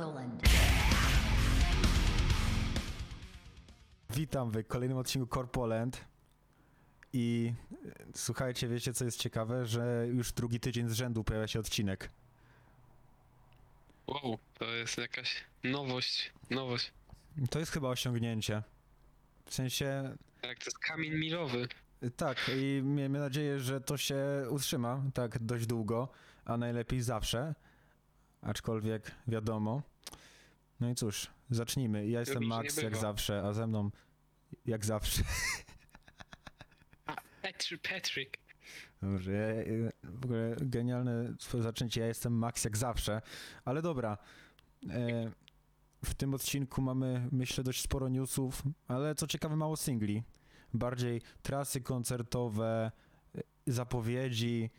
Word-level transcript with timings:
Corpoland. 0.00 0.42
Witam 4.10 4.50
w 4.50 4.66
kolejnym 4.66 4.98
odcinku 4.98 5.34
Corpoland. 5.34 6.04
I 7.12 7.52
e, 7.86 8.04
słuchajcie, 8.14 8.68
wiecie 8.68 8.92
co 8.92 9.04
jest 9.04 9.18
ciekawe, 9.18 9.66
że 9.66 10.06
już 10.08 10.32
drugi 10.32 10.60
tydzień 10.60 10.88
z 10.88 10.92
rzędu 10.92 11.24
pojawia 11.24 11.46
się 11.48 11.60
odcinek. 11.60 12.10
Wow, 14.06 14.38
to 14.58 14.64
jest 14.64 14.98
jakaś 14.98 15.44
nowość, 15.64 16.32
nowość. 16.50 16.92
To 17.50 17.58
jest 17.58 17.72
chyba 17.72 17.88
osiągnięcie. 17.88 18.62
W 19.46 19.54
sensie, 19.54 20.16
Tak, 20.40 20.58
to 20.58 20.64
jest 20.64 20.78
kamień 20.78 21.14
milowy. 21.14 21.68
e, 22.02 22.10
tak, 22.10 22.50
i 22.56 22.82
miejmy 22.84 23.18
nadzieję, 23.18 23.58
że 23.60 23.80
to 23.80 23.96
się 23.96 24.16
utrzyma 24.50 25.02
tak 25.14 25.38
dość 25.38 25.66
długo, 25.66 26.08
a 26.44 26.56
najlepiej 26.56 27.02
zawsze. 27.02 27.54
Aczkolwiek 28.42 29.10
wiadomo. 29.26 29.82
No 30.80 30.90
i 30.90 30.94
cóż, 30.94 31.30
zacznijmy. 31.50 32.06
Ja 32.08 32.20
jestem 32.20 32.46
Max 32.46 32.76
jak 32.82 32.96
zawsze, 32.96 33.42
a 33.42 33.52
ze 33.52 33.66
mną 33.66 33.90
jak 34.66 34.84
zawsze. 34.84 35.22
Patrick, 37.42 37.88
Patrick. 37.88 38.38
Dobrze, 39.02 39.32
ja, 39.32 39.90
w 40.02 40.24
ogóle 40.24 40.56
genialne 40.60 41.34
swoje 41.38 41.62
zaczęcie. 41.62 42.00
Ja 42.00 42.06
jestem 42.06 42.32
Max 42.32 42.64
jak 42.64 42.76
zawsze, 42.76 43.22
ale 43.64 43.82
dobra. 43.82 44.18
E, 44.90 45.30
w 46.04 46.14
tym 46.14 46.34
odcinku 46.34 46.82
mamy, 46.82 47.28
myślę, 47.32 47.64
dość 47.64 47.80
sporo 47.80 48.08
newsów, 48.08 48.62
ale 48.88 49.14
co 49.14 49.26
ciekawe, 49.26 49.56
mało 49.56 49.76
singli. 49.76 50.22
Bardziej 50.74 51.22
trasy 51.42 51.80
koncertowe, 51.80 52.92
e, 53.34 53.40
zapowiedzi 53.66 54.70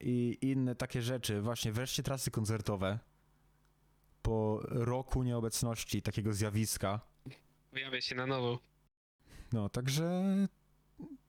i 0.00 0.38
inne 0.40 0.74
takie 0.74 1.02
rzeczy. 1.02 1.40
Właśnie, 1.40 1.72
wreszcie 1.72 2.02
trasy 2.02 2.30
koncertowe. 2.30 2.98
Po 4.22 4.60
roku 4.62 5.22
nieobecności 5.22 6.02
takiego 6.02 6.32
zjawiska. 6.32 7.00
Pojawia 7.70 8.00
się 8.00 8.14
na 8.14 8.26
nowo. 8.26 8.58
No, 9.52 9.68
także 9.68 10.22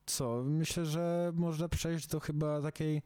co? 0.06 0.44
Myślę, 0.44 0.86
że 0.86 1.32
można 1.36 1.70
przejść 1.70 2.08
do 2.08 2.20
chyba 2.20 2.62
takiej 2.62 3.02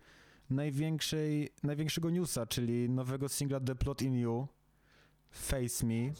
największej, 0.49 1.49
największego 1.63 2.09
newsa, 2.09 2.45
czyli 2.45 2.89
nowego 2.89 3.29
singla 3.29 3.59
The 3.59 3.75
Plot 3.75 4.01
in 4.01 4.15
You, 4.15 4.47
Face 5.31 5.85
Me. 5.85 6.13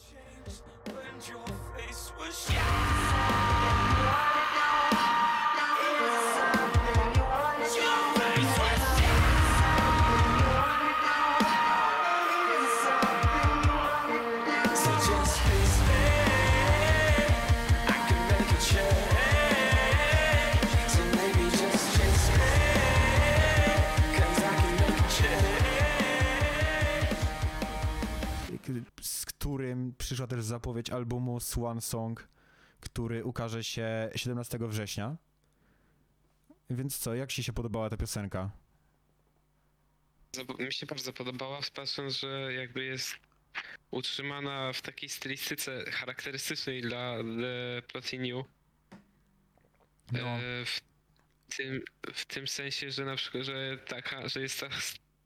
Którym 29.53 29.95
przyszła 29.97 30.27
też 30.27 30.43
zapowiedź 30.43 30.89
albumu 30.89 31.39
Swan 31.39 31.81
Song, 31.81 32.27
który 32.79 33.23
ukaże 33.23 33.63
się 33.63 34.09
17 34.15 34.57
września. 34.61 35.17
Więc 36.69 36.97
co, 36.97 37.15
jak 37.15 37.31
ci 37.31 37.43
się 37.43 37.53
podobała 37.53 37.89
ta 37.89 37.97
piosenka? 37.97 38.51
Mi 40.59 40.73
się 40.73 40.85
bardzo 40.85 41.13
podobała, 41.13 41.59
patrząc, 41.75 42.13
że 42.13 42.53
jakby 42.53 42.83
jest 42.83 43.15
utrzymana 43.91 44.73
w 44.73 44.81
takiej 44.81 45.09
stylistyce 45.09 45.91
charakterystycznej 45.91 46.81
dla 46.81 47.17
The 47.17 47.81
Plotiniu. 47.87 48.45
No, 50.11 50.19
E, 50.19 50.65
w, 50.65 50.81
tym, 51.57 51.81
w 52.13 52.25
tym 52.25 52.47
sensie, 52.47 52.91
że 52.91 53.05
na 53.05 53.15
przykład, 53.15 53.43
że 53.43 53.77
taka, 53.77 54.27
że 54.27 54.41
jest 54.41 54.59
ta, 54.59 54.69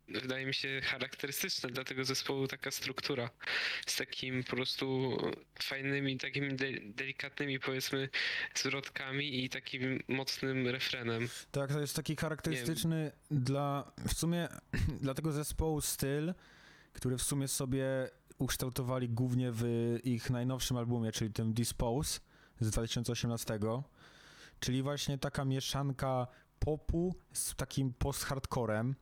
wydaje 0.09 0.45
mi 0.45 0.53
się, 0.53 0.81
charakterystyczna 0.84 1.69
dla 1.69 1.84
tego 1.84 2.06
zespołu 2.06 2.47
taka 2.47 2.72
struktura 2.72 3.29
z 3.88 3.95
takim 3.95 4.44
po 4.44 4.56
prostu 4.56 5.18
fajnymi, 5.63 6.18
takimi 6.18 6.56
de, 6.56 6.68
delikatnymi 6.85 7.59
powiedzmy 7.59 8.09
zwrotkami 8.56 9.44
i 9.44 9.50
takim 9.50 10.03
mocnym 10.07 10.68
refrenem. 10.68 11.29
tak, 11.51 11.73
to 11.73 11.79
jest 11.79 11.95
taki 11.95 12.16
charakterystyczny 12.16 13.12
dla, 13.31 13.91
w 14.07 14.13
sumie, 14.13 14.47
dla 15.01 15.13
tego 15.13 15.31
zespołu 15.31 15.81
styl, 15.81 16.34
który 16.94 17.18
w 17.18 17.22
sumie 17.22 17.47
sobie 17.47 17.85
ukształtowali 18.38 19.09
głównie 19.09 19.51
w 19.51 19.63
ich 20.03 20.29
najnowszym 20.29 20.78
albumie, 20.78 21.12
czyli 21.12 21.34
tym 21.34 21.53
Dispose 21.53 22.19
z 22.59 22.69
2018. 22.69 23.59
Czyli 24.59 24.84
właśnie 24.84 25.18
taka 25.18 25.45
mieszanka 25.45 26.28
popu 26.59 27.16
z 27.34 27.56
takim 27.56 27.94
post-hardcorem. 27.94 28.95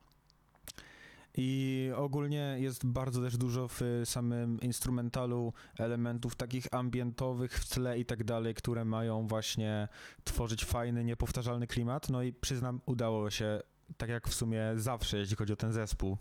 I 1.37 1.91
ogólnie 1.95 2.57
jest 2.59 2.85
bardzo 2.85 3.21
też 3.21 3.37
dużo 3.37 3.67
w 3.67 3.81
samym 4.05 4.61
instrumentalu 4.61 5.53
elementów 5.79 6.35
takich 6.35 6.67
ambientowych 6.71 7.53
w 7.53 7.69
tle 7.69 7.99
i 7.99 8.05
tak 8.05 8.23
dalej, 8.23 8.53
które 8.53 8.85
mają 8.85 9.27
właśnie 9.27 9.87
tworzyć 10.23 10.65
fajny, 10.65 11.03
niepowtarzalny 11.03 11.67
klimat. 11.67 12.09
No 12.09 12.23
i 12.23 12.33
przyznam, 12.33 12.81
udało 12.85 13.29
się, 13.29 13.61
tak 13.97 14.09
jak 14.09 14.27
w 14.27 14.33
sumie 14.33 14.61
zawsze, 14.75 15.17
jeśli 15.17 15.35
chodzi 15.35 15.53
o 15.53 15.55
ten 15.55 15.71
zespół. 15.73 16.17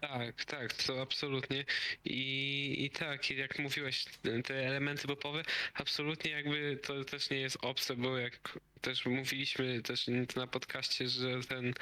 Tak, 0.00 0.44
tak, 0.44 0.72
to 0.72 1.02
absolutnie. 1.02 1.64
I, 2.04 2.84
I 2.84 2.90
tak, 2.90 3.30
jak 3.30 3.58
mówiłeś, 3.58 4.04
te 4.44 4.66
elementy 4.66 5.06
popowe, 5.08 5.42
absolutnie 5.74 6.30
jakby 6.30 6.76
to 6.82 7.04
też 7.04 7.30
nie 7.30 7.40
jest 7.40 7.58
obce, 7.62 7.96
bo 7.96 8.18
jak 8.18 8.58
też 8.80 9.06
mówiliśmy 9.06 9.82
też 9.82 10.06
na 10.36 10.46
podcaście, 10.46 11.08
że 11.08 11.40
ten 11.48 11.74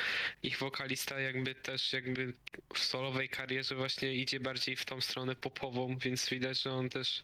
ich 0.43 0.59
wokalista 0.59 1.21
jakby 1.21 1.55
też 1.55 1.93
jakby 1.93 2.33
w 2.75 2.79
solowej 2.79 3.29
karierze 3.29 3.75
właśnie 3.75 4.15
idzie 4.15 4.41
bardziej 4.41 4.77
w 4.77 4.85
tą 4.85 5.01
stronę 5.01 5.35
popową, 5.37 5.99
więc 5.99 6.29
widać, 6.29 6.63
że 6.63 6.71
on 6.71 6.89
też, 6.89 7.23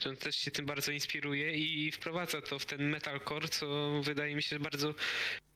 że 0.00 0.10
on 0.10 0.16
też 0.16 0.36
się 0.36 0.50
tym 0.50 0.66
bardzo 0.66 0.92
inspiruje 0.92 1.54
i 1.54 1.92
wprowadza 1.92 2.42
to 2.42 2.58
w 2.58 2.66
ten 2.66 2.90
metalcore, 2.90 3.48
co 3.48 4.00
wydaje 4.02 4.34
mi 4.34 4.42
się 4.42 4.58
bardzo 4.58 4.94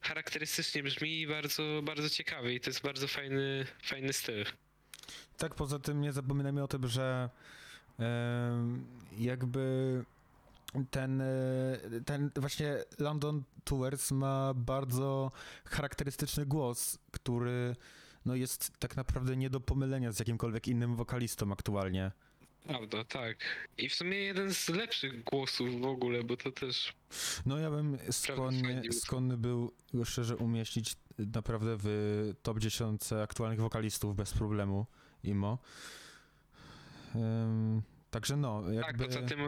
charakterystycznie 0.01 0.83
brzmi 0.83 1.21
i 1.21 1.27
bardzo, 1.27 1.81
bardzo 1.83 2.11
ciekawy 2.11 2.55
i 2.55 2.61
to 2.61 2.71
jest 2.71 2.83
bardzo 2.83 3.09
fajny, 3.09 3.67
fajny 3.83 4.13
styl. 4.13 4.45
Tak, 5.39 5.55
poza 5.55 5.79
tym 5.79 6.01
nie 6.01 6.13
zapominajmy 6.13 6.63
o 6.63 6.69
tym, 6.69 6.89
że 6.89 7.31
jakby 9.19 10.05
ten, 10.91 11.21
e, 11.21 11.27
ten 12.07 12.31
właśnie 12.37 12.77
London 12.99 13.43
Tours 13.65 14.11
ma 14.11 14.55
bardzo 14.55 15.33
charakterystyczny 15.65 16.47
głos, 16.47 16.99
który 17.11 17.77
no 18.27 18.35
jest 18.35 18.79
tak 18.79 18.97
naprawdę 18.97 19.37
nie 19.37 19.51
do 19.51 19.61
pomylenia 19.61 20.13
z 20.13 20.19
jakimkolwiek 20.19 20.69
innym 20.69 20.97
wokalistą 20.97 21.53
aktualnie. 21.53 22.13
Prawda, 22.67 23.05
tak. 23.05 23.37
I 23.79 23.89
w 23.89 23.95
sumie 23.95 24.19
jeden 24.19 24.55
z 24.55 24.69
lepszych 24.69 25.25
głosów 25.25 25.81
w 25.81 25.85
ogóle, 25.85 26.25
bo 26.25 26.37
to 26.37 26.53
też. 26.53 26.93
No 27.47 27.59
ja 27.59 27.71
bym 27.71 27.99
skłonny, 28.11 28.83
skłonny 28.93 29.37
był 29.37 29.73
szczerze 30.05 30.37
umieścić 30.37 30.97
naprawdę 31.19 31.77
w 31.79 31.89
top 32.43 32.59
10 32.59 33.13
aktualnych 33.13 33.61
wokalistów 33.61 34.17
bez 34.17 34.33
problemu, 34.33 34.87
imo. 35.25 35.59
Ym, 37.15 37.83
także 38.11 38.37
no, 38.37 38.63
Tak, 38.63 38.75
jakby... 38.75 39.05
poza 39.05 39.23
tym. 39.23 39.39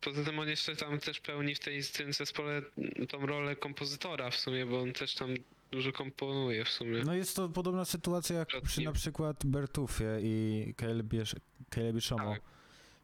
Poza 0.00 0.24
tym 0.24 0.38
on 0.38 0.48
jeszcze 0.48 0.76
tam 0.76 0.98
też 0.98 1.20
pełni 1.20 1.54
w 1.54 1.58
tej, 1.60 1.82
w 1.82 1.92
tym 1.92 2.12
zespole 2.12 2.62
tą 3.08 3.26
rolę 3.26 3.56
kompozytora 3.56 4.30
w 4.30 4.36
sumie, 4.36 4.66
bo 4.66 4.80
on 4.80 4.92
też 4.92 5.14
tam 5.14 5.34
dużo 5.70 5.92
komponuje 5.92 6.64
w 6.64 6.68
sumie. 6.68 7.02
No 7.04 7.14
jest 7.14 7.36
to 7.36 7.48
podobna 7.48 7.84
sytuacja 7.84 8.36
jak 8.36 8.48
przy 8.64 8.82
na 8.82 8.92
przykład 8.92 9.46
Bertufie 9.46 10.18
i 10.22 10.74
Calebie- 10.76 12.00
Shomo. 12.00 12.32
Tak. 12.34 12.42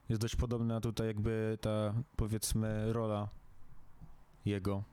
Jest 0.09 0.23
dość 0.23 0.37
podobna 0.37 0.81
tutaj 0.81 1.07
jakby 1.07 1.59
ta, 1.61 1.95
powiedzmy, 2.17 2.93
rola 2.93 3.29
jego 4.45 4.85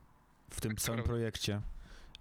w 0.49 0.61
tym 0.61 0.71
Tak, 0.71 0.81
całym 0.81 1.03
projekcie. 1.03 1.61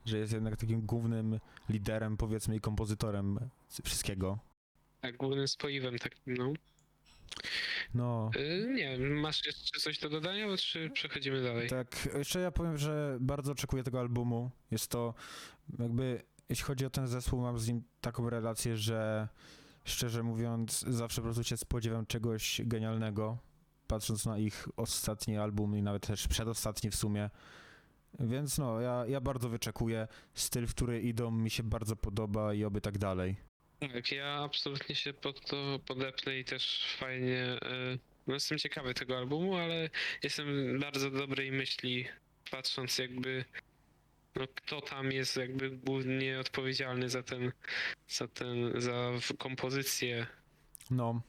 Że 0.06 0.19
jest 0.19 0.32
jednak 0.32 0.56
takim 0.56 0.87
głównym 0.87 1.41
liderem, 1.69 2.17
powiedzmy, 2.17 2.56
i 2.56 2.61
kompozytorem 2.61 3.38
wszystkiego. 3.85 4.38
Tak, 5.00 5.17
głównym 5.17 5.49
spoiwem 5.49 5.99
takim, 5.99 6.35
no. 6.35 6.53
No, 7.94 8.31
Y, 8.37 8.73
nie 8.75 8.99
wiem, 8.99 9.20
masz 9.20 9.47
jeszcze 9.47 9.81
coś 9.81 9.99
do 9.99 10.08
dodania, 10.08 10.56
czy 10.56 10.91
przechodzimy 10.91 11.43
dalej? 11.43 11.69
tak, 11.69 12.08
jeszcze 12.14 12.41
ja 12.41 12.50
powiem, 12.50 12.79
że 12.79 13.19
bardzo 13.20 13.53
oczekuję 13.53 13.82
tego 13.82 14.00
albumu. 14.00 14.50
Jest 14.70 14.91
to 14.91 15.14
jakby, 15.79 16.23
jeśli 16.49 16.64
chodzi 16.64 16.87
o 16.87 16.91
ten 16.91 17.06
zespół, 17.08 17.41
mam 17.41 17.58
z 17.58 17.69
nim 17.69 17.82
taką 18.00 18.31
relację, 18.31 18.76
że 18.76 19.29
szczerze 19.85 20.23
mówiąc, 20.23 20.81
zawsze 20.81 21.20
po 21.20 21.25
prostu 21.25 21.44
się 21.44 21.56
spodziewam 21.56 22.06
czegoś 22.06 22.61
genialnego, 22.64 23.38
patrząc 23.87 24.26
na 24.26 24.38
ich 24.38 24.69
ostatni 24.76 25.37
album 25.37 25.76
i 25.76 25.82
nawet 25.82 26.06
też 26.06 26.29
przedostatni 26.29 26.91
w 26.91 26.97
sumie. 26.97 27.31
Więc 28.20 28.58
no, 28.58 28.80
ja, 28.80 29.04
ja 29.08 29.20
bardzo 29.20 29.48
wyczekuję. 29.48 30.08
Styl, 30.34 30.66
w 30.66 30.74
który 30.74 31.00
idą, 31.00 31.30
mi 31.30 31.50
się 31.50 31.62
bardzo 31.62 31.96
podoba 31.96 32.54
i 32.54 32.64
oby 32.64 32.80
tak 32.80 32.98
dalej. 32.98 33.36
Tak, 33.80 34.12
ja 34.12 34.26
absolutnie 34.44 34.94
się 34.94 35.12
pod 35.12 35.46
to 35.46 35.78
podepnę 35.86 36.38
i 36.38 36.44
też 36.44 36.94
fajnie. 36.98 37.38
e, 37.38 37.98
No 38.26 38.34
jestem 38.34 38.58
ciekawy 38.58 38.94
tego 38.94 39.18
albumu, 39.18 39.56
ale 39.56 39.90
jestem 40.22 40.78
bardzo 40.80 41.10
dobrej 41.10 41.52
myśli, 41.52 42.06
patrząc 42.50 42.98
jakby. 42.98 43.44
No, 44.36 44.46
kto 44.54 44.80
tam 44.80 45.12
jest 45.12 45.36
jakby 45.36 45.70
głównie 45.70 46.40
odpowiedzialny 46.40 47.08
za 47.08 47.22
ten, 47.22 47.52
za 48.08 48.28
ten, 48.28 48.80
za 48.80 49.10
kompozycję 49.38 50.26
No, 50.90 51.22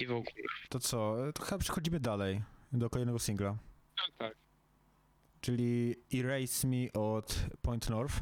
i 0.00 0.06
w 0.06 0.12
ogóle. 0.12 0.44
to 0.68 0.80
co? 0.80 1.16
To 1.34 1.42
chyba 1.42 1.58
przechodzimy 1.58 2.00
dalej 2.00 2.42
do 2.72 2.90
kolejnego 2.90 3.18
singla, 3.18 3.56
No, 3.96 4.14
tak. 4.18 4.34
Czyli 5.44 5.96
Erase 6.14 6.66
Me 6.66 6.92
od 6.92 7.36
Point 7.62 7.90
North. 7.90 8.20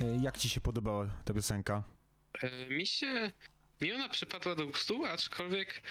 E, 0.00 0.22
Jak 0.22 0.38
ci 0.38 0.48
się 0.48 0.60
podobała 0.60 1.06
ta 1.24 1.34
piosenka? 1.34 1.82
E, 2.42 2.66
Mi 2.68 2.86
się. 2.86 3.32
Mi 3.80 3.92
ona 3.92 4.08
przypadła 4.08 4.54
do 4.54 4.66
gustu, 4.66 5.04
aczkolwiek 5.04 5.82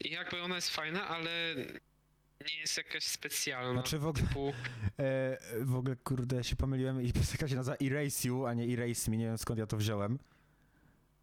jakby 0.00 0.42
ona 0.42 0.54
jest 0.54 0.70
fajna, 0.70 1.08
ale 1.08 1.54
nie 2.52 2.60
jest 2.60 2.76
jakaś 2.76 3.04
specjalna. 3.04 3.72
Znaczy 3.72 3.98
w 3.98 4.06
ogóle, 4.06 4.26
Typu, 4.26 4.52
e, 4.98 5.38
w 5.64 5.74
ogóle 5.76 5.96
kurde 5.96 6.44
się 6.44 6.56
pomyliłem 6.56 7.02
i 7.02 7.12
piosenka 7.18 7.48
się 7.48 7.56
nazywa 7.56 7.76
Erase 7.82 8.28
You, 8.28 8.46
a 8.46 8.54
nie 8.54 8.64
Erase 8.74 9.10
Me, 9.10 9.16
nie 9.16 9.24
wiem 9.24 9.38
skąd 9.38 9.58
ja 9.58 9.66
to 9.66 9.76
wziąłem. 9.76 10.18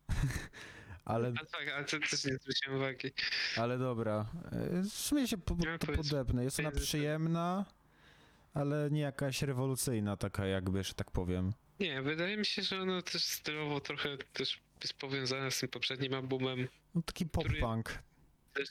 ale, 1.06 1.34
a 1.42 1.46
tak, 1.46 1.70
ale 1.76 1.86
to 1.86 2.00
też 2.00 2.26
nie 2.26 2.38
zwróciłem 2.38 2.78
uwagi. 2.78 3.12
ale 3.58 3.78
dobra, 3.78 4.26
e, 4.52 4.82
w 4.82 4.88
sumie 4.90 5.28
się 5.28 5.38
po, 5.38 5.58
jest- 5.66 5.86
podepnę. 6.10 6.44
Jest 6.44 6.60
ona 6.60 6.72
przyjemna, 6.72 7.66
ale 8.54 8.90
nie 8.92 9.02
jakaś 9.02 9.42
rewolucyjna 9.42 10.18
taka 10.18 10.46
jakby, 10.46 10.84
że 10.84 10.94
tak 10.94 11.12
powiem. 11.12 11.54
Nie, 11.80 12.02
wydaje 12.02 12.38
mi 12.38 12.46
się, 12.46 12.62
że 12.62 12.82
ono 12.82 13.02
też 13.02 13.24
stylowo 13.24 13.80
trochę 13.82 14.18
też 14.34 14.60
jest 14.82 14.94
powiązane 14.94 15.52
z 15.52 15.60
tym 15.60 15.70
poprzednim 15.70 16.14
albumem. 16.14 16.68
No 16.96 17.02
taki 17.02 17.26
pop-punk. 17.26 17.84
Też, 18.56 18.70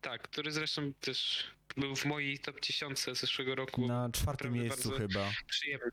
tak, 0.00 0.22
który 0.22 0.52
zresztą 0.52 0.92
też 1.00 1.44
był 1.76 1.96
w 1.96 2.04
mojej 2.04 2.38
top 2.38 2.60
10 2.60 3.00
zeszłego 3.00 3.54
roku. 3.54 3.86
Na 3.86 4.10
czwartym 4.12 4.52
miejscu 4.52 4.90
chyba. 4.90 5.30
Przyjemny. 5.46 5.90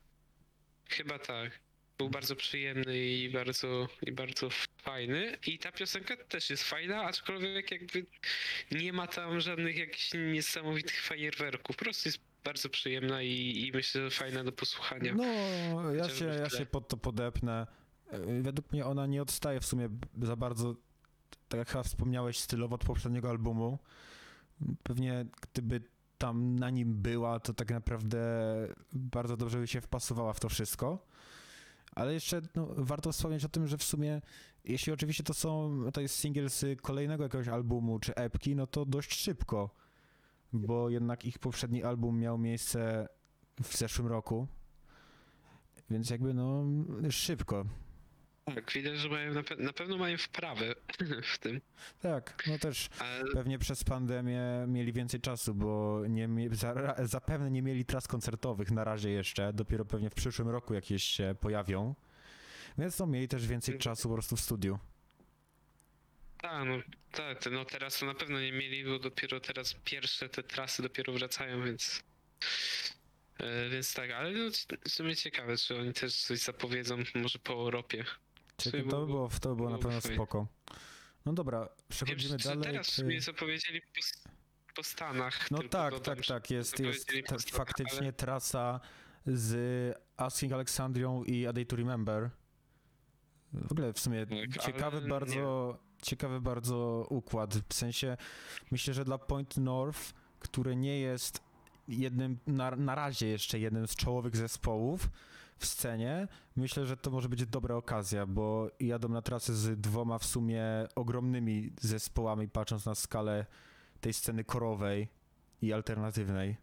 Chyba 0.90 1.20
tak. 1.20 1.60
Był 1.98 2.10
bardzo 2.10 2.36
przyjemny 2.36 2.98
i 3.00 3.30
bardzo, 3.30 3.88
i 4.02 4.12
bardzo 4.12 4.50
fajny. 4.82 5.38
I 5.48 5.60
ta 5.60 5.72
piosenka 5.72 6.18
też 6.18 6.50
jest 6.50 6.64
fajna, 6.64 7.04
aczkolwiek 7.04 7.72
jakby 7.72 8.06
nie 8.72 8.94
ma 8.94 9.08
tam 9.08 9.40
żadnych 9.40 9.78
jakichś 9.78 10.12
niesamowitych 10.14 11.02
fajerwerków. 11.02 11.76
Po 11.76 11.84
prostu 11.84 12.10
jest 12.10 12.20
bardzo 12.44 12.70
przyjemna 12.70 13.22
i, 13.22 13.66
i 13.68 13.72
myślę, 13.72 14.02
że 14.02 14.10
fajna 14.10 14.44
do 14.44 14.52
posłuchania. 14.52 15.14
No, 15.14 15.94
ja 15.94 16.10
się, 16.10 16.26
ja 16.26 16.50
się 16.50 16.66
pod 16.66 16.88
to 16.88 16.98
podepnę. 16.98 17.68
Według 18.42 18.72
mnie 18.72 18.86
ona 18.86 19.06
nie 19.06 19.22
odstaje 19.22 19.60
w 19.60 19.66
sumie 19.66 19.90
za 20.22 20.36
bardzo, 20.36 20.76
tak 21.48 21.58
jak 21.58 21.70
chyba 21.70 21.84
wspomniałeś, 21.84 22.40
stylowo 22.40 22.76
od 22.76 22.86
poprzedniego 22.86 23.30
albumu. 23.30 23.80
Pewnie 24.84 25.26
gdyby 25.42 25.82
tam 26.18 26.60
na 26.60 26.70
nim 26.70 27.02
była, 27.02 27.40
to 27.40 27.54
tak 27.54 27.72
naprawdę 27.72 28.20
bardzo 28.94 29.38
dobrze 29.38 29.60
by 29.60 29.68
się 29.68 29.82
wpasowała 29.82 30.34
w 30.34 30.40
to 30.40 30.50
wszystko. 30.50 31.06
Ale 31.96 32.14
jeszcze 32.14 32.42
no, 32.56 32.68
warto 32.78 33.12
wspomnieć 33.12 33.46
o 33.46 33.50
tym, 33.50 33.68
że 33.68 33.78
w 33.78 33.84
sumie, 33.84 34.22
jeśli 34.64 34.94
oczywiście 34.94 35.24
to 35.24 35.34
są, 35.34 35.80
to 35.94 36.02
jest 36.02 36.16
single 36.16 36.50
z 36.50 36.82
kolejnego 36.82 37.24
jakiegoś 37.24 37.48
albumu 37.48 38.00
czy 38.00 38.16
epki, 38.16 38.56
no 38.56 38.68
to 38.68 38.86
dość 38.86 39.14
szybko, 39.14 39.70
bo 40.54 40.90
jednak 40.90 41.26
ich 41.26 41.40
poprzedni 41.40 41.84
album 41.84 42.20
miał 42.20 42.38
miejsce 42.38 43.08
w 43.64 43.78
zeszłym 43.78 44.08
roku, 44.08 44.48
więc 45.90 46.10
jakby 46.10 46.34
no 46.34 46.66
szybko. 47.10 47.66
Tak, 48.46 48.72
widać, 48.72 48.98
że 48.98 49.10
mają 49.10 49.34
na, 49.34 49.42
pe- 49.42 49.60
na 49.60 49.74
pewno 49.74 49.98
mają 49.98 50.18
wprawę 50.18 50.76
w 51.34 51.38
tym. 51.38 51.62
Tak, 52.02 52.44
no 52.48 52.58
też 52.58 52.90
Ale 53.00 53.24
pewnie 53.34 53.60
przez 53.60 53.84
pandemię 53.84 54.42
mieli 54.68 54.94
więcej 54.94 55.22
czasu, 55.22 55.56
bo 55.56 56.02
nie, 56.10 56.30
za, 56.52 56.96
zapewne 57.04 57.52
nie 57.52 57.62
mieli 57.62 57.86
tras 57.86 58.08
koncertowych 58.08 58.72
na 58.72 58.84
razie 58.84 59.10
jeszcze, 59.10 59.54
dopiero 59.54 59.86
pewnie 59.86 60.10
w 60.10 60.14
przyszłym 60.14 60.50
roku 60.50 60.74
jakieś 60.74 61.04
się 61.04 61.36
pojawią. 61.40 61.96
Więc 62.78 63.00
no 63.00 63.08
mieli 63.08 63.28
też 63.28 63.48
więcej 63.48 63.78
czasu 63.78 64.08
po 64.10 64.14
prostu 64.16 64.36
w 64.36 64.42
studiu. 64.42 64.80
tak, 66.38 66.68
no, 66.68 66.76
tak, 67.12 67.44
to 67.44 67.50
no 67.50 67.66
teraz 67.66 68.00
to 68.00 68.06
na 68.06 68.14
pewno 68.14 68.42
nie 68.42 68.52
mieli, 68.52 68.86
bo 68.86 69.00
dopiero 69.00 69.40
teraz 69.40 69.74
pierwsze 69.86 70.30
te 70.30 70.44
trasy 70.44 70.82
dopiero 70.84 71.14
wracają, 71.14 71.66
więc. 71.66 72.04
E, 73.40 73.70
więc 73.70 73.94
tak, 73.94 74.12
ale 74.12 74.32
no, 74.32 74.50
w 74.86 74.90
sumie 74.92 75.16
ciekawe, 75.16 75.58
czy 75.58 75.80
oni 75.80 75.94
też 75.94 76.16
coś 76.16 76.40
zapowiedzą, 76.40 76.98
może 77.16 77.40
po 77.40 77.54
Europie. 77.54 78.06
Czekaj, 78.58 78.84
Czy 78.84 78.90
to 78.90 79.00
by 79.02 79.06
było, 79.08 79.30
to 79.42 79.50
by 79.50 79.56
było 79.56 79.70
na 79.70 79.78
pewno 79.78 80.02
spoko. 80.02 80.48
No 81.26 81.34
dobra, 81.34 81.60
Wiem, 81.60 81.70
przechodzimy 81.90 82.38
czy 82.38 82.48
dalej. 82.48 82.64
teraz 82.64 82.88
czy- 82.88 82.94
sumie 83.02 83.22
zapowiedzieli 83.22 83.82
po, 83.82 83.88
po 84.76 84.84
Stanach. 84.84 85.52
No 85.52 85.58
tak, 85.58 85.94
dodam, 85.94 86.16
tak, 86.16 86.26
tak, 86.26 86.52
jest, 86.52 86.80
jest 86.80 87.12
Stanach, 87.26 87.42
faktycznie 87.52 88.14
trasa 88.14 88.80
z 89.26 89.96
Asking 90.18 90.54
Alexandrią 90.54 91.24
i 91.24 91.48
A 91.48 91.54
Day 91.54 91.66
to 91.66 91.76
Remember. 91.76 92.30
W 93.54 93.72
ogóle 93.72 93.94
w 93.94 94.00
sumie 94.00 94.26
Tak, 94.26 94.64
ciekawy 94.64 94.98
ale 94.98 95.08
bardzo, 95.08 95.78
ciekawy 96.02 96.42
bardzo 96.42 97.08
układ, 97.10 97.54
w 97.70 97.74
sensie 97.74 98.18
myślę, 98.72 98.94
że 98.94 99.06
dla 99.06 99.18
Point 99.18 99.58
North, 99.58 100.14
który 100.40 100.76
nie 100.76 101.00
jest 101.00 101.42
jednym, 101.88 102.40
na, 102.48 102.72
na 102.72 102.96
razie 102.96 103.28
jeszcze 103.28 103.60
jednym 103.60 103.88
z 103.88 103.96
czołowych 103.96 104.36
zespołów 104.36 105.10
w 105.64 105.66
scenie, 105.66 106.28
myślę, 106.56 106.86
że 106.86 106.98
to 106.98 107.12
może 107.12 107.30
być 107.30 107.46
dobra 107.46 107.76
okazja, 107.76 108.26
bo 108.26 108.72
jadą 108.80 109.10
na 109.10 109.22
trasę 109.22 109.54
z 109.54 109.82
dwoma 109.82 110.20
w 110.20 110.26
sumie 110.26 110.64
ogromnymi 110.96 111.72
zespołami, 111.82 112.50
patrząc 112.50 112.86
na 112.86 112.96
skalę 112.96 113.46
tej 114.02 114.14
sceny 114.14 114.44
korowej 114.44 115.08
i 115.62 115.74
alternatywnej. 115.74 116.56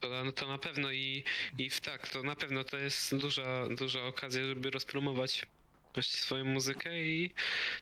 To, 0.00 0.24
no 0.24 0.32
to 0.32 0.48
na 0.48 0.58
pewno 0.58 0.92
i, 0.92 1.24
i 1.58 1.70
w 1.70 1.80
tak, 1.80 2.08
to 2.08 2.22
na 2.22 2.36
pewno 2.36 2.64
to 2.64 2.76
jest 2.76 3.16
duża, 3.16 3.68
duża 3.78 4.02
okazja, 4.04 4.46
żeby 4.46 4.70
rozpromować 4.70 5.46
właśnie 5.94 6.20
swoją 6.20 6.44
muzykę 6.44 7.02
i 7.02 7.34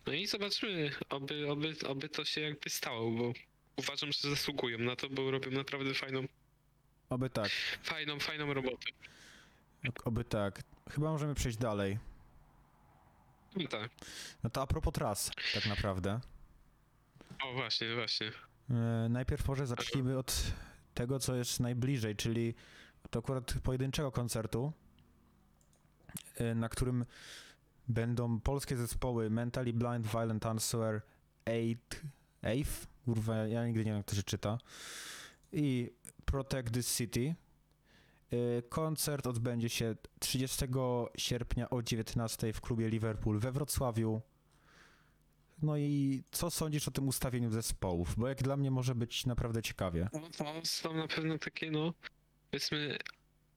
no 0.06 0.12
i 0.12 0.26
zobaczymy, 0.26 0.90
oby, 1.08 1.50
oby, 1.50 1.76
oby 1.88 2.08
to 2.08 2.24
się 2.24 2.40
jakby 2.40 2.70
stało, 2.70 3.10
bo 3.10 3.32
uważam, 3.76 4.12
że 4.12 4.30
zasługują 4.30 4.78
na 4.78 4.96
to, 4.96 5.08
bo 5.10 5.30
robią 5.30 5.50
naprawdę 5.50 5.94
fajną, 5.94 6.26
Oby 7.10 7.30
tak, 7.30 7.50
fajną, 7.82 8.20
fajną 8.20 8.54
robotę. 8.54 8.86
Oby 10.04 10.24
tak. 10.24 10.62
Chyba 10.90 11.10
możemy 11.10 11.34
przejść 11.34 11.58
dalej. 11.58 11.98
No 13.56 13.68
tak. 13.68 13.90
No 14.44 14.50
to 14.50 14.62
a 14.62 14.66
propos 14.66 14.92
tras, 14.94 15.30
tak 15.54 15.66
naprawdę. 15.66 16.20
O 17.44 17.52
właśnie, 17.52 17.94
właśnie. 17.94 18.32
E, 18.70 19.08
najpierw 19.08 19.48
może 19.48 19.66
zacznijmy 19.66 20.18
od 20.18 20.42
tego, 20.94 21.18
co 21.18 21.34
jest 21.34 21.60
najbliżej, 21.60 22.16
czyli 22.16 22.54
to 23.10 23.18
akurat 23.18 23.54
pojedynczego 23.62 24.12
koncertu, 24.12 24.72
e, 26.36 26.54
na 26.54 26.68
którym 26.68 27.04
będą 27.88 28.40
polskie 28.40 28.76
zespoły 28.76 29.30
Mentally 29.30 29.72
Blind, 29.72 30.06
Violent 30.06 30.46
Answer, 30.46 31.02
Eight, 31.46 32.02
Eighth, 32.42 32.86
kurwa, 33.04 33.36
ja 33.36 33.66
nigdy 33.66 33.80
nie 33.80 33.90
wiem, 33.90 33.96
jak 33.96 34.06
to 34.06 34.16
się 34.16 34.22
czyta, 34.22 34.58
i 35.52 35.92
Protect 36.24 36.72
This 36.72 36.96
City. 36.96 37.34
E, 38.32 38.62
Koncert 38.62 39.26
odbędzie 39.26 39.68
się 39.68 39.96
30 40.20 40.64
sierpnia 41.16 41.70
o 41.70 41.82
19 41.82 42.52
w 42.52 42.60
klubie 42.60 42.88
Liverpool 42.88 43.38
we 43.38 43.52
Wrocławiu. 43.52 44.22
No 45.62 45.76
i 45.76 46.22
co 46.30 46.50
sądzisz 46.50 46.88
o 46.88 46.90
tym 46.90 47.08
ustawieniu 47.08 47.50
zespołów? 47.50 48.14
Bo 48.16 48.28
jak 48.28 48.42
dla 48.42 48.56
mnie 48.56 48.70
może 48.70 48.94
być 48.94 49.26
naprawdę 49.26 49.62
ciekawie. 49.62 50.08
No 50.12 50.60
są 50.64 50.94
na 50.94 51.08
pewno 51.08 51.38
takie, 51.38 51.70
no, 51.70 51.94
powiedzmy, 52.50 52.98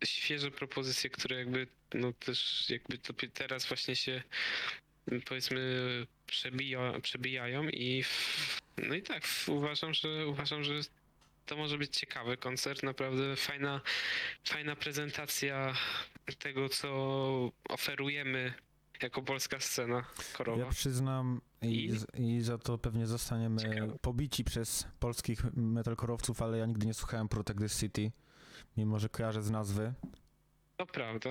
świeże 0.06 0.52
propozycje, 0.52 1.10
które 1.10 1.36
jakby, 1.36 1.68
no 1.94 2.14
też 2.14 2.70
jakby 2.70 2.98
to 2.98 3.14
teraz 3.34 3.66
właśnie 3.66 3.96
się, 3.96 4.24
powiedzmy, 5.26 5.60
przebija, 6.28 7.00
przebijają 7.02 7.70
i, 7.70 8.04
no 8.78 8.96
i 8.96 9.02
tak, 9.02 9.24
uważam, 9.48 9.94
że, 9.94 10.28
uważam, 10.28 10.64
że 10.64 10.74
to 11.50 11.58
może 11.58 11.78
być 11.78 11.98
ciekawy 11.98 12.38
koncert, 12.38 12.84
naprawdę 12.84 13.36
fajna, 13.36 13.82
fajna 14.44 14.76
prezentacja 14.76 15.74
tego, 16.40 16.70
co 16.70 16.90
oferujemy 17.70 18.54
jako 19.02 19.22
polska 19.22 19.60
scena 19.60 20.06
korowa. 20.34 20.64
Ja 20.64 20.70
przyznam 20.72 21.42
i, 21.62 21.92
I? 22.18 22.42
za 22.42 22.58
to 22.58 22.78
pewnie 22.78 23.08
zostaniemy 23.08 23.62
Ciekawe. 23.62 24.00
pobici 24.02 24.44
przez 24.44 24.88
polskich 25.00 25.44
metalkorowców, 25.54 26.42
ale 26.42 26.58
ja 26.58 26.66
nigdy 26.66 26.88
nie 26.88 26.94
słuchałem 26.94 27.30
Protect 27.30 27.60
the 27.60 27.70
City, 27.70 28.12
mimo 28.78 29.00
że 29.00 29.10
kojarzę 29.10 29.44
z 29.44 29.52
nazwy. 29.52 29.94
To 30.78 30.86
prawda. 30.86 31.30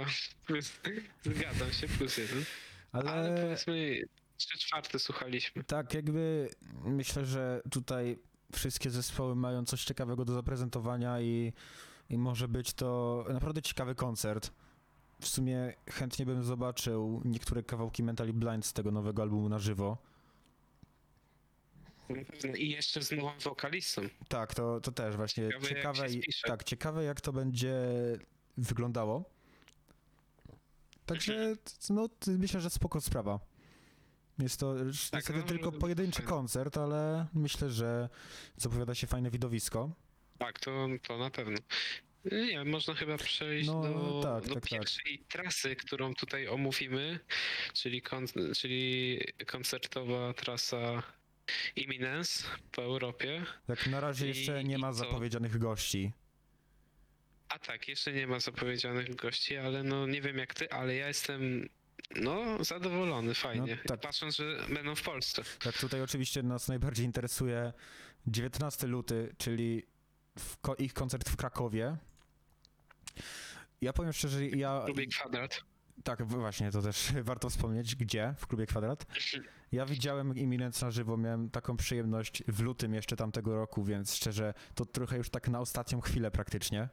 Zgadzam 1.25 1.73
się, 1.73 1.89
plus 1.89 2.17
jeden. 2.17 2.45
Ale, 2.93 3.11
Ale 3.11 3.43
powiedzmy, 3.43 4.03
trzy 4.37 4.59
czwarte 4.59 4.99
słuchaliśmy. 4.99 5.65
tak, 5.65 5.95
jakby 5.95 6.51
myślę, 6.85 7.25
że 7.27 7.63
tutaj 7.71 8.19
wszystkie 8.53 8.91
zespoły 8.91 9.37
mają 9.37 9.65
coś 9.65 9.85
ciekawego 9.85 10.25
do 10.25 10.35
zaprezentowania 10.35 11.21
i, 11.21 11.53
i 12.11 12.19
może 12.19 12.49
być 12.49 12.73
to 12.73 13.25
naprawdę 13.29 13.63
ciekawy 13.63 13.95
koncert. 13.95 14.51
W 15.21 15.29
sumie 15.29 15.75
chętnie 15.91 16.27
bym 16.27 16.45
zobaczył 16.45 17.23
niektóre 17.25 17.63
kawałki 17.63 18.03
Mentally 18.03 18.33
Blind 18.33 18.67
z 18.67 18.73
tego 18.73 18.91
nowego 18.91 19.23
albumu 19.23 19.49
na 19.49 19.59
żywo. 19.59 19.99
I 22.57 22.71
jeszcze 22.71 23.03
z 23.03 23.13
nowym 23.13 23.41
wokalistą. 23.41 24.03
Tak, 24.29 24.55
to, 24.55 24.81
to 24.81 24.93
też 24.93 25.17
właśnie 25.17 25.49
Ciekawe, 25.49 25.69
jak 25.69 25.77
ciekawe, 25.77 26.09
spisze. 26.09 26.49
tak, 26.49 26.65
ciekawe 26.65 27.05
jak 27.05 27.21
to 27.21 27.33
będzie 27.33 27.77
wyglądało. 28.57 29.25
Także 31.07 31.57
no, 31.91 32.09
t- 32.09 32.31
myślę, 32.31 32.61
że 32.61 32.71
spoko 32.71 33.01
sprawa. 33.01 33.41
Jest 34.39 34.61
to 34.61 34.75
Tak, 34.75 34.87
niestety 34.87 35.33
no, 35.39 35.43
tylko 35.43 35.71
no, 35.71 35.79
pojedynczy 35.79 36.17
fajne. 36.23 36.29
koncert, 36.31 36.77
ale 36.77 37.27
myślę, 37.35 37.71
że 37.71 38.09
zapowiada 38.57 38.95
się 38.95 39.07
fajne 39.07 39.31
widowisko. 39.31 39.91
Tak, 40.39 40.61
to, 40.61 40.89
to 41.03 41.19
na 41.19 41.31
pewno. 41.31 41.59
Nie, 42.25 42.65
można 42.65 42.95
chyba 42.95 43.17
przejść 43.17 43.67
No, 43.69 43.83
do, 43.83 44.21
tak, 44.23 44.49
do 44.49 44.55
tak, 44.55 44.63
tak. 44.63 44.71
pierwszej 44.71 45.19
trasy, 45.29 45.77
którą 45.77 46.15
tutaj 46.15 46.49
omówimy, 46.49 47.21
czyli, 47.73 48.03
kon, 48.03 48.27
czyli 48.57 49.21
koncertowa 49.47 50.33
trasa 50.35 51.03
Imminence 51.77 52.45
po 52.73 52.83
Europie. 52.83 53.45
Tak 53.67 53.87
na 53.87 54.01
razie 54.01 54.25
I- 54.27 54.29
jeszcze 54.29 54.65
nie 54.65 54.79
ma 54.79 54.93
zapowiedzianych 54.93 55.59
gości. 55.59 56.13
A 57.49 57.59
tak, 57.59 57.89
jeszcze 57.89 58.13
nie 58.13 58.27
ma 58.27 58.41
zapowiedzianych 58.41 59.15
gości, 59.15 59.57
ale 59.57 59.83
no 59.83 60.07
nie 60.07 60.21
wiem 60.23 60.39
jak 60.39 60.55
ty, 60.55 60.71
ale 60.71 60.95
ja 60.95 61.09
jestem 61.09 61.69
no 62.23 62.65
zadowolony, 62.65 63.35
fajnie. 63.35 63.77
No, 63.85 63.89
tak. 63.89 64.01
Patrząc, 64.01 64.37
że 64.37 64.59
będą 64.75 64.95
w 64.95 65.03
Polsce. 65.03 65.43
Tak 65.65 65.79
tutaj 65.79 66.03
oczywiście 66.03 66.43
nas 66.43 66.69
najbardziej 66.69 67.07
interesuje 67.07 67.73
19 68.27 68.87
luty, 68.87 69.35
czyli 69.39 69.83
w 70.39 70.57
ko- 70.59 70.75
ich 70.75 70.93
koncert 70.95 71.29
w 71.29 71.37
Krakowie. 71.37 71.97
Ja 73.81 73.93
powiem 73.93 74.13
szczerze, 74.13 74.47
ja... 74.47 74.85
Lubię 74.87 75.07
kwadrat. 75.07 75.61
Tak, 76.05 76.25
w- 76.25 76.35
właśnie, 76.35 76.71
to 76.71 76.83
też 76.83 77.13
warto 77.23 77.51
wspomnieć, 77.51 77.97
gdzie 77.97 78.35
w 78.39 78.47
klubie 78.47 78.67
Kwadrat. 78.67 79.07
Ja 79.73 79.87
widziałem 79.87 80.37
Imminence 80.37 80.85
na 80.87 80.91
żywo, 80.91 81.17
miałem 81.17 81.51
taką 81.51 81.77
przyjemność 81.77 82.43
w 82.49 82.61
lutym 82.61 82.95
jeszcze 82.95 83.17
tamtego 83.17 83.55
roku, 83.57 83.85
więc 83.85 84.15
szczerze, 84.15 84.55
to 84.75 84.85
trochę 84.87 85.17
już 85.17 85.31
tak 85.31 85.49
na 85.49 85.61
ostatnią 85.61 86.01
chwilę 86.01 86.31
praktycznie 86.31 86.89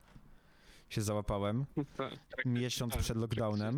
się 0.89 1.01
załapałem. 1.01 1.65
Tak, 1.97 2.11
tak, 2.35 2.45
Miesiąc 2.45 2.93
tak, 2.93 3.01
przed 3.01 3.17
lockdownem. 3.17 3.77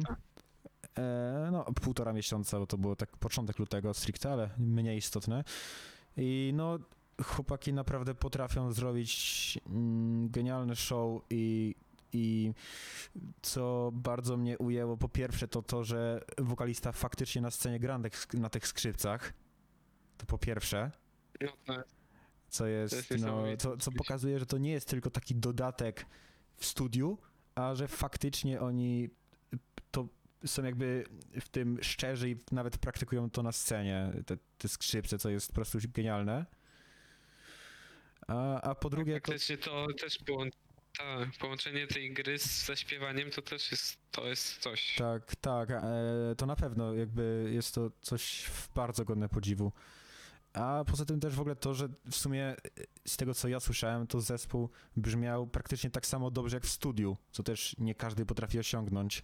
E, 0.97 1.49
no, 1.51 1.63
półtora 1.63 2.13
miesiąca, 2.13 2.59
bo 2.59 2.67
to 2.67 2.77
było 2.77 2.95
tak 2.95 3.17
początek 3.17 3.59
lutego 3.59 3.93
stricte, 3.93 4.31
ale 4.31 4.49
mniej 4.57 4.97
istotne. 4.97 5.43
I 6.17 6.51
no, 6.55 6.79
chłopaki 7.23 7.73
naprawdę 7.73 8.15
potrafią 8.15 8.71
zrobić 8.71 9.59
mm, 9.65 10.29
genialny 10.29 10.75
show 10.75 11.21
i, 11.29 11.75
i 12.13 12.53
co 13.41 13.91
bardzo 13.93 14.37
mnie 14.37 14.57
ujęło, 14.57 14.97
po 14.97 15.09
pierwsze 15.09 15.47
to 15.47 15.61
to, 15.61 15.83
że 15.83 16.25
wokalista 16.37 16.91
faktycznie 16.91 17.41
na 17.41 17.51
scenie 17.51 17.79
gra 17.79 17.99
na 18.33 18.49
tych, 18.49 18.67
skrzypcach. 18.67 19.33
To 20.17 20.25
po 20.25 20.37
pierwsze 20.37 20.91
co 22.49 22.67
jest, 22.67 23.13
no, 23.19 23.43
co, 23.57 23.77
co 23.77 23.91
pokazuje, 23.91 24.39
że 24.39 24.45
to 24.45 24.57
nie 24.57 24.71
jest 24.71 24.89
tylko 24.89 25.09
taki 25.09 25.35
dodatek 25.35 26.05
w 26.55 26.65
studiu, 26.65 27.17
a 27.55 27.75
że 27.75 27.87
faktycznie 27.87 28.61
oni 28.61 29.09
są 30.45 30.63
jakby 30.63 31.03
w 31.41 31.49
tym 31.49 31.79
szczerzy 31.81 32.29
i 32.29 32.35
nawet 32.51 32.77
praktykują 32.77 33.29
to 33.29 33.43
na 33.43 33.51
scenie, 33.51 34.11
te, 34.25 34.37
te 34.57 34.67
skrzypce, 34.67 35.17
co 35.17 35.29
jest 35.29 35.47
po 35.47 35.55
prostu 35.55 35.77
genialne. 35.93 36.45
A, 38.27 38.61
a 38.61 38.75
po 38.75 38.89
drugie 38.89 39.21
to... 39.21 39.31
Faktycznie 39.31 39.57
to 39.57 39.87
też 40.01 40.17
tak, 40.97 41.29
połączenie 41.39 41.87
tej 41.87 42.13
gry 42.13 42.39
z 42.39 42.65
zaśpiewaniem 42.65 43.31
to 43.31 43.41
też 43.41 43.71
jest, 43.71 43.97
to 44.11 44.27
jest 44.27 44.57
coś. 44.57 44.95
Tak, 44.95 45.35
tak, 45.35 45.71
e, 45.71 45.83
to 46.37 46.45
na 46.45 46.55
pewno 46.55 46.93
jakby 46.93 47.49
jest 47.53 47.75
to 47.75 47.91
coś 48.01 48.49
bardzo 48.75 49.05
godne 49.05 49.29
podziwu. 49.29 49.71
A 50.53 50.83
poza 50.87 51.05
tym 51.05 51.19
też 51.19 51.35
w 51.35 51.39
ogóle 51.39 51.55
to, 51.55 51.73
że 51.73 51.89
w 52.11 52.15
sumie 52.15 52.43
e, 52.43 52.55
z 53.07 53.17
tego 53.17 53.33
co 53.33 53.47
ja 53.47 53.59
słyszałem, 53.59 54.07
to 54.07 54.21
zespół 54.21 54.69
brzmiał 54.95 55.47
praktycznie 55.47 55.89
tak 55.89 56.05
samo 56.05 56.31
dobrze 56.31 56.55
jak 56.55 56.63
w 56.63 56.69
studiu, 56.69 57.17
co 57.31 57.43
też 57.43 57.75
nie 57.77 57.95
każdy 57.95 58.25
potrafi 58.25 58.59
osiągnąć. 58.59 59.23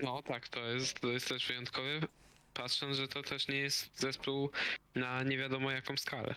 No 0.00 0.22
tak, 0.22 0.48
to 0.48 0.60
jest, 0.60 1.00
to 1.00 1.08
jest 1.08 1.28
też 1.28 1.48
wyjątkowe, 1.48 1.88
patrząc, 2.54 2.96
że 2.96 3.08
to 3.08 3.22
też 3.22 3.48
nie 3.48 3.56
jest 3.56 4.00
zespół 4.00 4.50
na 4.94 5.22
nie 5.22 5.38
wiadomo 5.38 5.70
jaką 5.70 5.96
skalę. 5.96 6.34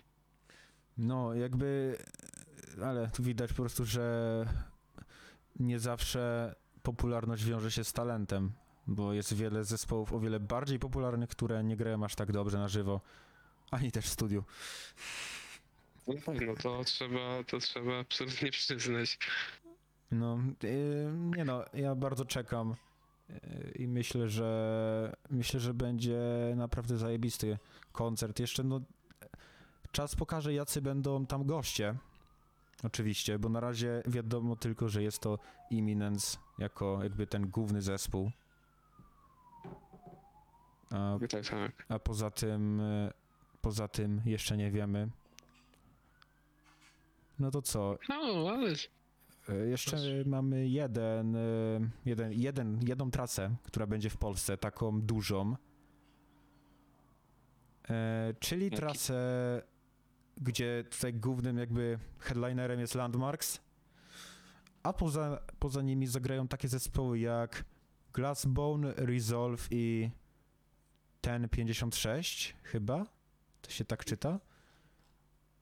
No, 0.97 1.33
jakby, 1.33 1.97
ale 2.83 3.09
tu 3.09 3.23
widać 3.23 3.49
po 3.49 3.55
prostu, 3.55 3.85
że 3.85 4.45
nie 5.59 5.79
zawsze 5.79 6.55
popularność 6.83 7.45
wiąże 7.45 7.71
się 7.71 7.83
z 7.83 7.93
talentem, 7.93 8.51
bo 8.87 9.13
jest 9.13 9.33
wiele 9.33 9.63
zespołów 9.63 10.13
o 10.13 10.19
wiele 10.19 10.39
bardziej 10.39 10.79
popularnych, 10.79 11.29
które 11.29 11.63
nie 11.63 11.77
grają 11.77 12.03
aż 12.03 12.15
tak 12.15 12.31
dobrze 12.31 12.57
na 12.57 12.67
żywo, 12.67 13.01
ani 13.71 13.91
też 13.91 14.05
w 14.05 14.09
studiu. 14.09 14.43
No 16.07 16.13
tak, 16.25 16.41
no 16.41 16.55
to 16.55 16.83
trzeba, 16.83 17.43
to 17.43 17.59
trzeba 17.59 17.99
absolutnie 17.99 18.51
przyznać. 18.51 19.17
No, 20.11 20.39
yy, 20.63 21.11
nie 21.13 21.45
no, 21.45 21.65
ja 21.73 21.95
bardzo 21.95 22.25
czekam 22.25 22.75
i 23.75 23.87
myślę, 23.87 24.29
że 24.29 25.15
myślę, 25.29 25.59
że 25.59 25.73
będzie 25.73 26.19
naprawdę 26.55 26.97
zajebisty 26.97 27.57
koncert. 27.91 28.39
Jeszcze 28.39 28.63
no, 28.63 28.81
czas 29.91 30.15
pokaże, 30.15 30.53
jacy 30.53 30.81
będą 30.81 31.25
tam 31.25 31.45
goście. 31.45 31.95
Oczywiście, 32.83 33.39
bo 33.39 33.49
na 33.49 33.59
razie 33.59 34.03
wiadomo 34.07 34.55
tylko, 34.55 34.89
że 34.89 35.03
jest 35.03 35.19
to 35.19 35.39
Imminence 35.69 36.37
jako 36.59 37.03
jakby 37.03 37.27
ten 37.27 37.49
główny 37.49 37.81
zespół. 37.81 38.31
A, 40.91 41.17
Tak, 41.31 41.47
tak. 41.49 41.85
a 41.89 41.99
poza 41.99 42.29
tym, 42.31 42.81
poza 43.61 43.87
tym 43.87 44.21
jeszcze 44.25 44.57
nie 44.57 44.71
wiemy. 44.71 45.09
No 47.39 47.51
to 47.51 47.61
co? 47.61 47.97
No, 48.09 48.49
ale 48.49 48.75
Jeszcze 49.69 49.91
Proszę. 49.91 50.23
mamy 50.25 50.67
jeden, 50.67 51.35
e, 51.35 51.39
jeden, 52.05 52.33
jeden, 52.33 52.79
jedną 52.87 53.11
trasę, 53.11 53.55
która 53.63 53.87
będzie 53.87 54.09
w 54.09 54.17
Polsce, 54.17 54.57
taką 54.57 55.01
dużą. 55.01 55.55
E, 57.89 58.33
czyli 58.39 58.63
Jaki? 58.65 58.77
trasę, 58.77 59.61
gdzie 60.37 60.83
tutaj 60.89 61.13
głównym 61.13 61.57
jakby 61.57 61.99
headlinerem 62.19 62.79
jest 62.79 62.95
Landmarks, 62.95 63.59
a 64.83 64.93
poza, 64.93 65.41
poza 65.59 65.81
nimi 65.81 66.07
zagrają 66.07 66.47
takie 66.47 66.67
zespoły 66.67 67.19
jak 67.19 67.65
Glassbone, 68.13 68.93
Resolve 68.93 69.67
i 69.71 70.09
Ten 71.21 71.49
56 71.49 72.55
chyba? 72.63 73.05
To 73.61 73.71
się 73.71 73.85
tak 73.85 74.05
czyta? 74.05 74.39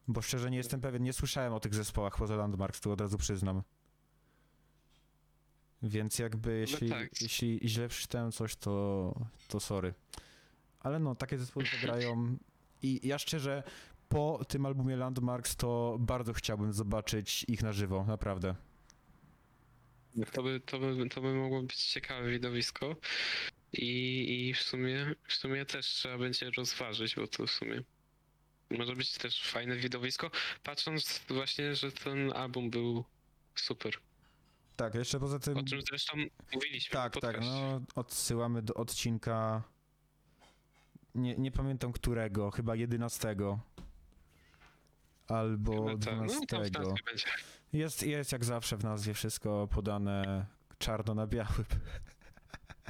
Bo 0.10 0.22
szczerze 0.22 0.52
nie 0.52 0.58
jestem 0.58 0.82
pewien, 0.82 1.04
nie 1.04 1.14
słyszałem 1.14 1.54
o 1.54 1.60
tych 1.60 1.76
zespołach 1.76 2.18
poza 2.18 2.36
Landmarks, 2.36 2.82
tu 2.82 2.92
od 2.92 3.02
razu 3.02 3.18
przyznam. 3.18 3.64
Więc 5.84 6.20
jakby 6.20 6.58
jeśli, 6.58 6.90
tak. 6.90 7.22
jeśli 7.22 7.60
źle 7.64 7.88
przeczytałem 7.88 8.32
coś, 8.32 8.56
to, 8.56 9.16
to 9.48 9.60
sorry. 9.60 9.94
Ale 10.80 11.00
no, 11.00 11.16
takie 11.16 11.38
zespoły 11.38 11.66
zagrają 11.82 12.38
i 12.82 13.08
ja 13.08 13.18
szczerze 13.18 13.64
po 14.10 14.46
tym 14.48 14.66
albumie 14.66 14.96
Landmarks 14.96 15.56
to 15.56 15.98
bardzo 16.00 16.34
chciałbym 16.34 16.74
zobaczyć 16.74 17.46
ich 17.48 17.64
na 17.64 17.74
żywo, 17.74 18.06
naprawdę. 18.08 18.56
to 20.32 20.44
by, 20.44 20.60
to 20.60 20.80
by, 20.80 21.10
to 21.10 21.22
by 21.22 21.34
mogło 21.34 21.62
być 21.62 21.76
ciekawe 21.76 22.32
widowisko. 22.32 22.96
I, 23.74 24.48
I 24.50 24.54
w 24.54 24.62
sumie 24.62 25.16
w 25.28 25.34
sumie 25.34 25.66
też 25.66 25.86
trzeba 25.86 26.18
będzie 26.18 26.52
rozważyć, 26.58 27.16
bo 27.16 27.28
to 27.28 27.48
w 27.48 27.52
sumie 27.52 27.84
może 28.78 28.96
być 28.96 29.18
też 29.18 29.44
fajne 29.44 29.76
widowisko, 29.76 30.32
patrząc 30.64 31.22
właśnie, 31.30 31.76
że 31.76 31.92
ten 31.92 32.34
album 32.34 32.70
był 32.70 33.06
super. 33.56 33.94
Tak, 34.76 34.96
jeszcze 34.96 35.20
poza 35.20 35.40
tym... 35.40 35.58
O 35.58 35.64
czym 35.64 35.82
zresztą 35.82 36.18
mówiliśmy 36.54 36.94
Tak, 36.94 37.14
tak, 37.22 37.42
no 37.42 37.82
odsyłamy 37.96 38.62
do 38.62 38.74
odcinka. 38.74 39.64
Nie, 41.16 41.36
nie 41.38 41.52
pamiętam 41.52 41.92
którego, 41.92 42.52
chyba 42.52 42.76
11. 42.76 43.36
Albo 45.28 45.72
Chyba 45.72 46.06
tak. 46.06 46.16
No, 46.16 46.26
12. 46.26 46.48
tam 46.48 46.64
w 46.64 46.72
nazwie 46.72 47.04
będzie. 47.06 47.26
Jest, 47.74 48.04
jest 48.04 48.32
jak 48.32 48.46
zawsze 48.46 48.78
w 48.78 48.84
nazwie 48.84 49.14
wszystko 49.14 49.68
podane 49.68 50.46
czarno 50.78 51.16
na 51.16 51.28
białym. 51.28 51.66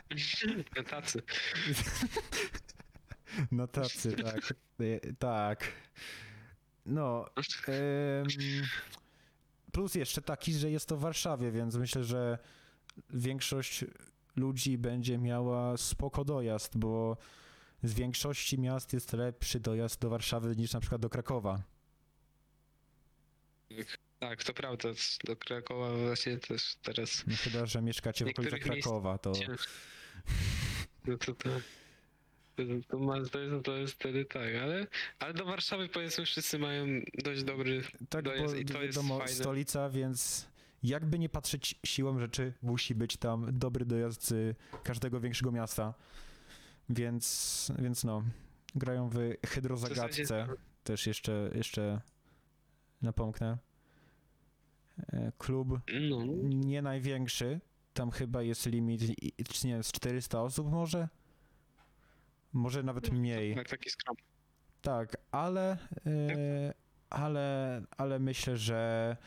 Tacy. 0.90 1.22
Na 3.52 3.68
tacy, 3.68 4.12
tak. 4.24 4.54
E, 4.80 5.14
Tak. 5.20 5.72
No. 6.86 7.26
em, 7.68 8.28
plus 9.72 9.96
jeszcze 9.96 10.22
taki, 10.22 10.54
że 10.54 10.72
jest 10.72 10.90
to 10.90 10.98
w 10.98 11.02
Warszawie, 11.02 11.52
więc 11.52 11.76
myślę, 11.76 12.04
że 12.04 12.38
większość 13.10 13.86
ludzi 14.36 14.78
będzie 14.78 15.18
miała 15.18 15.78
spoko 15.78 16.26
dojazd, 16.26 16.78
bo 16.78 17.18
z 17.84 17.94
większości 17.94 18.60
miast 18.60 18.94
jest 18.94 19.14
lepszy 19.14 19.60
dojazd 19.60 20.02
do 20.02 20.10
Warszawy 20.10 20.56
niż 20.56 20.74
na 20.74 20.80
przykład 20.80 21.02
do 21.02 21.10
Krakowa. 21.10 21.62
Tak, 24.20 24.44
to 24.44 24.54
prawda. 24.54 24.90
Do 25.24 25.36
Krakowa 25.36 25.98
właśnie 25.98 26.38
też 26.38 26.76
teraz 26.84 27.24
No 27.28 27.36
chyba, 27.36 27.66
że 27.66 27.82
mieszkacie 27.82 28.26
w 28.26 28.28
okolicach 28.28 28.60
Krakowa, 28.60 29.18
to. 29.18 29.32
No 31.06 31.18
to 31.18 31.34
to. 31.34 31.50
To, 31.50 31.50
to, 32.88 33.00
ma, 33.00 33.14
to, 33.32 33.40
jest, 33.40 33.66
to 33.66 33.76
jest 33.78 33.94
wtedy 33.94 34.26
tak, 34.26 34.56
ale, 34.64 34.88
ale 35.20 35.34
do 35.34 35.46
Warszawy 35.46 35.90
powiedzmy 35.90 36.26
wszyscy 36.26 36.60
mają 36.60 36.86
dość 37.24 37.44
dobry. 37.44 37.82
tak, 38.10 38.26
to 38.26 38.30
bo 38.32 38.36
jest- 38.36 38.58
i 38.58 38.66
to 38.66 38.82
jest 38.84 38.98
wiadomo, 38.98 39.18
fajne. 39.18 39.34
stolica, 39.34 39.90
więc 39.90 40.48
jakby 40.84 41.20
nie 41.20 41.30
patrzeć 41.30 41.76
siłą 41.86 42.20
rzeczy, 42.20 42.54
musi 42.62 42.96
być 42.96 43.18
tam 43.18 43.60
dobry 43.60 43.86
dojazd 43.86 44.28
z 44.28 44.58
każdego 44.84 45.20
większego 45.20 45.52
miasta. 45.52 45.94
Więc, 46.90 47.72
więc 47.80 48.04
no, 48.04 48.24
grają 48.76 49.10
w 49.10 49.14
W 49.14 49.48
hydrozagadce. 49.48 50.26
zasadzie 50.26 50.54
też 50.84 51.08
jeszcze, 51.08 51.52
jeszcze 51.56 52.02
napomknę. 53.02 53.58
E, 55.14 55.32
Klub 55.38 55.68
No, 56.10 56.20
nie 56.44 56.82
największy, 56.82 57.60
tam 57.94 58.12
chyba 58.12 58.44
jest 58.44 58.66
limit, 58.66 59.02
nie 59.64 59.72
wiem, 59.74 59.84
z 59.84 59.92
400 59.92 60.42
osób 60.42 60.72
może? 60.72 61.08
Może 62.54 62.84
nawet 62.84 63.12
mniej. 63.12 63.56
tak, 63.56 63.70
taki 63.70 63.90
skromny. 63.90 64.22
Tak, 64.82 65.18
ale, 65.32 65.78
e, 66.06 66.74
ale, 67.10 67.82
ale 67.98 68.20
myślę, 68.20 68.58
że 68.58 69.18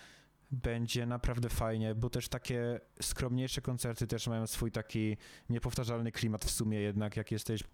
będzie 0.51 1.07
naprawdę 1.07 1.49
fajnie, 1.49 1.95
bo 1.95 2.11
też 2.11 2.29
takie 2.29 2.81
skromniejsze 3.01 3.61
koncerty 3.61 4.07
też 4.07 4.27
mają 4.27 4.47
swój 4.47 4.71
taki 4.73 5.17
niepowtarzalny 5.51 6.13
klimat 6.13 6.45
w 6.45 6.51
sumie 6.51 6.81
jednak, 6.81 7.17
jak 7.17 7.31
jesteś 7.33 7.65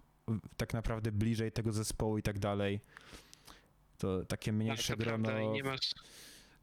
tak 0.57 0.73
naprawdę 0.73 1.11
bliżej 1.11 1.51
tego 1.51 1.71
zespołu 1.71 2.17
i 2.17 2.21
tak 2.23 2.39
dalej. 2.39 2.79
To 3.97 4.25
takie 4.25 4.51
Tak, 4.51 4.55
mniejsze 4.55 4.93
to 4.97 5.03
grono. 5.03 5.23
prawda, 5.29 5.63
masz. 5.63 5.91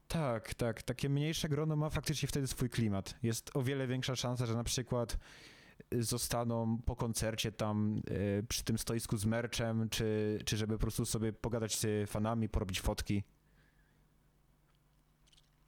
Tak, 0.09 0.55
tak. 0.55 0.83
Takie 0.83 1.09
mniejsze 1.09 1.49
grono 1.49 1.77
ma 1.77 1.91
faktycznie 1.91 2.29
wtedy 2.29 2.47
swój 2.47 2.71
klimat. 2.71 3.15
Jest 3.23 3.51
o 3.57 3.63
wiele 3.63 3.87
większa 3.87 4.17
szansa, 4.17 4.47
że 4.47 4.55
na 4.55 4.65
przykład 4.65 5.19
zostaną 6.03 6.79
po 6.87 6.97
koncercie 6.97 7.53
tam 7.53 8.03
y, 8.11 8.45
przy 8.49 8.65
tym 8.65 8.79
stoisku 8.79 9.17
z 9.17 9.25
merczem, 9.25 9.89
czy, 9.89 10.39
czy 10.45 10.57
żeby 10.57 10.75
po 10.75 10.81
prostu 10.81 11.05
sobie 11.07 11.33
pogadać 11.33 11.77
z 11.77 12.11
fanami, 12.11 12.49
porobić 12.49 12.81
fotki. 12.81 13.23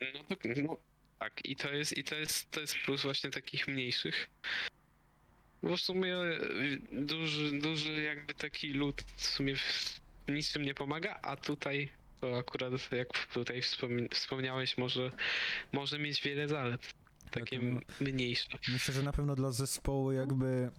No, 0.00 0.36
to, 0.36 0.36
no 0.62 0.76
tak, 1.18 1.44
i 1.44 1.56
to 1.56 1.72
jest, 1.72 1.98
i 1.98 2.04
to 2.04 2.14
jest, 2.14 2.50
to 2.50 2.60
jest 2.60 2.74
plus 2.84 3.02
właśnie 3.02 3.30
takich 3.30 3.68
mniejszych. 3.68 4.30
Bo 5.62 5.76
w 5.76 5.80
sumie 5.80 6.16
y, 6.16 6.80
duży, 6.92 7.58
duży 7.58 8.02
jakby 8.02 8.34
taki 8.34 8.72
lud 8.72 9.02
w 9.16 9.26
sumie 9.26 9.54
niczym 10.28 10.62
nie 10.62 10.74
pomaga, 10.74 11.20
a 11.22 11.36
tutaj 11.36 11.90
to 12.20 12.38
akurat 12.38 12.92
jak 12.92 13.26
tutaj 13.26 13.60
wspomni- 13.60 14.14
wspomniałeś, 14.14 14.78
może, 14.78 15.12
może 15.72 15.98
mieć 15.98 16.22
wiele 16.22 16.48
zalet. 16.48 16.94
Takie 17.30 17.60
mniejsze. 18.00 18.48
Myślę, 18.68 18.94
że 18.94 19.02
na 19.02 19.12
pewno 19.12 19.34
dla 19.34 19.52
zespołu 19.52 20.12
jakby 20.12 20.70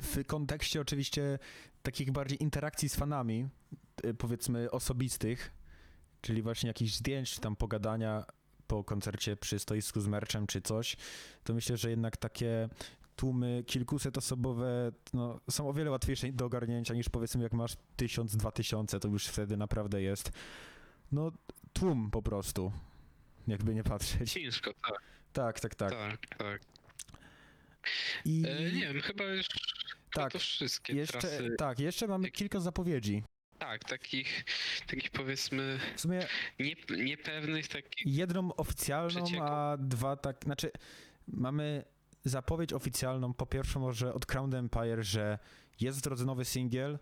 w 0.00 0.24
kontekście 0.26 0.80
oczywiście 0.80 1.38
takich 1.82 2.12
bardziej 2.12 2.42
interakcji 2.42 2.88
z 2.88 2.96
fanami, 2.96 3.48
e, 4.02 4.14
powiedzmy 4.14 4.70
osobistych, 4.70 5.50
czyli 6.20 6.42
właśnie 6.42 6.68
jakichś 6.68 6.92
zdjęć, 6.92 7.30
czy 7.30 7.40
tam 7.40 7.56
pogadania 7.56 8.24
po 8.66 8.84
koncercie 8.84 9.36
przy 9.36 9.58
stoisku 9.58 10.00
z 10.00 10.06
merczem 10.06 10.46
czy 10.46 10.62
coś, 10.62 10.96
to 11.44 11.54
myślę, 11.54 11.76
że 11.76 11.90
jednak 11.90 12.16
takie 12.16 12.68
tłumy 13.16 13.64
kilkusetosobowe 13.66 14.92
no, 15.12 15.40
są 15.50 15.68
o 15.68 15.72
wiele 15.72 15.90
łatwiejsze 15.90 16.32
do 16.32 16.46
ogarnięcia 16.46 16.94
niż 16.94 17.08
powiedzmy 17.08 17.42
jak 17.42 17.52
masz 17.52 17.76
tysiąc, 17.96 18.36
dwa 18.36 18.50
tysiące, 18.50 19.00
to 19.00 19.08
już 19.08 19.26
wtedy 19.26 19.56
naprawdę 19.56 20.02
jest 20.02 20.32
no 21.12 21.32
tłum 21.72 22.10
po 22.10 22.22
prostu, 22.22 22.72
jakby 23.48 23.74
nie 23.74 23.84
patrzeć. 23.84 24.32
Ciężko, 24.32 24.72
tak, 24.82 25.02
Tak, 25.32 25.60
tak, 25.60 25.74
tak. 25.74 25.90
tak, 25.90 26.26
tak. 26.38 26.60
I 28.24 28.42
E, 28.48 28.72
nie 28.72 28.80
wiem, 28.80 29.00
chyba 29.00 29.24
już 29.24 29.46
Tak, 30.12 30.32
to 30.32 30.38
wszystkie 30.38 30.92
jeszcze, 30.92 31.18
trasy. 31.18 31.54
tak, 31.58 31.78
jeszcze 31.78 32.06
mamy 32.06 32.24
Jak- 32.26 32.34
kilka 32.34 32.60
zapowiedzi. 32.60 33.22
Tak, 33.58 33.84
takich, 33.84 34.44
takich 34.86 35.10
powiedzmy 35.10 35.78
W 35.96 36.00
sumie 36.00 36.26
nie, 36.58 36.74
niepewnych, 37.04 37.68
takich. 37.68 38.06
jedną 38.06 38.54
oficjalną, 38.54 39.22
Przecieku. 39.24 39.42
a 39.44 39.76
dwa 39.76 40.16
tak, 40.16 40.36
znaczy 40.44 40.70
mamy 41.28 41.84
zapowiedź 42.24 42.72
oficjalną, 42.72 43.34
po 43.34 43.46
pierwsze 43.46 43.78
może 43.78 44.14
od 44.14 44.26
Crown 44.26 44.54
Empire, 44.54 45.02
że 45.04 45.38
jest 45.80 45.98
w 45.98 46.02
drodze 46.02 46.24
nowy 46.24 46.44
singiel 46.44 46.98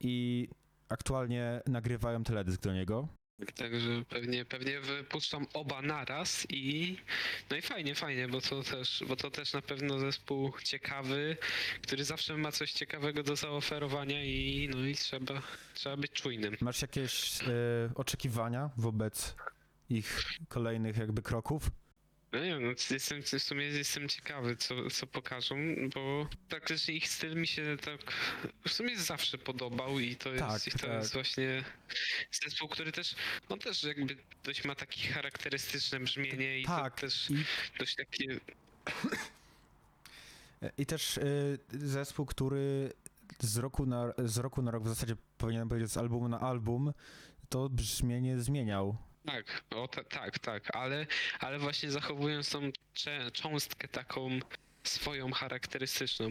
i 0.00 0.48
aktualnie 0.88 1.60
nagrywają 1.66 2.24
teledysk 2.24 2.60
do 2.62 2.72
niego. 2.72 3.08
Także 3.56 4.04
pewnie, 4.08 4.44
pewnie 4.44 4.80
wypuszczam 4.80 5.46
oba 5.54 5.82
naraz 5.82 6.46
i 6.50 6.96
no 7.50 7.56
i 7.56 7.62
fajnie, 7.62 7.94
fajnie, 7.94 8.28
bo 8.28 8.40
to 8.40 8.62
też, 8.62 9.04
bo 9.08 9.16
to 9.16 9.30
też 9.30 9.52
na 9.52 9.62
pewno 9.62 9.98
zespół 9.98 10.52
ciekawy, 10.64 11.36
który 11.82 12.04
zawsze 12.04 12.36
ma 12.36 12.52
coś 12.52 12.72
ciekawego 12.72 13.22
do 13.22 13.36
zaoferowania 13.36 14.24
i 14.24 14.68
no 14.72 14.86
i 14.86 14.94
trzeba, 14.94 15.42
trzeba 15.74 15.96
być 15.96 16.12
czujnym. 16.12 16.56
Masz 16.60 16.82
jakieś 16.82 17.42
e, 17.42 17.46
oczekiwania 17.94 18.70
wobec 18.76 19.34
ich 19.90 20.24
kolejnych 20.48 20.96
jakby 20.96 21.22
kroków? 21.22 21.70
No 22.34 22.40
nie 22.40 22.46
wiem, 22.46 22.62
no, 22.62 22.70
jestem, 22.90 23.22
w 23.22 23.28
sumie 23.28 23.64
jestem 23.64 24.08
ciekawy, 24.08 24.56
co, 24.56 24.90
co 24.90 25.06
pokażą, 25.06 25.56
bo 25.94 26.28
praktycznie 26.48 26.94
ich 26.94 27.08
styl 27.08 27.36
mi 27.36 27.46
się 27.46 27.76
tak 27.84 28.00
w 28.68 28.72
sumie 28.72 28.98
zawsze 28.98 29.38
podobał 29.38 29.98
i 29.98 30.16
to 30.16 30.32
jest, 30.32 30.44
Tak, 30.44 30.66
i 30.66 30.70
to 30.70 30.78
tak. 30.78 30.90
jest 30.90 31.12
właśnie 31.12 31.64
zespół, 32.30 32.68
który 32.68 32.92
też, 32.92 33.14
no 33.50 33.56
też 33.56 33.84
jakby 33.84 34.16
dość 34.44 34.64
ma 34.64 34.74
takie 34.74 35.12
charakterystyczne 35.12 36.00
brzmienie 36.00 36.60
i 36.60 36.64
Tak, 36.64 36.94
to 36.94 37.00
też 37.00 37.28
dość 37.78 37.94
takie 37.94 38.40
I 40.78 40.86
też 40.86 41.16
y, 41.16 41.58
zespół, 41.72 42.26
który 42.26 42.92
z 43.40 43.56
roku, 43.56 43.86
na, 43.86 44.12
z 44.18 44.38
roku 44.38 44.62
na 44.62 44.70
rok, 44.70 44.84
w 44.84 44.88
zasadzie 44.88 45.16
powinienem 45.38 45.68
powiedzieć 45.68 45.90
z 45.90 45.96
albumu 45.96 46.28
na 46.28 46.40
album, 46.40 46.92
to 47.48 47.68
brzmienie 47.68 48.40
zmieniał. 48.40 48.96
Tak, 49.26 49.64
o, 49.74 49.88
ta, 49.88 50.04
tak, 50.04 50.38
tak, 50.38 50.76
ale, 50.76 51.06
ale 51.40 51.58
właśnie 51.58 51.90
zachowując 51.90 52.50
tą 52.50 52.60
cze- 52.94 53.30
cząstkę 53.32 53.88
taką 53.88 54.28
swoją 54.84 55.32
charakterystyczną. 55.32 56.30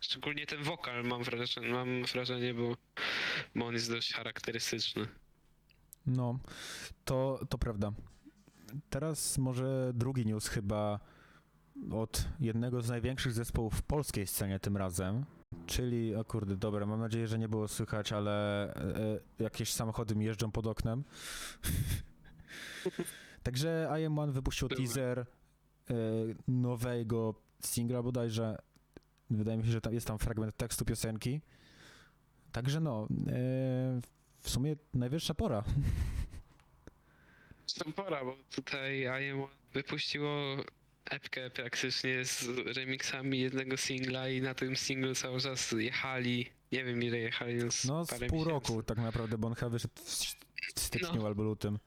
Szczególnie 0.00 0.46
ten 0.46 0.62
wokal 0.62 1.04
mam 1.04 1.22
wrażenie, 1.22 1.68
mam 1.68 2.04
wrażenie 2.04 2.54
bo, 2.54 2.76
bo 3.54 3.66
on 3.66 3.74
jest 3.74 3.90
dość 3.90 4.12
charakterystyczny. 4.12 5.08
No, 6.06 6.38
to, 7.04 7.40
to 7.48 7.58
prawda. 7.58 7.92
Teraz 8.90 9.38
może 9.38 9.90
drugi 9.94 10.26
news 10.26 10.48
chyba 10.48 11.00
od 11.92 12.24
jednego 12.40 12.82
z 12.82 12.88
największych 12.88 13.32
zespołów 13.32 13.74
w 13.74 13.82
polskiej 13.82 14.26
scenie 14.26 14.60
tym 14.60 14.76
razem. 14.76 15.24
Czyli, 15.66 16.14
o 16.14 16.24
kurde, 16.24 16.56
dobra, 16.56 16.86
mam 16.86 17.00
nadzieję, 17.00 17.28
że 17.28 17.38
nie 17.38 17.48
było 17.48 17.68
słychać, 17.68 18.12
ale 18.12 18.64
e, 18.74 19.20
jakieś 19.38 19.72
samochody 19.72 20.14
mi 20.16 20.24
jeżdżą 20.24 20.52
pod 20.52 20.66
oknem. 20.66 21.04
Także 23.42 23.88
I 24.00 24.04
Am 24.04 24.18
One 24.18 24.32
wypuścił 24.32 24.68
Były. 24.68 24.80
teaser 24.80 25.18
e, 25.18 25.24
nowego 26.48 27.34
singla 27.62 28.02
bodajże. 28.02 28.58
Wydaje 29.30 29.58
mi 29.58 29.64
się, 29.64 29.70
że 29.70 29.80
tam 29.80 29.94
jest 29.94 30.06
tam 30.06 30.18
fragment 30.18 30.56
tekstu 30.56 30.84
piosenki. 30.84 31.40
Także 32.52 32.80
no, 32.80 33.02
e, 33.10 33.34
w 34.40 34.50
sumie 34.50 34.76
najwyższa 34.94 35.34
pora. 35.34 35.64
Zresztą 37.66 37.92
pora, 37.92 38.24
bo 38.24 38.36
tutaj 38.54 39.00
IM 39.22 39.42
wypuściło 39.72 40.56
epkę 41.10 41.50
praktycznie 41.50 42.24
z 42.24 42.48
remixami 42.76 43.38
jednego 43.40 43.76
singla 43.76 44.28
i 44.28 44.40
na 44.42 44.54
tym 44.54 44.76
singlu 44.76 45.14
cały 45.14 45.40
czas 45.40 45.72
jechali, 45.72 46.50
nie 46.72 46.84
wiem 46.84 47.02
ile 47.02 47.18
jechali, 47.18 47.54
no, 47.56 47.70
z 47.72 47.84
No 47.84 48.04
z 48.04 48.08
pół 48.08 48.18
miesięcy. 48.20 48.50
roku 48.50 48.82
tak 48.82 48.98
naprawdę, 48.98 49.38
bo 49.38 49.48
on 49.48 49.54
chyba 49.54 49.68
wyszedł 49.68 49.94
w 49.96 50.10
st- 50.10 50.46
styczniu 50.76 51.20
No. 51.20 51.26
albo 51.26 51.42
lutym. 51.42 51.78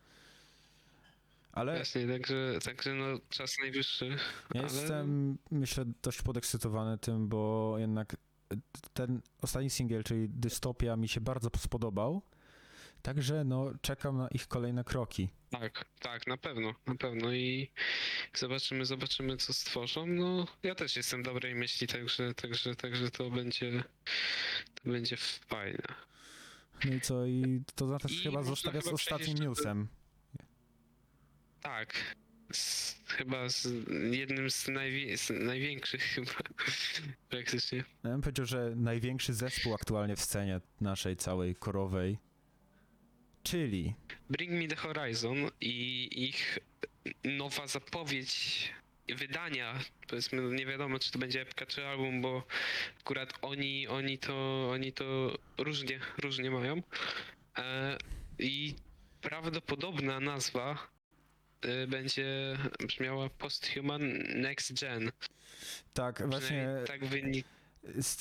Ale 1.53 1.75
Właśnie, 1.75 2.07
także, 2.07 2.59
także 2.63 2.93
no 2.93 3.19
czas 3.29 3.59
najwyższy. 3.59 4.05
ja 4.53 4.61
ale... 4.61 4.63
jestem, 4.63 5.37
myślę, 5.51 5.85
dość 6.03 6.21
podekscytowany 6.21 6.97
tym, 6.97 7.27
bo 7.27 7.75
jednak 7.77 8.15
ten 8.93 9.21
ostatni 9.41 9.69
singiel, 9.69 10.03
czyli 10.03 10.29
Dystopia, 10.29 10.95
mi 10.95 11.07
się 11.07 11.21
bardzo 11.21 11.49
spodobał. 11.57 12.21
Także 13.01 13.43
no, 13.43 13.71
czekam 13.81 14.17
na 14.17 14.27
ich 14.27 14.47
kolejne 14.47 14.83
kroki. 14.83 15.29
Tak, 15.49 15.85
tak, 15.99 16.27
na 16.27 16.37
pewno, 16.37 16.75
na 16.87 16.95
pewno 16.95 17.33
i 17.33 17.71
zobaczymy, 18.33 18.85
zobaczymy 18.85 19.37
co 19.37 19.53
stworzą. 19.53 20.05
No, 20.07 20.47
ja 20.63 20.75
też 20.75 20.95
jestem 20.95 21.23
dobrej 21.23 21.55
myśli, 21.55 21.87
także, 21.87 22.33
także, 22.33 22.75
także 22.75 23.11
to 23.11 23.29
będzie, 23.29 23.83
to 24.83 24.91
będzie 24.91 25.17
fajne. 25.17 25.83
No 26.85 26.93
i 26.93 27.01
co, 27.01 27.25
i 27.25 27.61
to 27.75 27.85
nas 27.85 28.11
I 28.11 28.15
chyba 28.17 28.43
zostawia 28.43 28.81
z 28.81 28.87
ostatnim 28.87 29.29
jeszcze 29.29 29.43
do- 29.43 29.49
newsem. 29.49 29.87
Tak. 31.61 32.15
Z, 32.51 32.95
chyba 33.07 33.49
z 33.49 33.67
jednym 34.11 34.49
z, 34.51 34.67
najwie, 34.67 35.17
z 35.17 35.29
największych 35.29 36.01
chyba 36.15 36.31
praktycznie. 37.29 37.77
Ja 38.03 38.09
bym 38.09 38.21
powiedział, 38.21 38.45
że 38.45 38.73
największy 38.75 39.33
zespół 39.33 39.73
aktualnie 39.73 40.15
w 40.15 40.21
scenie 40.21 40.61
naszej 40.81 41.17
całej 41.17 41.55
korowej, 41.55 42.17
czyli 43.43 43.93
Bring 44.29 44.51
Me 44.51 44.67
The 44.67 44.75
Horizon 44.75 45.37
i 45.61 46.07
ich 46.29 46.59
nowa 47.23 47.67
zapowiedź 47.67 48.73
wydania, 49.15 49.79
powiedzmy, 50.07 50.41
no 50.41 50.49
nie 50.49 50.65
wiadomo 50.65 50.99
czy 50.99 51.11
to 51.11 51.19
będzie 51.19 51.41
epka 51.41 51.65
czy 51.65 51.87
album, 51.87 52.21
bo 52.21 52.43
akurat 52.99 53.33
oni, 53.41 53.87
oni 53.87 54.17
to, 54.17 54.69
oni 54.71 54.93
to 54.93 55.37
różnie, 55.57 55.99
różnie 56.17 56.51
mają. 56.51 56.81
E, 57.57 57.97
I 58.39 58.75
prawdopodobna 59.21 60.19
nazwa 60.19 60.90
e, 61.61 61.87
będzie 61.87 62.57
brzmiała 62.87 63.29
Posthuman 63.29 64.01
Next 64.35 64.81
Gen. 64.81 65.11
tak, 65.93 66.29
właśnie 66.29 66.67
tak 66.87 67.05
wynik. 67.05 67.45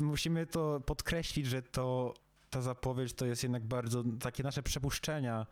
musimy 0.00 0.46
to 0.46 0.80
podkreślić, 0.80 1.46
że 1.46 1.62
to 1.62 2.14
ta 2.50 2.62
zapowiedź 2.62 3.12
to 3.12 3.26
jest 3.26 3.42
jednak 3.42 3.64
bardzo 3.64 4.04
takie 4.20 4.42
nasze 4.42 4.62
przepuszczenia. 4.62 5.46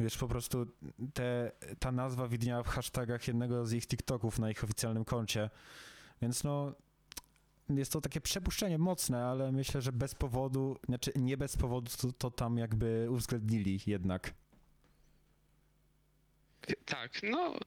Wiesz, 0.00 0.18
po 0.18 0.28
prostu 0.28 0.66
te, 1.14 1.52
ta 1.78 1.92
nazwa 1.92 2.28
widniała 2.28 2.62
w 2.62 2.68
hashtagach 2.68 3.28
jednego 3.28 3.66
z 3.66 3.72
ich 3.72 3.86
TikToków 3.86 4.38
na 4.38 4.50
ich 4.50 4.64
oficjalnym 4.64 5.04
koncie. 5.04 5.50
Więc 6.22 6.44
no, 6.44 6.72
jest 7.68 7.92
to 7.92 8.00
takie 8.00 8.20
przepuszczenie 8.20 8.78
mocne, 8.78 9.24
ale 9.24 9.52
myślę, 9.52 9.82
że 9.82 9.92
bez 9.92 10.14
powodu, 10.14 10.76
znaczy 10.86 11.12
nie 11.16 11.36
bez 11.36 11.56
powodu 11.56 11.90
to, 12.00 12.12
to 12.12 12.30
tam 12.30 12.58
jakby 12.58 13.06
uwzględnili 13.10 13.80
jednak. 13.86 14.34
Tak, 16.84 17.22
no 17.22 17.58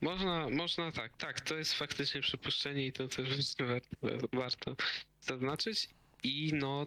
można, 0.00 0.48
można 0.50 0.92
tak, 0.92 1.16
tak, 1.16 1.40
to 1.40 1.56
jest 1.58 1.74
faktycznie 1.74 2.20
przypuszczenie 2.20 2.86
i 2.86 2.92
to 2.92 3.08
też 3.08 3.54
warto, 3.58 4.28
warto 4.32 4.76
zaznaczyć. 5.20 5.88
I 6.22 6.50
no, 6.54 6.86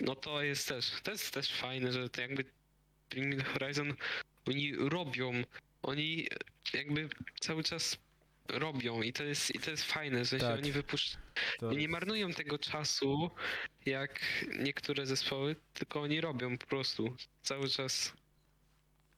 no 0.00 0.14
to 0.14 0.42
jest 0.42 0.68
też, 0.68 0.90
to 1.02 1.10
jest 1.10 1.34
też 1.34 1.52
fajne, 1.52 1.92
że 1.92 2.08
to 2.08 2.20
jakby 2.20 2.44
Bring 3.10 3.34
Me 3.34 3.42
The 3.42 3.50
Horizon, 3.50 3.94
oni 4.48 4.76
robią, 4.76 5.32
oni 5.82 6.28
jakby 6.74 7.08
cały 7.40 7.64
czas 7.64 7.98
robią 8.48 9.02
i 9.02 9.12
to 9.12 9.24
jest, 9.24 9.54
i 9.54 9.58
to 9.58 9.70
jest 9.70 9.84
fajne, 9.84 10.24
że 10.24 10.38
Tak. 10.38 10.58
oni 10.58 10.72
wypuszczają, 10.72 11.24
To, 11.60 11.72
nie 11.72 11.88
marnują 11.88 12.30
tego 12.32 12.58
czasu 12.58 13.30
jak 13.86 14.20
niektóre 14.58 15.06
zespoły, 15.06 15.56
tylko 15.74 16.00
oni 16.00 16.20
robią 16.20 16.58
po 16.58 16.66
prostu 16.66 17.16
cały 17.42 17.68
czas 17.68 18.12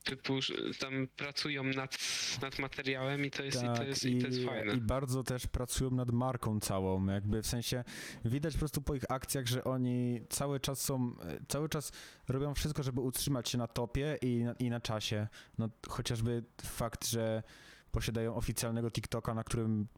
wypusz- 0.05 0.79
tam 0.79 1.09
pracują 1.17 1.65
nad, 1.65 1.99
nad 2.43 2.59
materiałem 2.59 3.25
i 3.25 3.31
to 3.31 3.45
jest, 3.45 3.63
i 3.63 3.67
to 3.67 3.75
Tak, 3.75 3.87
jest, 3.87 4.05
i 4.05 4.21
to 4.21 4.27
jest 4.27 4.45
fajne. 4.45 4.75
I 4.75 4.81
bardzo 4.81 5.23
też 5.23 5.47
pracują 5.47 5.91
nad 5.91 6.11
marką 6.11 6.61
całą, 6.61 7.07
jakby 7.07 7.43
w 7.43 7.47
sensie 7.47 7.85
widać 8.25 8.53
po 8.53 8.59
prostu 8.59 8.83
po 8.83 8.95
ich 8.95 9.05
akcjach, 9.09 9.47
że 9.47 9.65
oni 9.65 10.21
cały 10.29 10.61
czas 10.61 10.81
są, 10.81 11.17
cały 11.49 11.69
czas 11.69 11.93
robią 12.29 12.55
wszystko, 12.55 12.83
żeby 12.83 13.01
utrzymać 13.01 13.49
się 13.49 13.59
na 13.59 13.67
topie 13.67 14.19
i 14.23 14.45
na, 14.45 14.53
i 14.53 14.71
na 14.71 14.81
czasie. 14.81 15.29
No 15.59 15.69
chociażby 15.89 16.45
fakt, 16.63 17.07
że 17.07 17.43
posiadają 17.91 18.35
oficjalnego 18.35 18.91
TikToka, 18.91 19.35
na 19.35 19.45
którym 19.45 19.89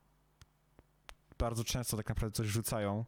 bardzo 1.38 1.64
często 1.64 1.97
tak 1.97 2.09
naprawdę 2.09 2.37
coś 2.37 2.47
rzucają. 2.47 3.05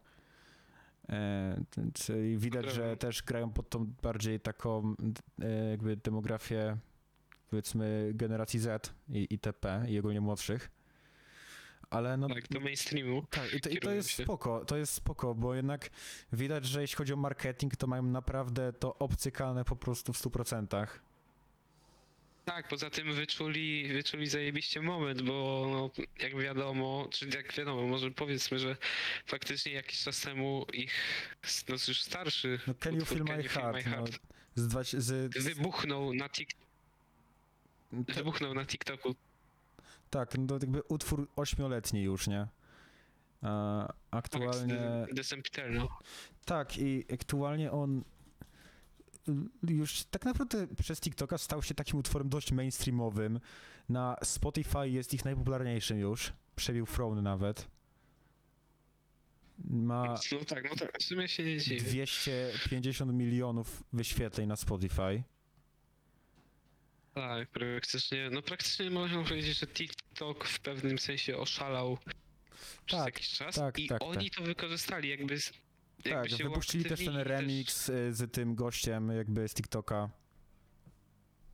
E, 1.09 1.63
czyli 1.93 2.37
widać, 2.37 2.71
że 2.71 2.97
też 2.97 3.23
grają 3.23 3.49
pod 3.51 3.69
tą 3.69 3.85
bardziej 3.85 4.39
taką 4.39 4.95
e, 5.41 5.69
jakby 5.69 5.97
demografię 5.97 6.77
powiedzmy 7.49 8.11
generacji 8.13 8.59
Z 8.59 8.93
i 9.09 9.27
itp. 9.29 9.85
i 9.87 9.99
ogólnie 9.99 10.21
młodszych. 10.21 10.69
Ale 11.89 12.17
no 12.17 12.27
Tak, 12.29 12.47
do 12.47 12.59
mainstreamu. 12.59 13.25
tak, 13.29 13.53
i 13.53 13.61
to, 13.61 13.69
i 13.69 13.77
to 13.77 13.91
jest 13.91 14.09
się. 14.09 14.23
spoko, 14.23 14.65
to 14.65 14.77
jest 14.77 14.93
spoko, 14.93 15.35
bo 15.35 15.55
jednak 15.55 15.89
widać, 16.33 16.65
że 16.65 16.81
jeśli 16.81 16.95
chodzi 16.97 17.13
o 17.13 17.15
marketing, 17.15 17.75
to 17.75 17.87
mają 17.87 18.03
naprawdę 18.03 18.73
to 18.73 18.97
obcykane 18.97 19.65
po 19.65 19.75
prostu 19.75 20.13
w 20.13 20.17
100%. 20.17 20.87
Tak, 22.45 22.67
poza 22.67 22.89
tym 22.89 23.13
wyczuli, 23.13 23.93
wyczuli 23.93 24.27
zajebiście 24.27 24.81
moment, 24.81 25.21
bo 25.21 25.67
no, 25.71 26.03
jak 26.23 26.37
wiadomo, 26.41 27.07
czy 27.11 27.27
jak 27.29 27.53
wiadomo, 27.53 27.87
może 27.87 28.11
powiedzmy, 28.11 28.59
że 28.59 28.77
faktycznie 29.25 29.71
jakiś 29.71 30.03
czas 30.03 30.21
temu 30.21 30.65
ich 30.73 30.91
no, 31.69 31.75
już 31.87 32.01
starszy 32.01 32.59
No 32.67 32.73
Can 32.73 32.95
You 32.95 33.05
Feel 33.05 33.23
My 33.23 33.43
Heart, 33.43 33.85
no, 33.85 34.05
z, 34.55 34.67
dwa, 34.67 34.83
z, 34.83 35.37
wybuchnął 35.43 36.13
na 36.13 36.27
tik- 36.27 36.53
to, 36.53 36.68
wybuchnął 37.91 38.53
na 38.53 38.65
TikToku. 38.65 39.15
tak, 40.09 40.37
no 40.37 40.47
to 40.47 40.53
jakby 40.53 40.83
utwór 40.83 41.27
ośmioletni 41.35 42.01
już, 42.03 42.27
nie? 42.27 42.47
A, 43.41 43.85
Tak, 43.87 43.95
aktualnie, 44.11 45.07
z 45.11 45.15
The 45.15 45.23
Sempiternal. 45.23 45.87
tak, 46.45 46.77
i 46.77 47.05
aktualnie 47.13 47.71
on 47.71 48.03
już 49.63 50.03
tak 50.03 50.25
naprawdę 50.25 50.67
przez 50.67 50.99
TikToka 51.01 51.37
stał 51.37 51.63
się 51.63 51.73
takim 51.73 51.99
utworem 51.99 52.29
dość 52.29 52.51
mainstreamowym. 52.51 53.39
Na 53.89 54.15
Spotify 54.23 54.89
jest 54.89 55.13
ich 55.13 55.25
najpopularniejszym 55.25 55.99
już, 55.99 56.33
przebił 56.55 56.85
Throne 56.85 57.21
nawet. 57.21 57.67
Ma 59.69 60.15
No 60.31 60.45
tak, 60.45 60.69
no 60.69 60.75
tak, 60.75 60.97
w 60.99 61.03
sumie 61.03 61.27
się 61.27 61.43
nie 61.43 61.57
dziwię. 61.57 61.81
250 61.81 63.13
milionów 63.13 63.83
wyświetleń 63.93 64.47
na 64.47 64.55
Spotify. 64.55 65.23
Tak, 67.19 67.49
praktycznie, 67.49 68.29
no 68.31 68.41
praktycznie 68.41 68.89
można 68.91 69.23
powiedzieć, 69.23 69.59
że 69.59 69.67
TikTok 69.67 70.47
w 70.47 70.59
pewnym 70.59 70.99
sensie 70.99 71.37
oszalał 71.37 71.97
przez 72.85 72.99
Tak, 72.99 73.05
jakiś 73.05 73.29
czas 73.29 73.55
tak, 73.55 73.79
i 73.79 73.87
tak, 73.87 74.01
oni 74.03 74.31
to 74.31 74.43
wykorzystali, 74.43 75.09
jakby, 75.09 75.39
z- 75.41 75.53
jakby 76.05 76.29
Tak, 76.29 76.37
się 76.37 76.43
wypuścili 76.43 76.85
też 76.85 77.05
ten 77.05 77.17
remix 77.17 77.89
y, 77.89 78.13
z 78.13 78.31
tym 78.31 78.55
gościem 78.55 79.09
jakby 79.17 79.47
z 79.47 79.53
TikToka. 79.53 80.09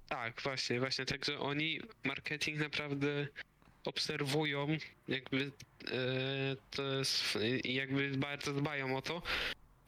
Tak, 0.10 0.42
właśnie, 0.42 0.80
właśnie, 0.80 1.06
także 1.06 1.40
oni 1.40 1.82
marketing 2.04 2.60
naprawdę 2.60 3.28
obserwują, 3.86 4.68
jakby 5.08 5.52
e, 5.92 5.92
to 6.72 6.84
jest, 6.84 7.38
jakby 7.64 8.10
bardzo 8.18 8.54
dbają 8.54 8.98
o 8.98 9.02
to, 9.02 9.22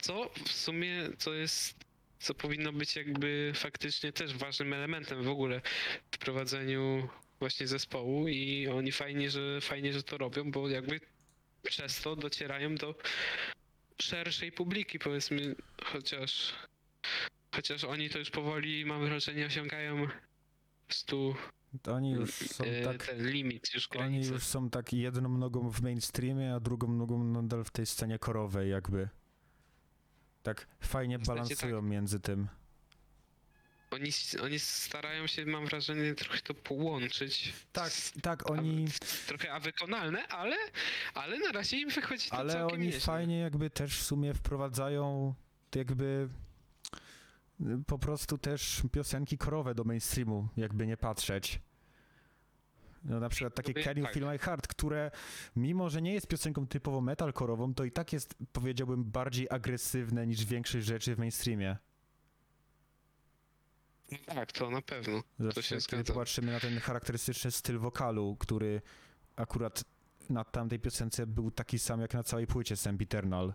co 0.02 0.30
w 0.46 0.52
sumie 0.52 1.10
to 1.24 1.34
jest, 1.34 1.76
co 2.20 2.34
powinno 2.34 2.74
być 2.74 2.96
jakby 2.96 3.52
faktycznie 3.56 4.12
też 4.12 4.34
ważnym 4.34 4.74
elementem 4.74 5.24
w 5.24 5.28
ogóle 5.28 5.62
w 6.12 6.18
prowadzeniu 6.18 7.10
właśnie 7.40 7.68
zespołu 7.68 8.28
i 8.28 8.68
oni 8.68 8.92
fajnie, 8.92 9.30
że 9.30 9.62
fajnie, 9.62 9.94
że 9.94 10.04
to 10.04 10.18
robią, 10.18 10.52
bo 10.52 10.70
jakby 10.70 11.00
przez 11.64 12.02
to 12.02 12.16
docierają 12.16 12.76
do 12.76 12.96
szerszej 14.02 14.52
publiki, 14.52 15.00
powiedzmy, 15.00 15.56
chociaż 15.84 16.54
chociaż 17.56 17.84
oni 17.84 18.10
to 18.10 18.20
już 18.20 18.30
powoli, 18.30 18.86
mam 18.86 19.06
wrażenie, 19.06 19.46
osiągają 19.46 20.08
stu 20.90 21.36
To 21.82 21.94
oni 21.94 22.12
już 22.12 22.34
są 22.34 22.64
e, 22.64 22.84
tak, 22.84 23.06
ten 23.06 23.30
limit, 23.30 23.74
już 23.74 23.88
oni 23.92 24.00
granicę. 24.00 24.34
już 24.34 24.44
są 24.44 24.70
tak 24.70 24.94
jedną 24.94 25.30
nogą 25.30 25.70
w 25.70 25.82
mainstreamie, 25.82 26.54
a 26.54 26.60
drugą 26.60 26.88
nogą 26.88 27.24
nadal 27.24 27.64
w 27.64 27.72
tej 27.72 27.86
scenie 27.86 28.20
korowej 28.20 28.70
jakby. 28.70 29.10
Tak 30.48 30.68
fajnie 30.82 31.20
W 31.20 31.28
balansują 31.28 31.82
między 31.82 32.20
tym. 32.20 32.48
Oni, 33.92 34.10
oni 34.44 34.60
starają 34.60 35.28
się, 35.28 35.46
mam 35.46 35.66
wrażenie, 35.66 36.16
trochę 36.16 36.40
to 36.42 36.54
połączyć. 36.54 37.54
Tak, 37.72 37.92
tak, 38.22 38.42
a- 38.44 38.46
oni, 38.54 38.86
Trochę 39.28 39.54
a 39.54 39.60
wykonalne, 39.60 40.28
ale, 40.28 40.56
ale 41.14 41.40
na 41.40 41.52
razie 41.52 41.78
im 41.78 41.90
wychodzi 41.90 42.30
to 42.30 42.36
ale 42.36 42.54
całkiem 42.54 42.78
oni 42.80 42.86
nieźle. 42.86 43.00
fajnie 43.00 43.40
jakby 43.40 43.70
też 43.70 44.00
w 44.00 44.04
sumie 44.04 44.34
wprowadzają 44.34 45.34
jakby 45.76 46.30
y, 47.62 47.66
po 47.88 48.00
prostu 48.00 48.38
też 48.38 48.82
piosenki 48.92 49.38
korowe 49.38 49.76
do 49.76 49.84
mainstreamu, 49.84 50.48
jakby 50.58 50.88
nie 50.88 50.98
patrzeć. 50.98 51.60
No 53.04 53.20
na 53.20 53.30
przykład 53.30 53.56
takie 53.56 53.74
Can 53.74 53.98
You 53.98 54.04
tak. 54.04 54.14
Feel 54.14 54.26
My 54.26 54.38
Heart, 54.38 54.68
które 54.68 55.12
mimo, 55.56 55.90
że 55.90 56.02
nie 56.02 56.14
jest 56.14 56.28
piosenką 56.28 56.68
typowo 56.68 57.02
metalkorową, 57.02 57.74
to 57.74 57.84
i 57.84 57.92
tak 57.92 58.14
jest, 58.14 58.36
powiedziałbym, 58.54 59.04
bardziej 59.04 59.48
agresywne 59.50 60.28
niż 60.28 60.46
większość 60.46 60.86
rzeczy 60.88 61.16
w 61.16 61.20
mainstreamie. 61.20 61.78
Tak, 64.26 64.52
to 64.52 64.70
na 64.70 64.82
pewno. 64.82 65.24
Zawsze 65.40 65.64
się 65.64 65.78
kiedy 65.78 66.04
popatrzymy 66.04 66.52
na 66.52 66.60
ten 66.60 66.80
charakterystyczny 66.80 67.52
styl 67.52 67.80
wokalu, 67.80 68.36
który 68.40 68.82
akurat 69.36 69.84
na 70.30 70.44
tamtej 70.44 70.80
piosence 70.80 71.28
był 71.28 71.52
taki 71.52 71.80
sam 71.80 72.02
jak 72.02 72.14
na 72.14 72.24
całej 72.24 72.48
płycie 72.48 72.76
Sam 72.76 72.98
Eternal. 73.02 73.54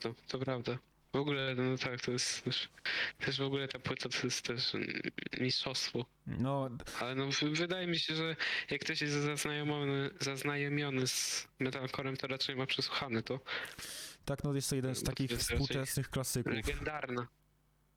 To, 0.00 0.14
to 0.28 0.38
prawda. 0.38 0.78
W 1.18 1.20
ogóle, 1.20 1.54
no 1.54 1.78
tak, 1.78 2.00
to 2.00 2.10
jest 2.12 2.44
też, 2.44 2.68
też 3.18 3.38
w 3.38 3.42
ogóle 3.42 3.68
ta 3.68 3.78
płyta 3.78 4.08
to 4.08 4.18
jest 4.26 4.42
też 4.42 4.74
mm, 4.74 5.00
mistrzostwo. 5.40 6.04
No, 6.26 6.70
Ale 7.00 7.14
no 7.14 7.28
wydaje 7.52 7.86
mi 7.86 7.98
się, 7.98 8.14
że 8.14 8.36
jak 8.70 8.80
ktoś 8.80 9.02
jest 9.02 9.14
zaznajomiony, 9.14 10.10
zaznajomiony 10.20 11.06
z 11.06 11.48
metalcorem, 11.60 12.16
to 12.16 12.26
raczej 12.26 12.56
ma 12.56 12.66
przesłuchane 12.66 13.22
to. 13.22 13.40
tak, 14.24 14.44
no 14.44 14.54
jest 14.54 14.70
to 14.70 14.76
jeden 14.76 14.94
z 14.94 15.02
takich 15.02 15.30
współczesnych 15.30 16.10
klasyków. 16.10 16.52
Legendarna. 16.52 17.28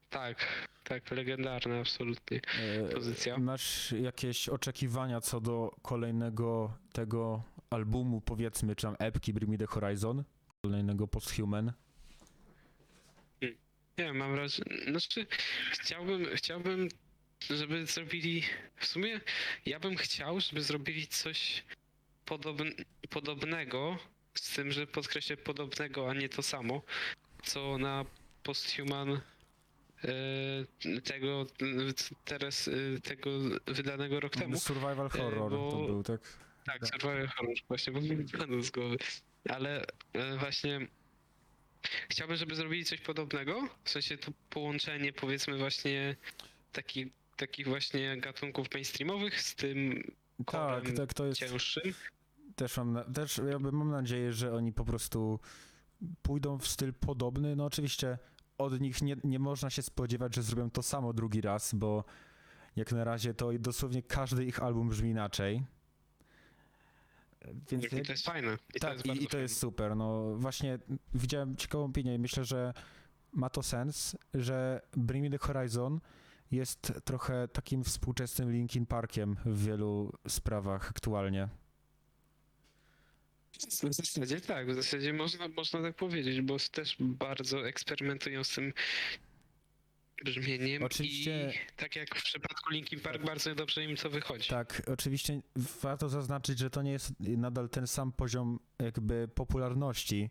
Tak, 0.10 0.68
tak, 0.84 1.12
legendarna 1.12 1.80
absolutnie 1.80 2.42
E, 2.60 2.90
pozycja. 2.90 3.38
Masz 3.38 3.92
jakieś 3.92 4.50
oczekiwania 4.50 5.22
co 5.22 5.42
do 5.42 5.76
kolejnego 5.82 6.78
tego 6.94 7.44
albumu, 7.70 8.22
powiedzmy, 8.22 8.76
czy 8.76 8.82
tam 8.88 8.96
epki 9.00 9.34
Bring 9.34 9.52
Me 9.52 9.58
The 9.58 9.68
Horizon? 9.68 10.24
Kolejnego 10.62 11.08
Posthuman? 11.08 11.74
Nie, 13.98 14.14
mam 14.14 14.32
wrażenie, 14.32 14.78
znaczy 14.88 15.28
chciałbym, 15.72 16.26
chciałbym, 16.36 16.90
żeby 17.50 17.86
zrobili, 17.86 18.44
w 18.78 18.86
sumie 18.86 19.22
ja 19.66 19.80
bym 19.80 19.98
chciał, 19.98 20.42
żeby 20.42 20.62
zrobili 20.62 21.08
coś 21.08 21.64
podobn, 22.26 22.72
podobnego, 23.10 23.98
z 24.34 24.56
tym, 24.56 24.72
że 24.72 24.88
podkreślę 24.88 25.38
podobnego, 25.38 26.10
a 26.10 26.14
nie 26.14 26.30
to 26.30 26.42
samo, 26.42 26.82
co 27.44 27.78
na 27.78 28.06
Posthuman 28.44 29.22
e, 30.04 30.12
tego, 31.04 31.46
teraz 32.26 32.68
e, 32.68 33.02
tego 33.02 33.30
wydanego 33.68 34.20
rok 34.20 34.34
temu. 34.36 34.60
Survival 34.60 35.06
E, 35.06 35.10
Horror 35.10 35.52
to 35.52 35.58
bo- 35.58 35.86
był, 35.88 36.04
tak? 36.04 36.22
Tak, 36.66 36.80
Tak. 36.80 36.90
Survival 36.90 37.28
Horror, 37.28 37.56
właśnie, 37.68 37.94
bo 37.94 38.02
mi 38.02 38.64
z 38.64 38.72
głowy. 38.72 38.98
Ale 39.50 39.86
e, 40.14 40.38
właśnie 40.38 40.88
chciałbym, 42.10 42.38
żeby 42.38 42.56
zrobili 42.56 42.86
coś 42.86 43.02
podobnego, 43.02 43.68
w 43.84 43.90
sensie 43.90 44.18
to 44.18 44.32
połączenie 44.50 45.14
powiedzmy 45.14 45.58
właśnie 45.58 46.16
takich, 46.72 47.08
takich 47.38 47.68
właśnie 47.68 48.18
gatunków 48.18 48.68
mainstreamowych 48.74 49.42
z 49.42 49.56
tym 49.56 50.04
Tak, 50.46 50.92
tak, 50.98 51.14
to 51.14 51.26
jest... 51.26 51.40
cięższym. 51.40 51.94
Też 52.56 52.78
mam, 52.78 52.94
na, 52.94 53.04
też 53.04 53.38
ja 53.52 53.60
bym- 53.60 53.76
mam 53.76 53.92
nadzieję, 53.92 54.34
że 54.34 54.54
oni 54.54 54.74
po 54.74 54.86
prostu 54.86 55.40
pójdą 56.22 56.58
w 56.58 56.68
styl 56.68 56.94
podobny. 56.94 57.56
No 57.56 57.66
oczywiście 57.66 58.18
od 58.58 58.82
nich 58.82 59.02
nie, 59.02 59.16
nie 59.24 59.40
można 59.40 59.70
się 59.70 59.82
spodziewać, 59.82 60.36
że 60.36 60.44
zrobią 60.44 60.70
to 60.72 60.84
samo 60.84 61.14
drugi 61.14 61.42
raz, 61.42 61.74
bo 61.76 62.04
jak 62.76 62.92
na 62.92 63.04
razie 63.04 63.34
to 63.34 63.50
dosłownie 63.60 64.04
każdy 64.04 64.46
ich 64.46 64.64
album 64.64 64.90
brzmi 64.90 65.10
inaczej. 65.10 65.64
Więc 67.72 67.84
I 67.84 67.90
to 67.90 68.12
jest 68.12 68.26
fajne. 68.26 68.58
I 68.76 68.80
to 68.80 68.88
tak, 68.88 69.06
jest 69.06 69.22
i, 69.22 69.24
i 69.24 69.28
to 69.28 69.38
jest 69.38 69.60
super. 69.60 69.96
No 69.96 70.36
właśnie 70.36 70.80
widziałem 71.14 71.56
ciekawą 71.56 71.86
opinię 71.86 72.16
i 72.16 72.20
myślę, 72.20 72.46
że 72.46 72.74
ma 73.34 73.50
to 73.50 73.64
sens, 73.64 74.18
że 74.34 74.82
Bring 74.98 75.24
Me 75.24 75.38
The 75.38 75.46
Horizon 75.46 76.00
jest 76.52 76.94
trochę 77.06 77.48
takim 77.48 77.84
współczesnym 77.84 78.52
Linkin 78.52 78.86
Parkiem 78.86 79.38
w 79.46 79.66
wielu 79.66 80.14
sprawach 80.28 80.90
aktualnie. 80.90 81.50
W 83.70 83.94
zasadzie 83.94 84.42
tak, 84.42 84.72
w 84.72 84.76
zasadzie 84.76 85.14
można, 85.14 85.48
można 85.48 85.82
tak 85.82 85.96
powiedzieć, 85.96 86.42
bo 86.42 86.58
też 86.72 86.96
bardzo 87.00 87.68
eksperymentują 87.68 88.44
z 88.44 88.56
tym 88.56 88.74
brzmieniem 90.24 90.84
Oczywiście- 90.84 91.54
i 91.56 91.76
tak 91.76 91.96
jak 91.96 92.16
w 92.16 92.24
przypadku 92.24 92.74
Linkin 92.74 93.00
Park 93.00 93.26
bardzo 93.26 93.56
dobrze 93.56 93.84
im 93.84 93.96
to 93.98 94.10
wychodzi. 94.10 94.50
Tak, 94.50 94.82
oczywiście 94.94 95.42
warto 95.82 96.10
zaznaczyć, 96.10 96.60
że 96.60 96.70
to 96.70 96.82
nie 96.82 96.92
jest 96.92 97.14
nadal 97.20 97.70
ten 97.70 97.88
sam 97.88 98.12
poziom 98.12 98.60
jakby 98.80 99.28
popularności, 99.36 100.30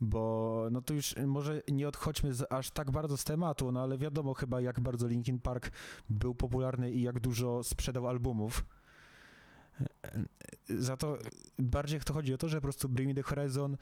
bo 0.00 0.68
no 0.70 0.82
to 0.82 0.94
już 0.94 1.14
może 1.26 1.62
nie 1.68 1.88
odchodźmy 1.88 2.32
z, 2.34 2.52
aż 2.52 2.70
tak 2.70 2.90
bardzo 2.90 3.16
z 3.16 3.24
tematu, 3.24 3.72
no 3.72 3.82
ale 3.82 3.98
wiadomo 3.98 4.34
chyba 4.34 4.60
jak 4.60 4.80
bardzo 4.80 5.08
Linkin 5.08 5.40
Park 5.40 5.70
był 6.10 6.34
popularny 6.34 6.92
i 6.92 7.02
jak 7.02 7.20
dużo 7.20 7.64
sprzedał 7.64 8.08
albumów. 8.08 8.64
Za 10.68 10.96
to 10.96 11.18
bardziej 11.58 12.00
to 12.00 12.12
chodzi 12.12 12.34
o 12.34 12.38
to, 12.38 12.48
że 12.48 12.56
po 12.56 12.62
prostu 12.62 12.88
Bring 12.88 13.08
Me 13.08 13.14
The 13.14 13.22
Horizon 13.22 13.76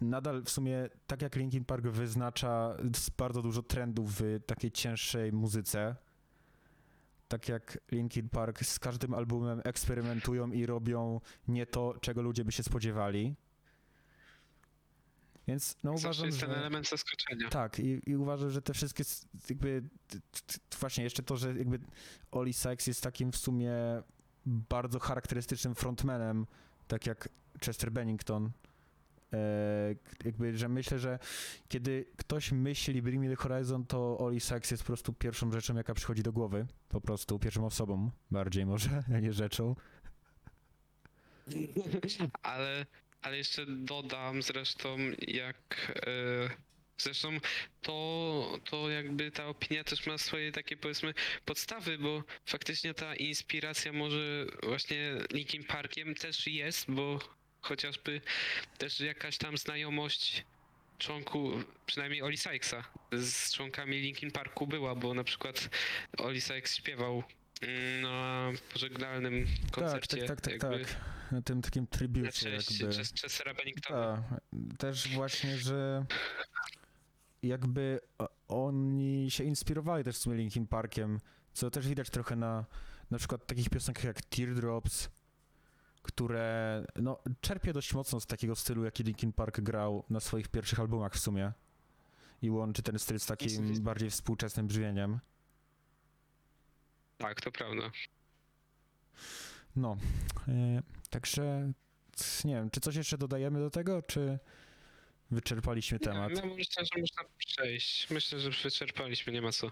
nadal 0.00 0.42
w 0.42 0.50
sumie, 0.50 0.88
tak 1.06 1.22
jak 1.22 1.36
Linkin 1.36 1.64
Park 1.64 1.86
wyznacza 1.86 2.76
bardzo 3.16 3.42
dużo 3.42 3.62
trendów 3.62 4.14
w 4.20 4.40
takiej 4.46 4.70
cięższej 4.70 5.32
muzyce, 5.32 5.96
tak 7.28 7.48
jak 7.48 7.78
Linkin 7.92 8.28
Park 8.28 8.64
z 8.64 8.78
każdym 8.78 9.14
albumem 9.14 9.60
eksperymentują 9.64 10.52
i 10.52 10.66
robią 10.66 11.20
nie 11.48 11.66
to, 11.66 11.94
czego 12.00 12.22
ludzie 12.22 12.44
by 12.44 12.52
się 12.52 12.62
spodziewali. 12.62 13.34
Więc 15.48 15.76
no 15.82 15.92
Zawsze 15.92 16.08
uważam, 16.08 16.26
jest 16.26 16.40
ten 16.40 16.50
że... 16.50 16.56
element 16.56 16.88
zaskoczenia. 16.88 17.48
Tak, 17.48 17.78
i, 17.78 18.00
i 18.06 18.16
uważam, 18.16 18.50
że 18.50 18.62
te 18.62 18.74
wszystkie, 18.74 19.04
jakby, 19.48 19.82
właśnie 20.80 21.04
jeszcze 21.04 21.22
to, 21.22 21.36
że 21.36 21.54
jakby 21.54 21.78
Oli 22.30 22.52
Sykes 22.52 22.86
jest 22.86 23.02
takim 23.02 23.32
w 23.32 23.36
sumie 23.36 23.72
bardzo 24.46 24.98
charakterystycznym 24.98 25.74
frontmanem, 25.74 26.46
tak 26.88 27.06
jak 27.06 27.28
Chester 27.64 27.92
Bennington. 27.92 28.50
E, 29.32 29.94
jakby, 30.24 30.56
że 30.56 30.68
myślę, 30.68 30.98
że 30.98 31.18
kiedy 31.68 32.04
ktoś 32.16 32.52
myśli 32.52 33.02
Bring 33.02 33.24
Me 33.24 33.30
The 33.30 33.36
Horizon, 33.36 33.86
to 33.86 34.18
Oli 34.18 34.40
Sykes 34.40 34.70
jest 34.70 34.82
po 34.82 34.86
prostu 34.86 35.12
pierwszą 35.12 35.52
rzeczą, 35.52 35.76
jaka 35.76 35.94
przychodzi 35.94 36.22
do 36.22 36.32
głowy. 36.32 36.66
Po 36.88 37.00
prostu, 37.00 37.38
pierwszą 37.38 37.66
osobą 37.66 38.10
bardziej 38.30 38.66
może, 38.66 39.04
a 39.14 39.20
nie 39.20 39.32
rzeczą. 39.32 39.74
Ale, 42.42 42.86
ale 43.22 43.36
jeszcze 43.36 43.66
dodam 43.66 44.42
zresztą, 44.42 44.96
jak. 45.28 45.92
E, 46.06 46.73
zresztą 46.98 47.38
to, 47.82 48.58
to 48.64 48.90
jakby 48.90 49.30
ta 49.30 49.46
opinia 49.46 49.84
też 49.84 50.06
ma 50.06 50.18
swoje 50.18 50.52
takie 50.52 50.76
powiedzmy 50.76 51.14
podstawy, 51.44 51.98
bo 51.98 52.22
faktycznie 52.46 52.94
ta 52.94 53.14
inspiracja 53.14 53.92
może 53.92 54.46
właśnie 54.62 55.14
Linkin 55.32 55.64
Parkiem 55.64 56.14
też 56.14 56.46
jest, 56.46 56.90
bo 56.90 57.18
chociażby 57.60 58.20
też 58.78 59.00
jakaś 59.00 59.38
tam 59.38 59.58
znajomość 59.58 60.44
członku, 60.98 61.52
przynajmniej 61.86 62.22
Oli 62.22 62.36
Sykesa 62.36 62.84
z 63.12 63.52
członkami 63.52 63.96
Linkin 64.00 64.30
Parku 64.30 64.66
była, 64.66 64.94
bo 64.94 65.14
na 65.14 65.24
przykład 65.24 65.68
Oli 66.18 66.40
Sykes 66.40 66.76
śpiewał 66.76 67.22
mm, 67.62 68.00
na 68.02 68.50
pożegnalnym 68.72 69.46
Tak, 69.62 69.70
koncercie 69.70 70.16
tak, 70.16 70.28
tak, 70.28 70.40
tak, 70.40 70.52
jakby 70.52 70.84
tak. 70.84 71.14
Na 71.32 71.42
tym 71.42 71.62
takim 71.62 71.82
na 71.82 71.98
tribucie 71.98 72.32
cześć 72.32 72.80
jakby. 72.80 72.96
Ches- 72.96 73.20
Chestera 73.22 73.54
Benningtona. 73.54 74.22
Tak, 74.30 74.40
też 74.78 75.08
właśnie, 75.08 75.58
że 75.58 76.04
jakby 77.46 78.00
o- 78.18 78.28
oni 78.48 79.30
się 79.30 79.44
inspirowali 79.44 80.04
też 80.04 80.16
w 80.16 80.18
sumie 80.18 80.36
Linkin 80.36 80.66
Parkiem, 80.66 81.20
co 81.52 81.70
też 81.70 81.88
widać 81.88 82.10
trochę 82.10 82.36
na 82.36 82.64
na 83.10 83.18
przykład 83.18 83.46
takich 83.46 83.70
piosenkach 83.70 84.04
jak 84.04 84.22
Teardrops, 84.22 85.08
które 86.02 86.84
no, 86.96 87.18
czerpie 87.40 87.72
dość 87.72 87.94
mocno 87.94 88.20
z 88.20 88.26
takiego 88.26 88.56
stylu, 88.56 88.84
jaki 88.84 89.02
Linkin 89.02 89.32
Park 89.32 89.60
grał 89.60 90.04
na 90.10 90.20
swoich 90.20 90.48
pierwszych 90.48 90.80
albumach 90.80 91.14
w 91.14 91.18
sumie. 91.18 91.52
I 92.42 92.50
łączy 92.50 92.82
ten 92.82 92.98
styl 92.98 93.20
z 93.20 93.26
takim 93.26 93.82
bardziej 93.82 94.10
współczesnym 94.10 94.66
brzmieniem. 94.66 95.18
Tak, 97.18 97.40
to 97.40 97.52
prawda. 97.52 97.90
No, 99.76 99.96
e, 100.48 100.82
także 101.10 101.72
nie 102.44 102.54
wiem, 102.54 102.70
czy 102.70 102.80
coś 102.80 102.96
jeszcze 102.96 103.18
dodajemy 103.18 103.58
do 103.58 103.70
tego, 103.70 104.02
czy 104.02 104.38
wyczerpaliśmy 105.34 105.98
temat? 105.98 106.32
Nie, 106.34 106.42
no 106.42 106.54
myślę, 106.54 106.84
że 106.94 107.00
można 107.00 107.22
przejść. 107.38 108.10
Myślę, 108.10 108.40
że 108.40 108.50
wyczerpaliśmy, 108.50 109.32
nie 109.32 109.42
ma 109.42 109.52
co 109.52 109.70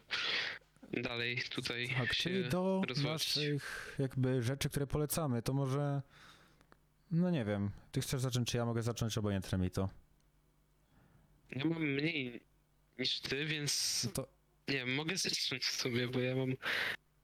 dalej 0.92 1.42
tutaj 1.50 1.94
Tak, 1.98 2.14
się 2.14 2.22
czyli 2.22 2.48
do 2.48 2.82
rozwodzić. 2.88 3.04
naszych 3.36 3.96
jakby 3.98 4.42
rzeczy, 4.42 4.70
które 4.70 4.86
polecamy, 4.86 5.42
to 5.42 5.52
może, 5.52 6.02
no 7.10 7.30
nie 7.30 7.44
wiem, 7.44 7.70
ty 7.92 8.00
chcesz 8.00 8.20
zacząć, 8.20 8.48
czy 8.50 8.56
ja 8.56 8.64
mogę 8.64 8.82
zacząć, 8.82 9.18
obojętnie 9.18 9.58
mi 9.58 9.70
to. 9.70 9.88
Ja 11.50 11.64
mam 11.64 11.82
mniej 11.82 12.40
niż 12.98 13.20
ty, 13.20 13.46
więc 13.46 14.02
No 14.04 14.10
to, 14.12 14.28
nie 14.68 14.74
wiem, 14.74 14.94
mogę 14.94 15.16
zacząć 15.16 15.64
sobie, 15.64 16.08
bo 16.08 16.20
ja 16.20 16.36
mam 16.36 16.52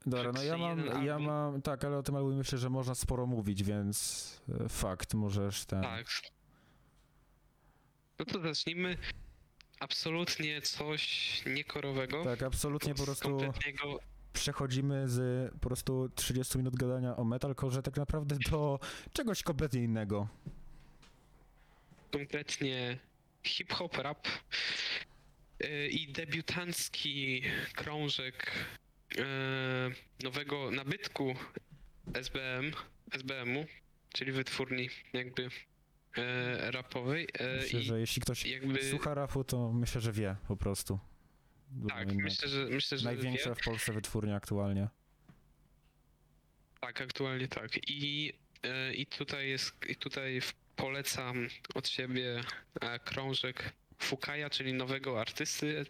dobra, 0.07 0.33
no 0.33 0.43
ja 0.43 0.57
mam, 0.59 1.07
ja 1.07 1.19
mam, 1.19 1.63
tak, 1.63 1.85
ale 1.85 1.97
o 1.99 2.03
tym 2.03 2.17
albumie 2.17 2.37
myślę, 2.37 2.59
że 2.59 2.71
można 2.71 2.95
sporo 2.95 3.27
mówić, 3.27 3.63
więc 3.65 4.41
e, 4.65 4.69
fakt, 4.69 5.15
możesz 5.15 5.65
ten... 5.65 5.83
tak. 5.83 6.07
No 8.19 8.25
to 8.25 8.41
zacznijmy. 8.41 8.97
Absolutnie 9.81 10.63
coś 10.63 11.43
niekorowego. 11.47 12.25
Tak, 12.25 12.43
absolutnie 12.43 12.95
po 12.95 13.05
prostu 13.05 13.29
kompletnego 13.29 13.99
przechodzimy 14.33 15.09
z 15.09 15.51
po 15.53 15.69
prostu 15.69 16.09
30 16.15 16.59
minut 16.59 16.77
gadania 16.77 17.17
o 17.17 17.25
metalcore 17.25 17.83
tak 17.83 17.97
naprawdę 17.97 18.37
do 18.51 18.81
czegoś 19.13 19.43
kompletnie 19.43 19.83
innego. 19.83 20.29
kompletnie 22.13 22.99
hip-hop, 23.45 23.97
rap 23.97 24.29
yy, 25.61 25.89
i 25.89 26.13
debiutancki 26.13 27.43
krążek 27.75 28.53
yy, 29.17 29.25
nowego 30.23 30.71
nabytku 30.71 31.35
SBM, 32.15 32.73
SBM-u, 33.13 33.67
czyli 34.13 34.33
wytwórni 34.33 34.89
jakby 35.13 35.49
yy, 36.17 36.71
rapowej 36.71 37.29
yy, 37.41 37.57
Myślę, 37.57 37.81
że 37.81 38.01
jeśli 38.01 38.23
ktoś 38.23 38.47
jakby 38.47 38.91
słucha 38.91 39.15
rapu, 39.15 39.45
to 39.45 39.73
myślę, 39.73 40.01
że 40.01 40.13
wie 40.13 40.37
po 40.49 40.57
prostu. 40.57 40.99
Tak, 41.89 42.15
myślę, 42.15 42.49
że 42.49 42.67
myślę, 42.71 42.99
że 42.99 43.05
Największa 43.05 43.49
wie. 43.49 43.55
w 43.55 43.65
Polsce 43.65 43.93
wytwórnia 43.93 44.37
aktualnie. 44.37 44.89
Tak, 46.81 47.01
aktualnie 47.01 47.49
tak. 47.49 47.91
I, 47.91 48.33
yy, 48.63 48.95
i 48.95 49.07
tutaj 49.07 49.49
jest, 49.49 49.75
i 49.89 49.97
tutaj 49.97 50.41
polecam 50.79 51.49
od 51.75 51.89
siebie 51.89 52.41
e, 52.81 52.99
krążek 52.99 53.73
Fukaja, 53.99 54.51
czyli 54.51 54.75
nowego 54.75 55.21
artysty 55.21 55.85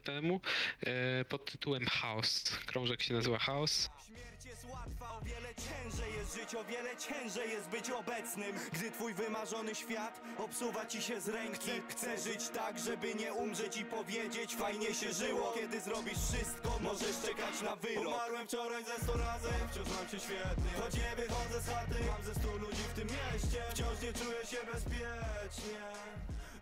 e, 0.80 1.24
pod 1.24 1.52
tytułem 1.52 1.86
House. 1.86 2.58
Krążek 2.66 3.02
się 3.02 3.14
nazywa 3.14 3.38
House. 3.38 3.90
Śmierć 4.06 4.44
jest 4.44 4.64
łatwa, 4.64 5.18
o 5.18 5.20
wiele 5.20 5.54
ciężej 5.54 6.17
jest 6.28 6.40
żyć, 6.40 6.54
o 6.54 6.64
wiele 6.64 6.96
ciężej 6.96 7.50
jest 7.50 7.68
być 7.68 7.90
obecnym 7.90 8.56
Gdy 8.72 8.90
twój 8.90 9.14
wymarzony 9.14 9.74
świat 9.74 10.20
obsuwa 10.38 10.86
ci 10.86 11.02
się 11.02 11.20
z 11.20 11.28
ręki. 11.28 11.70
Chcę 11.88 12.18
żyć 12.18 12.48
tak, 12.48 12.78
żeby 12.78 13.14
nie 13.14 13.32
umrzeć 13.32 13.76
i 13.76 13.84
powiedzieć 13.84 14.56
fajnie 14.56 14.94
się 14.94 15.12
żyło. 15.12 15.52
Kiedy 15.54 15.80
zrobisz 15.80 16.18
wszystko, 16.18 16.78
możesz 16.82 17.16
czekać 17.26 17.62
na 17.62 17.76
wyrok. 17.76 18.06
Umarłem 18.06 18.46
wczoraj 18.48 18.84
ze 18.84 19.04
sto 19.04 19.16
razy, 19.16 19.48
wciąż 19.70 19.88
mam 19.88 20.08
się 20.08 20.20
świetnie. 20.20 20.70
Choć 20.80 20.94
nie 20.94 21.16
wychodzę 21.16 21.60
z 21.60 21.68
chaty, 21.68 21.94
mam 22.10 22.22
ze 22.24 22.34
stu 22.34 22.58
ludzi 22.58 22.82
w 22.82 22.94
tym 22.94 23.08
mieście. 23.08 23.62
Wciąż 23.70 24.02
nie 24.02 24.12
czuję 24.12 24.46
się 24.46 24.56
bezpiecznie 24.72 25.80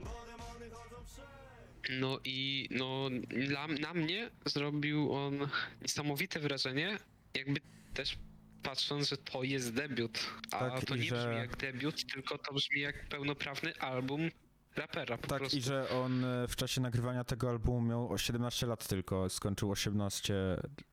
Bo 0.00 0.26
demony 0.26 0.70
chodzą 0.70 0.96
wszędzie. 1.04 2.00
No 2.00 2.18
i 2.24 2.68
no, 2.70 3.08
dla, 3.28 3.66
na 3.66 3.94
mnie 3.94 4.30
zrobił 4.44 5.12
on 5.12 5.48
niesamowite 5.82 6.40
wrażenie, 6.40 6.98
jakby 7.34 7.60
też 7.94 8.18
patrząc, 8.66 9.08
że 9.08 9.16
to 9.16 9.42
jest 9.42 9.74
debiut. 9.74 10.18
A 10.52 10.58
Tak, 10.58 10.84
to 10.84 10.96
nie 10.96 11.02
że- 11.02 11.16
brzmi 11.16 11.34
jak 11.36 11.56
debiut, 11.56 12.06
tylko 12.12 12.38
to 12.38 12.54
brzmi 12.54 12.80
jak 12.80 13.08
pełnoprawny 13.08 13.76
album 13.76 14.30
rapera 14.76 15.18
po 15.18 15.26
Tak, 15.26 15.38
prostu. 15.38 15.58
i 15.58 15.62
że 15.62 15.88
on 15.90 16.24
e, 16.24 16.48
w 16.48 16.56
czasie 16.56 16.80
nagrywania 16.80 17.24
tego 17.24 17.50
albumu 17.50 17.80
miał 17.80 18.12
o 18.12 18.18
17 18.18 18.66
lat 18.66 18.88
tylko, 18.88 19.28
skończył 19.28 19.70
18 19.70 20.34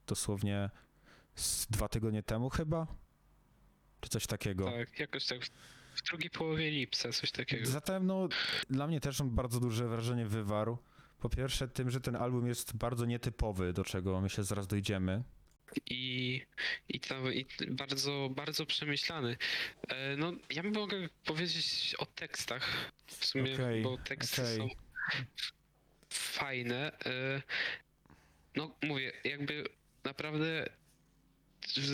dosłownie 0.07 0.69
z 1.35 1.67
dwa 1.67 1.87
tygodnie 1.89 2.23
temu 2.23 2.49
chyba? 2.49 2.87
Czy 4.01 4.09
coś 4.09 4.27
takiego. 4.27 4.65
Tak, 4.71 4.99
jakoś 4.99 5.25
tak 5.25 5.45
w, 5.95 6.01
drugiej 6.09 6.29
połowie 6.29 6.71
lipca, 6.71 7.11
coś 7.11 7.31
takiego. 7.31 7.65
Zatem 7.65 8.05
no, 8.07 8.27
dla 8.69 8.87
mnie 8.87 8.99
też 8.99 9.21
on 9.21 9.29
bardzo 9.29 9.59
duże 9.59 9.87
wrażenie 9.87 10.25
wywarł. 10.25 10.77
Po 11.19 11.29
pierwsze 11.29 11.67
tym, 11.67 11.89
że 11.89 12.01
ten 12.01 12.15
album 12.15 12.47
jest 12.47 12.75
bardzo 12.77 13.05
nietypowy, 13.05 13.73
do 13.73 13.83
czego 13.83 14.21
myślę 14.21 14.43
zaraz 14.43 14.67
dojdziemy. 14.67 15.23
I, 15.89 16.41
i, 16.89 16.99
to, 16.99 17.31
i 17.31 17.45
bardzo, 17.67 18.29
bardzo 18.35 18.65
przemyślany. 18.65 19.37
E, 19.87 20.17
no, 20.17 20.33
ja 20.49 20.63
mogę 20.63 21.09
powiedzieć 21.25 21.95
o 21.97 22.05
tekstach 22.05 22.91
w 23.07 23.25
sumie, 23.25 23.53
Okej, 23.53 23.81
bo 23.81 23.97
teksty 23.97 24.41
okej. 24.41 24.57
są 24.57 24.69
fajne. 26.09 26.99
E, 27.05 27.41
no, 28.55 28.75
mówię, 28.83 29.11
jakby 29.23 29.63
naprawdę 30.03 30.69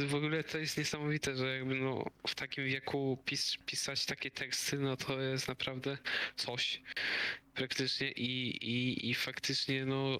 w 0.07 0.15
ogóle 0.15 0.43
to 0.43 0.57
jest 0.57 0.77
niesamowite, 0.77 1.35
że 1.35 1.57
jakby 1.57 1.75
no 1.75 2.05
w 2.27 2.35
takim 2.35 2.65
wieku 2.65 3.17
pis, 3.25 3.57
pisać 3.65 4.05
takie 4.05 4.31
teksty, 4.31 4.77
no 4.77 4.97
to 4.97 5.21
jest 5.21 5.47
naprawdę 5.47 5.97
coś 6.35 6.81
praktycznie 7.53 8.11
i, 8.11 8.49
i, 8.49 9.09
i 9.09 9.15
faktycznie 9.15 9.85
no 9.85 10.19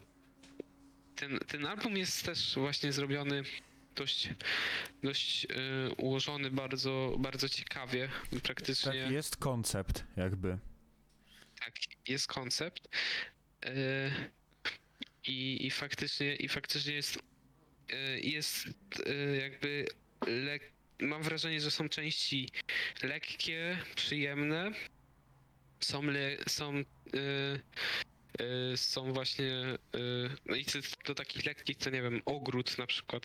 ten, 1.20 1.40
ten 1.48 1.66
album 1.66 1.98
jest 1.98 2.26
też 2.26 2.56
właśnie 2.56 2.92
zrobiony 2.94 3.44
dość, 3.96 4.30
dość 5.04 5.46
e, 5.46 5.50
ułożony 5.98 6.52
bardzo, 6.52 7.16
bardzo 7.20 7.50
ciekawie. 7.50 8.10
Praktycznie 8.44 9.04
Tak, 9.04 9.12
jest 9.12 9.38
koncept 9.38 10.04
jakby. 10.18 10.58
tak, 11.60 11.74
jest 12.08 12.28
koncept. 12.28 12.88
E, 13.66 14.12
I, 15.28 15.66
I 15.68 15.72
faktycznie, 15.72 16.36
i 16.36 16.48
faktycznie 16.48 16.94
jest, 16.94 17.20
e, 17.90 18.20
jest 18.20 18.68
e, 19.06 19.14
jakby 19.38 19.86
lek, 20.28 20.72
mam 21.00 21.24
wrażenie, 21.24 21.62
że 21.62 21.72
są 21.72 21.90
części 21.90 22.50
lekkie, 23.04 23.78
przyjemne. 23.96 24.72
Są, 25.80 26.04
le, 26.04 26.38
są, 26.48 26.78
e, 26.78 26.84
e, 28.74 28.78
są 28.78 29.14
właśnie, 29.14 29.52
e, 29.54 29.78
no 30.46 30.56
i 30.56 30.66
co 30.66 30.80
do 31.06 31.16
takich 31.16 31.46
lekkich, 31.46 31.78
to 31.78 31.90
nie 31.90 32.02
wiem, 32.02 32.22
ogród 32.26 32.78
na 32.78 32.88
przykład. 32.88 33.24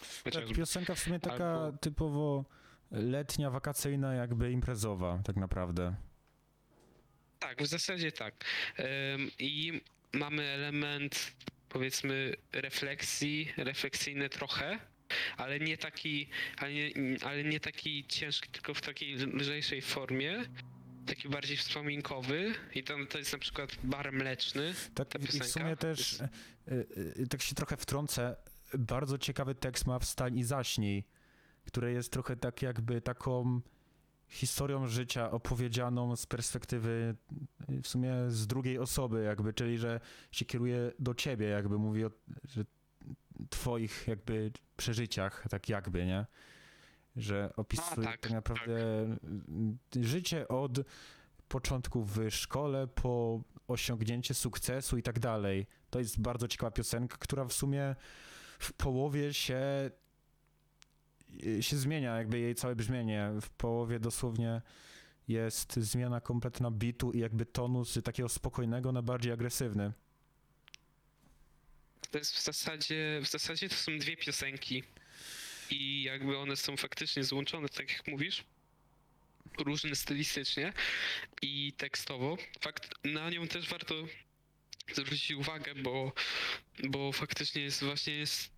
Tak, 0.00 0.06
Chociażby. 0.24 0.54
piosenka 0.54 0.94
w 0.94 0.98
sumie 0.98 1.20
taka 1.20 1.44
Albo- 1.44 1.78
typowo 1.78 2.44
letnia, 2.90 3.50
wakacyjna, 3.50 4.14
jakby 4.14 4.50
imprezowa 4.52 5.20
tak 5.24 5.36
naprawdę. 5.36 5.94
Tak, 7.38 7.62
w 7.62 7.66
zasadzie 7.66 8.12
tak. 8.12 8.44
I 9.38 9.80
mamy 10.12 10.42
element, 10.42 11.32
powiedzmy, 11.68 12.34
refleksji, 12.52 13.52
refleksyjny 13.56 14.28
trochę, 14.28 14.78
ale 15.36 15.60
nie 15.60 15.78
taki, 15.78 16.28
ale 16.56 16.72
nie, 16.72 16.90
ale 17.24 17.44
nie 17.44 17.60
taki 17.60 18.04
ciężki, 18.04 18.50
tylko 18.50 18.74
w 18.74 18.80
takiej 18.80 19.14
lżejszej 19.14 19.82
formie. 19.82 20.44
Taki 21.06 21.28
bardziej 21.28 21.56
wspominkowy 21.56 22.54
i 22.74 22.84
tam 22.84 23.06
to 23.06 23.18
jest 23.18 23.32
na 23.32 23.38
przykład 23.38 23.70
bar 23.84 24.12
mleczny. 24.12 24.74
Tak, 24.94 25.08
Ta 25.08 25.18
i 25.18 25.22
w 25.40 25.46
sumie 25.46 25.76
też, 25.76 25.98
jest- 25.98 26.22
e, 26.22 26.28
e, 27.22 27.26
tak 27.26 27.42
się 27.42 27.54
trochę 27.54 27.76
wtrącę, 27.76 28.36
bardzo 28.78 29.18
ciekawy 29.18 29.54
tekst 29.54 29.86
ma 29.86 29.98
Wstań 29.98 30.38
i 30.38 30.44
zaśnij, 30.44 31.04
które 31.64 31.92
jest 31.92 32.12
trochę 32.12 32.36
tak 32.36 32.62
jakby 32.62 33.00
taką 33.00 33.60
historią 34.28 34.86
życia 34.86 35.30
opowiedzianą 35.30 36.16
z 36.16 36.26
perspektywy 36.26 37.14
e, 37.68 37.82
w 37.82 37.88
sumie 37.88 38.14
z 38.28 38.46
drugiej 38.46 38.78
osoby 38.78 39.22
jakby, 39.24 39.52
czyli 39.52 39.78
że 39.78 40.00
się 40.32 40.44
kieruje 40.44 40.92
do 40.98 41.14
ciebie 41.14 41.46
jakby, 41.46 41.78
mówi 41.78 42.04
o 42.04 42.10
że 42.44 42.64
twoich 43.50 44.04
jakby 44.08 44.52
przeżyciach, 44.76 45.46
tak 45.50 45.68
jakby, 45.68 46.06
nie? 46.06 46.26
Że 47.16 47.52
opisuje 47.56 48.06
tak, 48.06 48.20
tak, 48.20 48.30
naprawdę 48.30 49.02
mm, 49.02 49.78
życie 50.00 50.48
od 50.48 50.78
początku 51.48 52.04
w 52.04 52.30
szkole 52.30 52.86
po 52.86 53.40
osiągnięcie 53.68 54.34
sukcesu 54.34 54.98
i 54.98 55.02
tak 55.02 55.18
dalej. 55.18 55.66
To 55.90 55.98
jest 55.98 56.20
bardzo 56.20 56.48
ciekawa 56.48 56.70
piosenka, 56.70 57.16
która 57.20 57.44
w 57.44 57.52
sumie 57.52 57.94
w 58.58 58.72
połowie 58.72 59.34
się 59.34 59.90
się 61.60 61.76
zmienia, 61.76 62.18
jakby 62.18 62.38
jej 62.38 62.54
całe 62.54 62.76
brzmienie. 62.76 63.30
W 63.40 63.50
połowie 63.50 64.00
dosłownie 64.00 64.62
jest 65.28 65.76
zmiana 65.76 66.20
kompletna 66.20 66.70
bitu 66.70 67.12
i 67.12 67.18
jakby 67.18 67.46
tonu 67.46 67.84
z 67.84 68.02
takiego 68.04 68.28
spokojnego 68.28 68.92
na 68.92 69.02
bardziej 69.02 69.32
agresywny. 69.32 69.92
To 72.10 72.18
jest 72.18 72.34
w 72.34 72.44
zasadzie, 72.44 73.20
w 73.24 73.28
zasadzie 73.28 73.68
to 73.68 73.74
są 73.74 73.98
dwie 73.98 74.16
piosenki 74.16 74.82
i 75.70 76.02
jakby 76.02 76.38
one 76.38 76.56
są 76.56 76.76
faktycznie 76.76 77.24
złączone, 77.24 77.68
tak 77.68 77.92
jak 77.92 78.08
mówisz, 78.08 78.44
różne 79.58 79.96
stylistycznie 79.96 80.72
i 81.42 81.72
tekstowo. 81.72 82.36
Fakt, 82.60 82.90
na 83.04 83.30
nią 83.30 83.48
też 83.48 83.68
warto 83.68 83.94
zwrócić 84.94 85.30
uwagę, 85.30 85.74
bo, 85.74 86.12
bo 86.88 87.12
faktycznie 87.12 87.62
jest 87.62 87.84
właśnie 87.84 88.14
jest, 88.14 88.50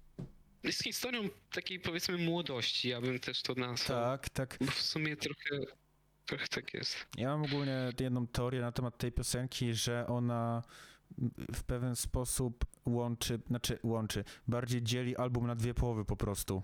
jest 0.63 0.85
historią 0.85 1.29
takiej 1.53 1.81
powiedzmy 1.81 2.19
młodości, 2.19 2.89
ja 2.89 3.01
bym 3.01 3.19
też 3.19 3.43
to 3.43 3.55
nazwał. 3.55 4.05
Tak, 4.05 4.29
tak. 4.29 4.57
Bo 4.61 4.71
w 4.71 4.83
sumie 4.83 5.17
trochę, 5.17 5.59
trochę 6.27 6.49
tak 6.49 6.75
jest. 6.75 7.07
Ja 7.17 7.29
mam 7.29 7.43
ogólnie 7.43 7.93
jedną 8.01 8.27
teorię 8.27 8.61
na 8.61 8.73
temat 8.73 8.99
tej 8.99 9.13
piosenki, 9.13 9.75
że 9.75 10.07
ona 10.07 10.63
w 11.55 11.63
pewien 11.63 11.97
sposób 11.97 12.65
łączy, 12.87 13.41
znaczy 13.47 13.79
łączy, 13.83 14.25
bardziej 14.49 14.83
dzieli 14.83 15.17
album 15.17 15.47
na 15.47 15.55
dwie 15.55 15.75
połowy 15.75 16.05
po 16.05 16.17
prostu. 16.17 16.63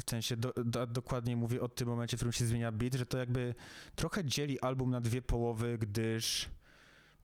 W 0.00 0.10
sensie 0.10 0.36
do, 0.36 0.52
do, 0.64 0.86
dokładniej 0.86 1.36
mówię 1.36 1.60
o 1.60 1.68
tym 1.68 1.88
momencie, 1.88 2.16
w 2.16 2.20
którym 2.20 2.32
się 2.32 2.46
zmienia 2.46 2.72
beat, 2.72 2.94
że 2.94 3.06
to 3.06 3.18
jakby 3.18 3.54
trochę 3.94 4.24
dzieli 4.24 4.60
album 4.60 4.90
na 4.90 5.00
dwie 5.00 5.22
połowy, 5.22 5.78
gdyż 5.78 6.48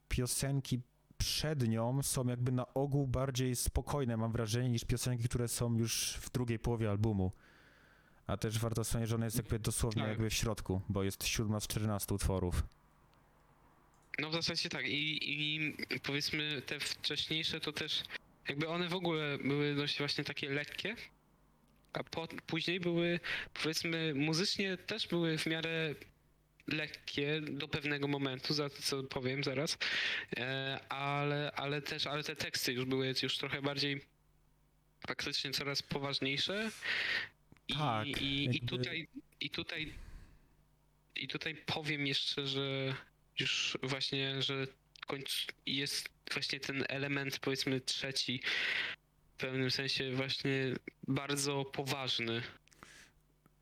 piosenki 0.09 0.81
przed 1.19 1.69
nią 1.69 2.03
są 2.03 2.27
jakby 2.27 2.53
na 2.53 2.75
ogół 2.75 3.07
bardziej 3.07 3.57
spokojne, 3.57 4.17
mam 4.17 4.33
wrażenie, 4.33 4.69
niż 4.69 4.85
piosenki, 4.85 5.25
które 5.25 5.49
są 5.49 5.75
już 5.75 6.19
w 6.21 6.31
drugiej 6.31 6.59
połowie 6.59 6.91
albumu. 6.91 7.33
A 8.27 8.37
też 8.37 8.59
warto 8.59 8.85
wspomnieć, 8.85 9.11
że 9.11 9.15
ona 9.17 9.25
jest 9.25 9.37
jakby 9.37 9.59
dosłownie 9.59 10.03
Tak. 10.03 10.11
jakby 10.11 10.31
w 10.31 10.35
środku, 10.35 10.81
bo 10.89 11.03
jest 11.03 11.27
siódma 11.27 11.61
z 11.61 11.67
14 11.67 12.15
utworów. 12.15 12.63
No 14.19 14.31
w 14.31 14.33
zasadzie 14.33 14.69
tak 14.69 14.87
i, 14.89 15.19
i 15.33 15.75
powiedzmy 16.01 16.63
te 16.67 16.81
wcześniejsze 16.81 17.61
to 17.61 17.73
też 17.73 18.03
jakby 18.49 18.69
one 18.69 18.89
w 18.89 18.95
ogóle 18.95 19.39
były 19.39 19.75
dość 19.75 19.99
właśnie 19.99 20.25
takie 20.25 20.51
lekkie, 20.51 20.97
a 21.99 22.05
po, 22.05 22.29
później 22.47 22.81
były 22.81 23.21
powiedzmy 23.63 24.15
muzycznie 24.15 24.77
też 24.77 25.07
były 25.07 25.39
w 25.39 25.47
miarę 25.47 25.95
lekkie 26.67 27.41
do 27.41 27.69
pewnego 27.69 28.09
momentu, 28.09 28.55
za 28.55 28.71
to 28.71 28.83
co 28.83 29.03
powiem 29.03 29.45
zaraz, 29.45 29.79
e, 30.37 30.81
ale, 30.89 31.53
ale 31.53 31.83
też, 31.83 32.07
ale 32.07 32.25
te 32.25 32.37
teksty 32.37 32.73
już 32.73 32.85
były 32.85 33.15
już 33.23 33.39
trochę 33.39 33.63
bardziej 33.63 34.01
faktycznie 35.07 35.51
coraz 35.51 35.83
poważniejsze. 35.83 36.71
I, 37.69 37.75
Tak, 37.75 38.07
i, 38.07 38.57
i 38.57 38.61
tutaj 38.61 39.09
i 39.41 39.51
tutaj 39.51 39.95
i 41.17 41.29
tutaj 41.29 41.55
powiem 41.55 42.07
jeszcze, 42.07 42.47
że 42.47 42.95
już 43.41 43.79
właśnie, 43.83 44.43
że 44.43 44.67
końc 45.07 45.47
jest 45.67 46.09
właśnie 46.33 46.61
ten 46.61 46.85
element 46.89 47.39
powiedzmy 47.39 47.81
trzeci 47.81 48.43
w 49.39 49.41
pewnym 49.41 49.71
sensie 49.71 50.13
właśnie 50.13 50.75
bardzo 51.09 51.65
poważny. 51.65 52.43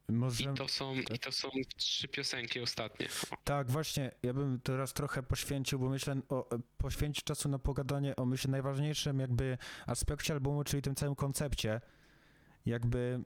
Może... 0.09 0.45
I 0.45 0.55
to 0.55 0.69
są, 0.69 0.95
i 0.95 1.19
to 1.19 1.33
są 1.33 1.49
trzy 1.77 2.09
piosenki 2.09 2.61
ostatnie. 2.61 3.09
Tak, 3.45 3.71
właśnie, 3.71 4.11
ja 4.23 4.35
bym 4.35 4.61
teraz 4.61 4.93
trochę 4.93 5.23
poświęcił, 5.23 5.79
bo 5.79 5.89
myślę 5.89 6.17
o, 6.29 6.49
poświęcić 6.79 7.25
czasu 7.25 7.49
na 7.49 7.59
pogadanie 7.59 8.17
o 8.17 8.25
myślę 8.25 8.51
najważniejszym 8.51 9.21
jakby 9.21 9.59
aspekcie 9.87 10.35
albumu, 10.35 10.65
czyli 10.65 10.83
tym 10.83 10.95
całym 10.95 11.15
koncepcie. 11.15 11.81
Jakby 12.67 13.21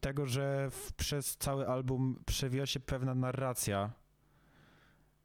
tego, 0.00 0.26
że 0.26 0.70
w, 0.70 0.92
przez 0.92 1.36
cały 1.36 1.68
album 1.68 2.22
przewija 2.26 2.66
się 2.66 2.80
pewna 2.80 3.14
narracja, 3.14 3.92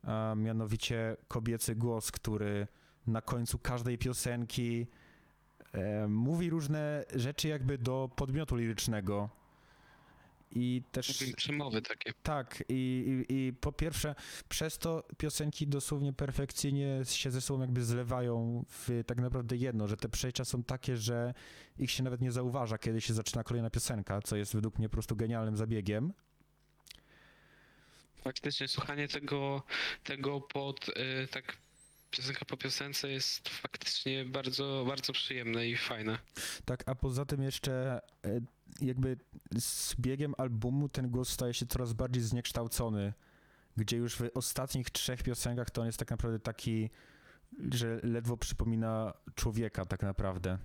a 0.04 0.34
mianowicie 0.38 1.18
kobiecy 1.28 1.76
głos, 1.76 2.12
który 2.12 2.68
na 3.08 3.22
końcu 3.22 3.60
każdej 3.60 3.98
piosenki 3.98 4.88
mówi 6.08 6.50
różne 6.50 7.06
rzeczy 7.16 7.48
jakby 7.48 7.78
do 7.78 8.10
podmiotu 8.16 8.56
lirycznego. 8.56 9.30
I 10.56 10.84
też 10.92 11.24
Przemowy 11.36 11.82
takie. 11.82 12.14
tak, 12.24 12.64
i, 12.70 13.24
i, 13.30 13.34
i 13.34 13.54
po 13.54 13.72
pierwsze, 13.72 14.16
przez 14.50 14.78
to 14.78 15.04
piosenki 15.18 15.68
dosłownie 15.68 16.14
perfekcyjnie 16.14 17.02
się 17.06 17.32
ze 17.32 17.42
sobą 17.42 17.62
jakby 17.62 17.84
zlewają 17.84 18.66
w 18.70 19.04
tak 19.08 19.18
naprawdę 19.18 19.56
jedno, 19.56 19.88
że 19.88 19.98
te 19.98 20.10
przejścia 20.10 20.46
są 20.46 20.64
takie, 20.64 20.98
że 20.98 21.34
ich 21.80 21.92
się 21.92 22.04
nawet 22.04 22.22
nie 22.22 22.32
zauważa, 22.32 22.78
kiedy 22.78 23.02
się 23.02 23.14
zaczyna 23.14 23.44
kolejna 23.44 23.70
piosenka, 23.70 24.22
co 24.22 24.36
jest 24.36 24.54
według 24.54 24.78
mnie 24.78 24.90
po 24.90 24.94
prostu 24.94 25.16
genialnym 25.16 25.58
zabiegiem. 25.58 26.14
Faktycznie 28.24 28.68
słuchanie 28.68 29.08
tego, 29.08 29.64
tego 30.04 30.42
pod 30.42 30.90
y, 30.90 31.28
tak 31.32 31.58
piosenka 32.18 32.46
po 32.46 32.58
piosence 32.58 33.10
jest 33.10 33.50
faktycznie 33.50 34.26
bardzo, 34.26 34.86
bardzo 34.88 35.14
przyjemne 35.14 35.68
i 35.68 35.78
fajne. 35.78 36.18
Tak, 36.66 36.84
a 36.86 36.96
poza 36.96 37.26
tym 37.26 37.44
jeszcze 37.44 38.02
e, 38.26 38.42
jakby 38.82 39.18
z 39.58 39.96
biegiem 39.96 40.34
albumu 40.38 40.90
ten 40.90 41.10
głos 41.10 41.30
staje 41.30 41.54
się 41.54 41.66
coraz 41.66 41.94
bardziej 41.94 42.24
zniekształcony, 42.24 43.14
gdzie 43.78 43.98
już 43.98 44.16
w 44.16 44.30
ostatnich 44.34 44.90
trzech 44.90 45.24
piosenkach 45.24 45.70
to 45.70 45.82
on 45.82 45.88
jest 45.88 46.00
tak 46.00 46.12
naprawdę 46.12 46.40
taki, 46.40 46.90
że 47.72 48.00
ledwo 48.04 48.38
przypomina 48.38 49.14
człowieka 49.36 49.86
tak 49.86 50.04
naprawdę. 50.04 50.58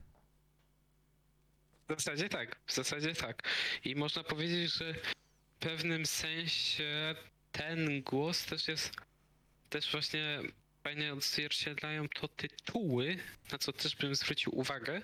W 1.89 2.03
zasadzie 2.03 2.29
tak, 2.29 2.57
w 2.67 2.75
zasadzie 2.75 3.15
tak. 3.15 3.49
I 3.85 3.95
można 3.95 4.25
powiedzieć, 4.25 4.75
że 4.75 4.95
w 4.95 5.15
pewnym 5.61 6.07
sensie 6.07 7.15
ten 7.53 8.03
głos 8.03 8.45
też 8.45 8.69
jest, 8.69 8.97
też 9.71 9.93
właśnie 9.93 10.43
fajnie 10.85 11.13
odzwierciedlają 11.13 12.09
to 12.09 12.29
tytuły, 12.29 13.17
na 13.53 13.59
co 13.59 13.73
też 13.73 13.97
bym 13.97 14.15
zwrócił 14.15 14.59
uwagę, 14.59 15.03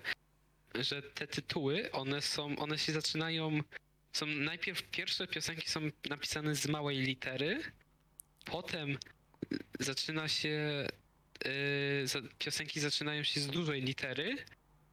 że 0.75 1.03
te 1.03 1.27
tytuły, 1.27 1.93
one 1.93 2.22
są, 2.22 2.57
one 2.57 2.79
się 2.79 2.93
zaczynają, 2.93 3.61
są 4.12 4.27
najpierw 4.27 4.83
pierwsze 4.83 5.27
piosenki 5.27 5.70
są 5.70 5.81
napisane 6.09 6.55
z 6.55 6.66
małej 6.68 6.99
litery, 6.99 7.62
potem 8.45 8.99
zaczyna 9.81 10.29
się, 10.29 10.87
yy, 11.45 12.07
za- 12.09 12.22
piosenki 12.39 12.81
zaczynają 12.81 13.22
się 13.22 13.41
z 13.41 13.47
dużej 13.47 13.83
litery, 13.83 14.37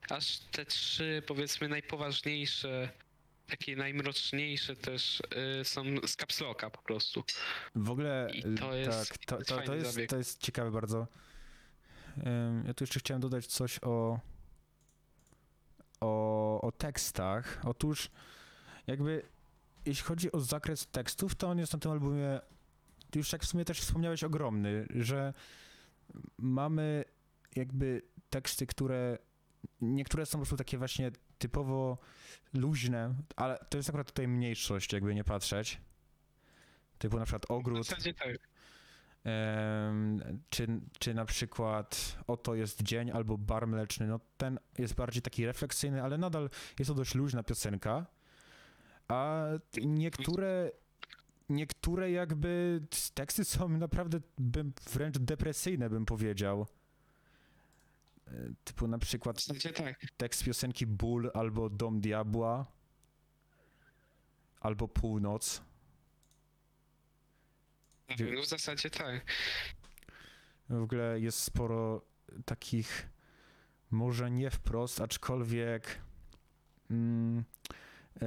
aż 0.09 0.39
te 0.39 0.65
trzy, 0.65 1.23
powiedzmy, 1.27 1.67
najpoważniejsze, 1.67 2.89
takie 3.51 3.75
najmroczniejsze 3.75 4.75
też 4.75 5.21
y, 5.61 5.65
są 5.65 5.83
z 6.07 6.15
capslocka 6.15 6.69
po 6.69 6.81
prostu. 6.81 7.23
W 7.75 7.89
ogóle 7.89 8.31
I 8.33 8.55
to 8.55 8.75
jest- 8.75 9.09
tak, 9.09 9.17
to 9.17 9.37
to, 9.37 9.55
jest 9.75 9.95
to, 9.95 9.99
jest, 9.99 10.09
to 10.09 10.17
jest 10.17 10.41
ciekawe 10.41 10.71
bardzo. 10.71 11.07
Ja 12.67 12.73
tu 12.73 12.83
jeszcze 12.83 12.99
chciałem 12.99 13.21
dodać 13.21 13.47
coś 13.47 13.79
o, 13.83 14.19
o, 16.01 16.61
o 16.61 16.71
tekstach. 16.71 17.61
Otóż 17.63 18.09
jakby 18.87 19.23
jeśli 19.85 20.03
chodzi 20.03 20.31
o 20.31 20.39
zakres 20.39 20.87
tekstów, 20.87 21.35
to 21.35 21.47
on 21.47 21.59
jest 21.59 21.73
na 21.73 21.79
tym 21.79 21.91
albumie 21.91 22.39
już 23.15 23.33
jak 23.33 23.43
w 23.43 23.47
sumie 23.47 23.65
też 23.65 23.79
wspomniałeś 23.79 24.23
ogromny, 24.23 24.87
że 24.95 25.33
mamy 26.37 27.05
jakby 27.55 28.01
teksty, 28.29 28.67
które 28.67 29.17
niektóre 29.81 30.25
są 30.25 30.31
po 30.31 30.37
prostu 30.37 30.57
takie 30.57 30.77
właśnie 30.77 31.11
typowo 31.41 31.97
luźne, 32.53 33.15
ale 33.35 33.65
to 33.69 33.77
jest 33.77 33.89
akurat 33.89 34.07
tutaj 34.07 34.27
mniejszość, 34.27 34.93
jakby 34.93 35.15
nie 35.15 35.23
patrzeć. 35.23 35.81
Typu 36.97 37.19
na 37.19 37.25
przykład 37.25 37.45
W 37.45 37.51
ogród, 37.51 37.87
zasadzie 37.87 38.13
tak. 38.13 38.37
Em, 39.23 40.39
czy, 40.49 40.67
czy 40.99 41.13
na 41.13 41.25
przykład 41.25 42.17
Oto 42.27 42.55
jest 42.55 42.83
dzień 42.83 43.11
albo 43.11 43.37
Bar 43.37 43.67
Mleczny, 43.67 44.07
no 44.07 44.19
ten 44.37 44.59
jest 44.77 44.93
bardziej 44.95 45.21
taki 45.21 45.45
refleksyjny, 45.45 46.03
ale 46.03 46.17
nadal 46.17 46.49
jest 46.79 46.89
to 46.89 46.95
dość 46.95 47.15
luźna 47.15 47.43
piosenka. 47.43 48.05
A 49.07 49.45
niektóre, 49.81 50.71
niektóre 51.49 52.11
jakby 52.11 52.81
teksty 53.13 53.45
są 53.45 53.69
naprawdę 53.69 54.19
bym 54.37 54.73
wręcz 54.93 55.17
depresyjne, 55.17 55.89
bym 55.89 56.05
powiedział. 56.05 56.67
Typu 58.63 58.87
na 58.87 58.97
przykład 58.97 59.37
W 59.37 59.45
zasadzie 59.45 59.69
tak. 59.73 59.99
tekst 60.17 60.43
piosenki 60.43 60.87
Ból 60.87 61.31
albo 61.33 61.69
Dom 61.69 62.01
Diabła 62.01 62.65
albo 64.59 64.87
Północ. 64.87 65.61
Gdzie- 68.09 68.31
No 68.31 68.41
w 68.41 68.45
zasadzie 68.45 68.89
tak. 68.89 69.25
W 70.69 70.81
ogóle 70.83 71.19
jest 71.19 71.39
sporo 71.39 72.01
takich, 72.45 73.09
może 73.91 74.31
nie 74.31 74.49
wprost, 74.51 75.01
aczkolwiek 75.01 76.01
mm, 76.91 77.43
e, 78.21 78.25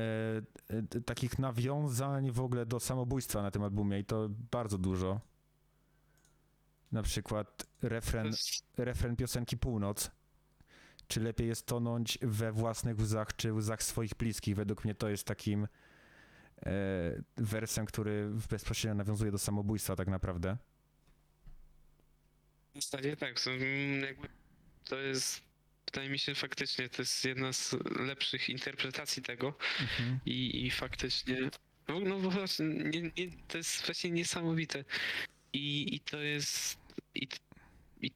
e, 0.97 1.01
takich 1.01 1.39
nawiązań 1.39 2.31
w 2.31 2.41
ogóle 2.41 2.67
do 2.67 2.81
samobójstwa 2.81 3.43
na 3.43 3.51
tym 3.51 3.63
albumie 3.63 3.99
i 3.99 4.05
to 4.05 4.29
bardzo 4.51 4.79
dużo. 4.79 5.21
Na 6.95 7.03
przykład 7.03 7.67
refren, 7.83 8.33
refren 8.77 9.17
piosenki 9.17 9.57
Północ. 9.57 10.11
Czy 11.09 11.21
lepiej 11.21 11.49
jest 11.49 11.67
tonąć 11.67 12.19
we 12.23 12.53
własnych 12.53 12.99
łzach, 12.99 13.37
czy 13.37 13.53
łzach 13.53 13.83
swoich 13.83 14.15
bliskich? 14.15 14.57
Według 14.57 14.85
mnie 14.85 14.95
to 14.95 15.09
jest 15.09 15.25
takim 15.25 15.69
e, 16.67 16.71
wersem, 17.37 17.87
który 17.87 18.31
bezpośrednio 18.51 18.95
nawiązuje 18.95 19.33
do 19.33 19.39
samobójstwa 19.39 19.97
tak 19.97 20.09
naprawdę. 20.09 20.57
w 22.75 22.83
zasadzie 22.83 23.17
tak. 23.17 23.35
To 24.85 24.97
jest, 24.97 25.41
wydaje 25.87 26.11
mi 26.11 26.19
się 26.19 26.35
faktycznie, 26.35 26.89
to 26.89 27.03
jest 27.03 27.25
jedna 27.25 27.53
z 27.53 27.75
lepszych 28.01 28.49
interpretacji 28.49 29.23
tego 29.23 29.55
Mhm. 29.81 30.21
i, 30.27 30.67
i 30.67 30.71
faktycznie, 30.71 31.51
no, 31.89 32.01
no 32.01 32.21
bo 32.21 32.31
właśnie, 32.31 32.67
nie, 32.67 33.03
nie, 33.03 33.31
to 33.49 33.59
jest 33.59 33.87
właśnie 33.87 34.11
niesamowite. 34.11 34.85
I, 35.53 35.95
i 35.95 36.01
to 36.01 36.19
jest, 36.19 36.79
i, 37.15 37.29
i, 38.01 38.11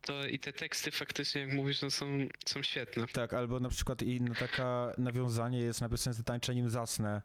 to, 0.00 0.26
i 0.26 0.38
te 0.38 0.52
teksty 0.52 0.90
faktycznie, 0.90 1.40
jak 1.40 1.52
mówisz, 1.52 1.82
no 1.82 1.90
są, 1.90 2.06
są 2.46 2.62
świetne. 2.62 3.06
Tak, 3.06 3.34
albo 3.34 3.60
na 3.60 3.68
przykład 3.68 4.02
inna 4.02 4.34
taka 4.34 4.92
nawiązanie 4.98 5.58
jest 5.58 5.80
na 5.80 5.88
piosence 5.88 6.22
Tańczę 6.22 6.54
nim 6.54 6.70
zasnę, 6.70 7.22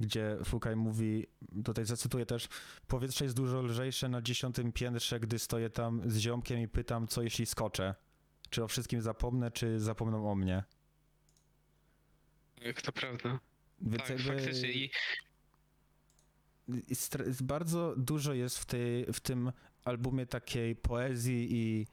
gdzie 0.00 0.36
Fukaj 0.44 0.76
mówi, 0.76 1.26
tutaj 1.64 1.84
zacytuję 1.84 2.26
też, 2.26 2.48
powietrze 2.86 3.24
jest 3.24 3.36
dużo 3.36 3.62
lżejsze 3.62 4.08
na 4.08 4.22
dziesiątym 4.22 4.72
piętrze, 4.72 5.20
gdy 5.20 5.38
stoję 5.38 5.70
tam 5.70 6.10
z 6.10 6.18
ziomkiem 6.18 6.60
i 6.60 6.68
pytam, 6.68 7.08
co 7.08 7.22
jeśli 7.22 7.46
skoczę. 7.46 7.94
Czy 8.50 8.64
o 8.64 8.68
wszystkim 8.68 9.02
zapomnę, 9.02 9.50
czy 9.50 9.80
zapomną 9.80 10.30
o 10.30 10.34
mnie. 10.34 10.64
Tak, 12.64 12.82
to 12.82 12.92
prawda. 12.92 13.38
Więc 13.80 14.02
tak, 14.02 14.10
jakby 14.10 14.24
faktycznie. 14.24 14.72
I, 14.72 14.90
i 16.68 16.94
bardzo 17.42 17.94
dużo 17.96 18.32
jest 18.32 18.58
w, 18.58 18.64
tej, 18.64 19.12
w 19.12 19.20
tym 19.20 19.52
albumie 19.84 20.26
takiej 20.26 20.76
poezji 20.76 21.48
i 21.50 21.86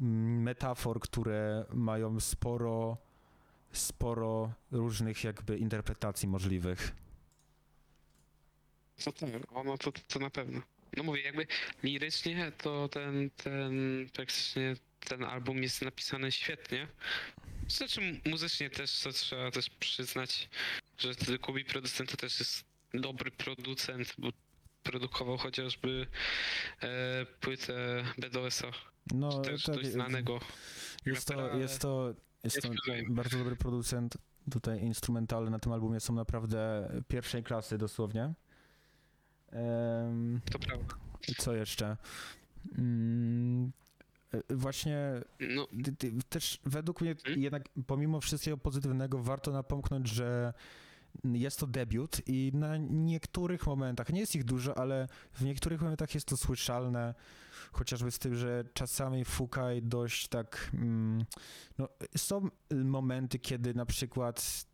mm, 0.00 0.42
metafor, 0.42 1.00
które 1.00 1.64
mają 1.74 2.20
sporo, 2.20 2.96
sporo 3.72 4.52
różnych 4.70 5.24
jakby 5.24 5.58
interpretacji 5.58 6.28
możliwych. 6.28 6.92
To 9.04 9.12
tak, 9.12 9.30
ono 9.54 9.78
to, 9.78 9.92
to 9.92 10.18
na 10.18 10.30
pewno. 10.30 10.60
No 10.96 11.02
mówię, 11.02 11.22
jakby 11.22 11.46
lirycznie 11.82 12.52
to 12.58 12.88
ten, 12.88 13.30
ten 13.30 13.72
praktycznie 14.12 14.76
ten 15.00 15.24
album 15.24 15.62
jest 15.62 15.82
napisany 15.82 16.32
świetnie. 16.32 16.88
Znaczy 17.68 18.20
muzycznie 18.24 18.70
też 18.70 19.00
to 19.00 19.12
trzeba 19.12 19.50
też 19.50 19.70
przyznać, 19.70 20.48
że 20.98 21.38
Kubi 21.38 21.64
producent 21.64 22.10
to 22.10 22.16
też 22.16 22.38
jest 22.38 22.64
dobry 22.94 23.30
producent, 23.30 24.14
bo 24.18 24.28
produkował 24.82 25.36
chociażby 25.38 26.06
e, 26.82 27.26
płytę 27.40 28.04
BDS-a, 28.18 28.66
No, 29.14 29.40
też 29.40 29.64
tak, 29.64 29.74
dość 29.74 29.88
znanego. 29.88 30.40
Jest 31.06 31.28
to, 31.28 31.34
rapera, 31.34 31.56
jest 31.58 31.80
to, 31.80 32.14
jest 32.44 32.62
to 32.62 32.68
jest 32.68 32.84
fajny. 32.86 33.10
bardzo 33.14 33.38
dobry 33.38 33.56
producent. 33.56 34.16
Tutaj 34.50 34.80
instrumentale 34.82 35.50
na 35.50 35.58
tym 35.58 35.72
albumie 35.72 36.00
są 36.00 36.14
naprawdę 36.14 36.90
pierwszej 37.08 37.42
klasy 37.42 37.78
dosłownie. 37.78 38.34
To 40.52 40.58
prawda. 40.58 40.94
co 41.38 41.54
jeszcze? 41.54 41.96
Mm, 42.78 43.72
e, 44.34 44.54
właśnie 44.56 44.98
No, 45.40 45.66
też 46.28 46.60
według 46.66 47.00
mnie 47.00 47.14
Hmm? 47.24 47.42
jednak 47.42 47.62
pomimo 47.86 48.20
wszystkiego 48.20 48.56
pozytywnego 48.56 49.18
warto 49.18 49.50
napomknąć, 49.52 50.08
że 50.08 50.52
jest 51.24 51.60
to 51.60 51.66
debiut 51.66 52.20
i 52.26 52.50
na 52.54 52.76
niektórych 52.76 53.66
momentach, 53.66 54.12
nie 54.12 54.20
jest 54.20 54.34
ich 54.34 54.44
dużo, 54.44 54.78
ale 54.78 55.08
w 55.32 55.42
niektórych 55.42 55.82
momentach 55.82 56.14
jest 56.14 56.26
to 56.26 56.36
słyszalne, 56.36 57.14
chociażby 57.72 58.10
z 58.10 58.18
tym, 58.18 58.34
że 58.34 58.64
czasami 58.74 59.24
Fukaj 59.24 59.82
dość 59.82 60.28
tak, 60.28 60.70
mm, 60.74 61.24
no, 61.78 61.88
są 62.16 62.48
momenty, 62.84 63.38
kiedy 63.38 63.74
na 63.74 63.86
przykład 63.86 64.66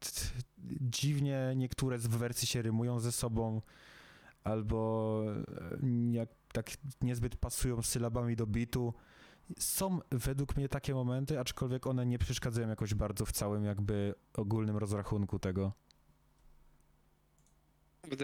dziwnie 0.80 1.52
niektóre 1.56 1.98
z 1.98 2.06
wersji 2.06 2.48
się 2.48 2.62
rymują 2.62 3.00
ze 3.00 3.12
sobą, 3.12 3.62
albo 4.44 5.22
e, 5.82 6.12
jak 6.12 6.28
tak 6.52 6.70
niezbyt 7.02 7.36
pasują 7.36 7.82
sylabami 7.82 8.36
do 8.36 8.46
bitu. 8.46 8.94
Są 9.58 9.98
według 10.10 10.56
mnie 10.56 10.68
takie 10.68 10.94
momenty, 10.94 11.40
aczkolwiek 11.40 11.86
one 11.86 12.06
nie 12.06 12.18
przeszkadzają 12.18 12.68
jakoś 12.68 12.94
bardzo 12.94 13.26
w 13.26 13.32
całym 13.32 13.64
jakby 13.64 14.14
ogólnym 14.34 14.76
rozrachunku 14.76 15.38
tego. 15.38 15.72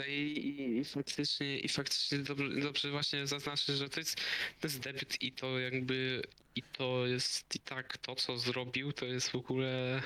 I, 0.09 0.79
i 0.79 0.85
faktycznie, 0.85 1.59
i 1.59 1.69
faktycznie 1.69 2.19
dobrze, 2.19 2.49
dobrze 2.61 2.91
właśnie 2.91 3.27
zaznaczyć, 3.27 3.77
że 3.77 3.89
to 3.89 4.01
jest, 4.01 4.17
to 4.61 4.67
jest 4.67 4.81
debiut 4.81 5.23
i 5.23 5.33
to 5.33 5.59
jakby, 5.59 6.23
i 6.57 6.63
to 6.63 7.07
jest 7.07 7.57
i 7.57 7.59
tak 7.59 7.99
to, 7.99 8.15
co 8.15 8.39
zrobił, 8.39 8.93
to 8.93 9.07
jest 9.07 9.31
w 9.31 9.35
ogóle, 9.35 10.03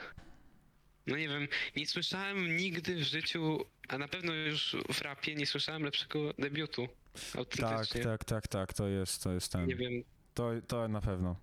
no 1.07 1.17
nie 1.17 1.29
wiem, 1.29 1.49
nie 1.77 1.87
słyszałem 1.87 2.57
nigdy 2.57 2.95
w 2.97 3.03
życiu, 3.03 3.65
a 3.89 3.99
na 3.99 4.09
pewno 4.09 4.35
już 4.35 4.77
w 4.93 5.01
rapie 5.01 5.35
nie 5.35 5.47
słyszałem 5.47 5.83
lepszego 5.83 6.33
debiutu. 6.39 6.89
Tak, 7.61 7.87
tak, 8.05 8.25
tak, 8.25 8.49
tak, 8.49 8.73
to 8.75 8.89
jest, 8.89 9.23
to 9.23 9.33
jest 9.33 9.53
ten. 9.53 9.67
Nie 9.67 9.77
wiem, 9.77 10.03
To, 10.35 10.51
to 10.67 10.89
na 10.89 11.01
pewno. 11.01 11.37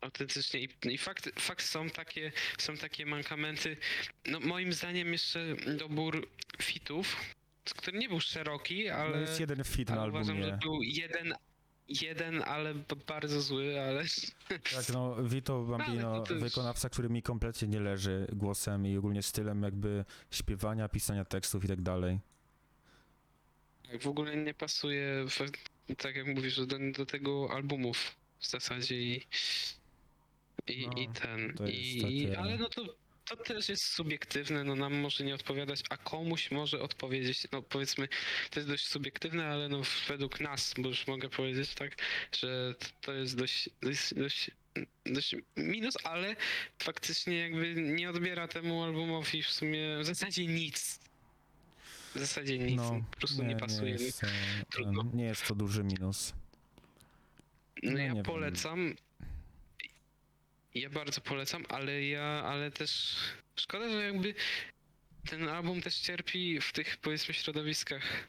Autentycznie 0.00 0.60
i, 0.60 0.68
i 0.82 0.98
fakt, 0.98 1.40
fakt 1.40 1.64
są 1.64 1.90
takie, 1.90 2.32
są 2.58 2.76
takie 2.76 3.06
mankamenty, 3.06 3.76
no 4.26 4.40
moim 4.40 4.72
zdaniem 4.72 5.12
jeszcze 5.12 5.56
dobór 5.78 6.28
fitów, 6.62 7.16
który 7.76 7.98
nie 7.98 8.08
był 8.08 8.20
szeroki, 8.20 8.88
ale... 8.88 9.10
No 9.10 9.20
jest 9.20 9.40
jeden 9.40 9.64
fit 9.64 9.88
na 9.88 10.00
Ale 10.00 10.08
uważam, 10.10 10.36
że 10.36 10.52
albumie. 10.52 10.58
był 10.62 10.82
jeden, 10.82 11.34
jeden, 11.88 12.42
ale 12.42 12.74
bardzo 13.06 13.40
zły, 13.40 13.80
ale 13.80 14.04
Tak, 14.48 14.88
no 14.92 15.24
Vito 15.24 15.62
Bambino, 15.62 16.22
też- 16.22 16.38
wykonawca, 16.42 16.88
który 16.88 17.08
mi 17.08 17.22
kompletnie 17.22 17.68
nie 17.68 17.80
leży 17.80 18.26
głosem 18.32 18.86
i 18.86 18.96
ogólnie 18.96 19.22
stylem 19.22 19.62
jakby 19.62 20.04
śpiewania, 20.30 20.88
pisania 20.88 21.24
tekstów 21.24 21.64
i 21.64 21.68
tak 21.68 21.82
dalej. 21.82 22.18
w 24.00 24.06
ogóle 24.06 24.36
nie 24.36 24.54
pasuje, 24.54 25.24
tak 25.98 26.16
jak 26.16 26.26
mówisz, 26.26 26.56
do, 26.66 26.78
do 26.92 27.06
tego 27.06 27.50
albumów 27.52 28.16
w 28.38 28.46
zasadzie 28.46 29.02
i, 29.02 29.26
i, 30.70 30.86
No, 30.86 30.92
i 30.96 31.08
ten. 31.08 31.54
I, 31.72 32.00
takie- 32.02 32.38
Ale 32.38 32.56
no 32.58 32.68
to, 32.68 32.94
to 33.24 33.36
też 33.36 33.68
jest 33.68 33.84
subiektywne, 33.84 34.64
no 34.64 34.74
nam 34.76 34.94
może 34.94 35.24
nie 35.24 35.34
odpowiadać, 35.34 35.80
a 35.90 35.96
komuś 35.96 36.50
może 36.50 36.80
odpowiedzieć, 36.80 37.46
no 37.52 37.62
powiedzmy, 37.62 38.08
to 38.50 38.60
jest 38.60 38.68
dość 38.68 38.86
subiektywne, 38.86 39.46
ale 39.46 39.68
no 39.68 39.82
według 40.08 40.40
nas, 40.40 40.74
bo 40.78 40.88
już 40.88 41.06
mogę 41.06 41.28
powiedzieć 41.28 41.74
tak, 41.74 41.96
że 42.40 42.74
to 43.00 43.12
jest 43.12 43.36
dość, 43.36 43.70
dość, 43.82 44.14
dość, 44.14 44.50
dość 45.06 45.36
minus, 45.56 45.94
ale 46.04 46.36
faktycznie 46.78 47.36
jakby 47.38 47.74
nie 47.74 48.10
odbiera 48.10 48.48
temu 48.48 48.82
albumowi 48.84 49.42
w 49.42 49.50
sumie 49.50 49.98
w 50.00 50.04
zasadzie 50.04 50.46
nic. 50.46 51.00
W 52.14 52.18
zasadzie 52.18 52.58
nic, 52.58 52.76
No, 52.76 53.04
po 53.10 53.16
prostu 53.16 53.44
nie, 53.44 53.56
pasuje. 53.56 53.94
Nie 53.94 54.04
jest, 54.04 54.24
e, 54.24 54.28
Trudno. 54.72 55.04
nie 55.14 55.24
jest 55.24 55.46
to 55.46 55.54
duży 55.54 55.84
minus. 55.84 56.32
No, 57.82 57.92
No 57.92 57.98
nie 57.98 58.04
ja 58.06 58.14
wiem. 58.14 58.24
Ja 60.74 60.90
bardzo 60.90 61.20
polecam, 61.20 61.64
ale 61.68 62.02
ja, 62.04 62.22
ale 62.22 62.70
też 62.70 63.16
szkoda, 63.56 63.88
że 63.88 64.02
jakby 64.02 64.34
ten 65.30 65.48
album 65.48 65.80
też 65.82 65.98
cierpi 65.98 66.60
w 66.60 66.72
tych 66.72 66.96
powiedzmy 66.96 67.34
środowiskach 67.34 68.28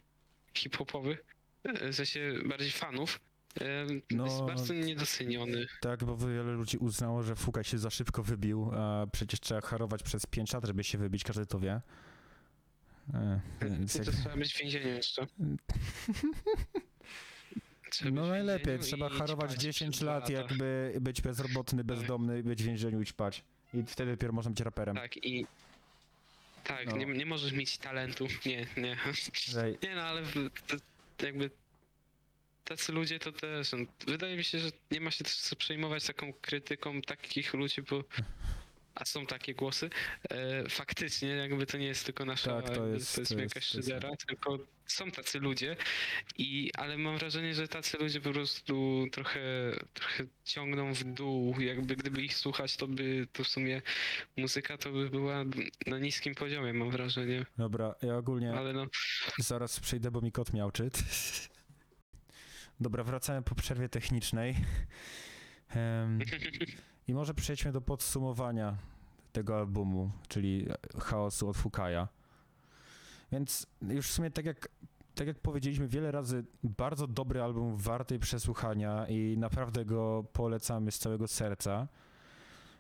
hip-hopowych, 0.54 1.26
e, 1.64 1.92
w 1.92 1.96
sensie 1.96 2.34
bardziej 2.46 2.72
fanów. 2.72 3.20
e, 3.62 3.86
No, 4.12 4.26
jest 4.26 4.42
bardzo 4.42 4.74
niedoceniony. 4.74 5.68
Tak, 5.82 6.04
bo 6.04 6.18
wiele 6.18 6.44
ludzi 6.52 6.78
uznało, 6.78 7.24
że 7.24 7.36
Fuka 7.36 7.64
się 7.64 7.78
za 7.78 7.90
szybko 7.90 8.24
wybił, 8.24 8.72
a 8.74 9.08
przecież 9.12 9.40
trzeba 9.40 9.62
harować 9.62 10.04
przez 10.04 10.26
5 10.26 10.54
lat, 10.54 10.66
żeby 10.66 10.84
się 10.84 10.98
wybić, 10.98 11.24
każdy 11.24 11.46
to 11.46 11.60
wie. 11.60 11.82
E, 13.14 13.42
więc 13.62 13.98
To 14.06 14.12
trzeba 14.12 14.38
być 14.38 14.54
w 14.54 14.60
więzieniu 14.60 14.88
jeszcze. 14.88 15.28
No 18.12 18.28
najlepiej, 18.28 18.80
trzeba 18.80 19.10
harować 19.10 19.52
ćpać 19.52 19.62
10 19.62 19.92
przez 19.96 20.02
dwa 20.04 20.14
lat, 20.14 20.30
jakby 20.30 20.94
być 21.02 21.22
bezrobotny, 21.22 21.84
bezdomny, 21.84 22.44
być 22.44 22.64
w 22.64 22.66
więzieniu 22.66 23.02
i 23.02 23.06
ćpać. 23.06 23.44
I 23.74 23.84
wtedy 23.88 24.12
dopiero 24.12 24.34
można 24.34 24.52
być 24.52 24.60
raperem. 24.62 24.96
Tak 24.96 25.18
i... 25.18 25.46
Tak, 26.64 26.86
No. 26.88 26.98
nie, 26.98 27.06
nie 27.06 27.26
możesz 27.26 27.52
mieć 27.52 27.78
talentu. 27.78 28.28
Nie, 28.46 28.68
nie. 28.78 28.98
Ej, 29.64 29.78
Nie 29.84 29.96
no, 29.96 30.02
ale 30.02 30.22
w- 30.24 30.50
to, 30.68 31.26
jakby 31.26 31.50
tacy 32.66 32.92
ludzie 32.92 33.20
to 33.20 33.32
też. 33.32 33.72
no, 33.72 33.78
Wydaje 34.08 34.38
mi 34.38 34.44
się, 34.44 34.60
że 34.60 34.70
nie 34.92 35.02
ma 35.02 35.12
się 35.12 35.24
też 35.24 35.36
co 35.36 35.56
przejmować 35.56 36.06
taką 36.06 36.34
krytyką 36.34 37.02
takich 37.02 37.54
ludzi, 37.54 37.82
bo. 37.82 38.04
A 38.96 39.06
są 39.06 39.26
takie 39.26 39.54
głosy. 39.56 39.90
E, 40.30 40.70
faktycznie, 40.70 41.28
jakby 41.30 41.66
to 41.66 41.78
nie 41.78 41.86
jest 41.88 42.06
tylko 42.06 42.26
nasza 42.26 42.62
Tak, 42.62 42.76
to 42.76 42.88
jest- 42.88 43.16
to 43.16 43.22
jest- 43.22 43.32
to 43.36 43.40
jest- 43.42 43.62
szydera, 43.68 44.10
tylko 44.28 44.60
są 44.86 45.12
tacy 45.12 45.40
ludzie. 45.40 45.76
I, 46.38 46.72
ale 46.78 46.98
mam 46.98 47.18
wrażenie, 47.18 47.56
że 47.56 47.68
tacy 47.68 47.98
ludzie 47.98 48.22
po 48.22 48.32
prostu 48.32 49.06
trochę, 49.12 49.40
trochę 49.94 50.24
ciągną 50.44 50.94
w 50.94 51.04
dół. 51.04 51.60
Jakby 51.62 51.96
gdyby 51.96 52.22
ich 52.22 52.34
słuchać, 52.36 52.78
to 52.78 52.88
by 52.88 53.28
to 53.34 53.44
w 53.44 53.48
sumie 53.48 53.82
muzyka 54.38 54.78
to 54.78 54.92
by 54.92 55.10
była 55.10 55.44
na 55.88 56.00
niskim 56.00 56.36
poziomie, 56.36 56.74
mam 56.74 56.92
wrażenie. 56.92 57.46
dobra, 57.58 57.96
ja 58.02 58.18
ogólnie 58.18 58.54
Ale 58.54 58.74
no. 58.74 58.88
zaraz 59.38 59.80
przejdę, 59.80 60.12
bo 60.12 60.22
mi 60.22 60.32
kot 60.32 60.54
miałczy. 60.54 60.90
Dobra, 62.80 63.04
wracamy 63.04 63.42
po 63.42 63.56
przerwie 63.56 63.90
technicznej. 63.90 64.56
Em, 65.70 66.20
I 67.10 67.14
może 67.14 67.34
przejdźmy 67.34 67.72
do 67.72 67.82
podsumowania 67.82 68.78
tego 69.32 69.58
albumu, 69.58 70.12
czyli 70.28 70.68
chaosu 71.00 71.50
od 71.50 71.58
Fukaja. 71.58 72.08
Więc 73.32 73.68
już 73.82 74.08
w 74.08 74.12
sumie 74.12 74.32
tak 74.32 74.46
jak, 74.46 74.70
tak 75.16 75.28
jak 75.28 75.40
powiedzieliśmy 75.40 75.88
wiele 75.88 76.12
razy, 76.12 76.46
bardzo 76.64 77.08
dobry 77.08 77.42
album, 77.42 77.78
warty 77.78 78.20
przesłuchania 78.20 79.08
i 79.08 79.38
naprawdę 79.38 79.86
go 79.86 80.26
polecamy 80.34 80.92
z 80.92 81.00
całego 81.00 81.28
serca. 81.28 81.88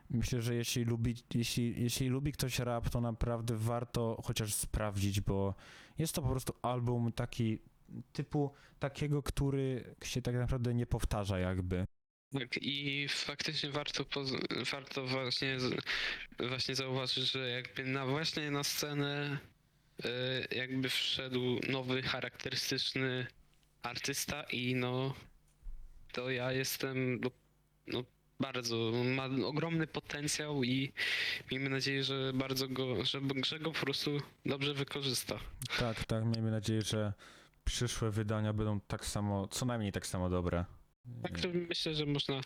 Myślę, 0.09 0.41
że 0.41 0.55
jeśli 0.55 0.83
lubi, 0.83 1.15
jeśli, 1.33 1.83
jeśli 1.83 2.07
lubi 2.07 2.31
ktoś 2.31 2.59
rap, 2.59 2.89
to 2.89 3.01
naprawdę 3.01 3.55
warto 3.55 4.21
chociaż 4.23 4.53
sprawdzić, 4.53 5.21
bo 5.21 5.53
jest 5.97 6.15
to 6.15 6.21
po 6.21 6.29
prostu 6.29 6.53
album 6.61 7.11
taki 7.11 7.59
typu 8.13 8.51
takiego, 8.79 9.23
który 9.23 9.95
się 10.03 10.21
tak 10.21 10.35
naprawdę 10.35 10.73
nie 10.73 10.85
powtarza 10.85 11.39
jakby. 11.39 11.85
Tak, 12.33 12.57
i 12.61 13.07
faktycznie 13.09 13.69
warto, 13.69 14.03
poz- 14.03 14.69
warto 14.71 15.07
właśnie, 15.07 15.59
z- 15.59 15.75
właśnie 16.49 16.75
zauważyć, 16.75 17.31
że 17.31 17.49
jakby 17.49 17.83
na 17.83 18.05
właśnie 18.05 18.51
na 18.51 18.63
scenę 18.63 19.37
e, 20.03 20.55
jakby 20.55 20.89
wszedł 20.89 21.59
nowy, 21.69 22.01
charakterystyczny 22.01 23.27
artysta 23.81 24.43
i 24.43 24.75
no 24.75 25.13
to 26.11 26.29
ja 26.29 26.51
jestem 26.51 27.19
no, 27.21 27.31
no 27.87 28.03
bardzo, 28.39 28.91
ma 29.15 29.25
ogromny 29.45 29.87
potencjał 29.87 30.63
i 30.63 30.91
miejmy 31.51 31.69
nadzieję, 31.69 32.03
że 32.03 32.31
bardzo 32.33 32.67
go, 32.67 33.05
że, 33.05 33.21
że 33.45 33.59
go 33.59 33.71
po 33.71 33.79
prostu 33.79 34.21
dobrze 34.45 34.73
wykorzysta. 34.73 35.39
Tak, 35.79 36.05
tak, 36.05 36.25
miejmy 36.25 36.51
nadzieję, 36.51 36.81
że 36.81 37.13
przyszłe 37.65 38.11
wydania 38.11 38.53
będą 38.53 38.79
tak 38.79 39.05
samo, 39.05 39.47
co 39.47 39.65
najmniej 39.65 39.91
tak 39.91 40.07
samo 40.07 40.29
dobre. 40.29 40.65
Tak, 41.23 41.39
to 41.39 41.47
myślę, 41.53 41.93
że 41.93 42.05
można 42.05 42.41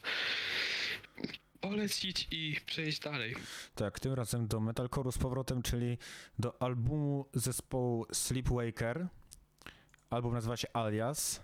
polecić 1.61 2.27
i 2.31 2.57
przejść 2.65 2.99
dalej. 2.99 3.35
Tak, 3.75 3.99
tym 3.99 4.13
razem 4.13 4.47
do 4.47 4.59
metalcore'u 4.59 5.11
z 5.11 5.17
powrotem, 5.17 5.61
czyli 5.61 5.97
do 6.39 6.61
albumu 6.61 7.29
zespołu 7.33 8.05
Sleepwaker. 8.13 9.07
Album 10.09 10.33
nazywa 10.33 10.57
się 10.57 10.67
Alias. 10.73 11.41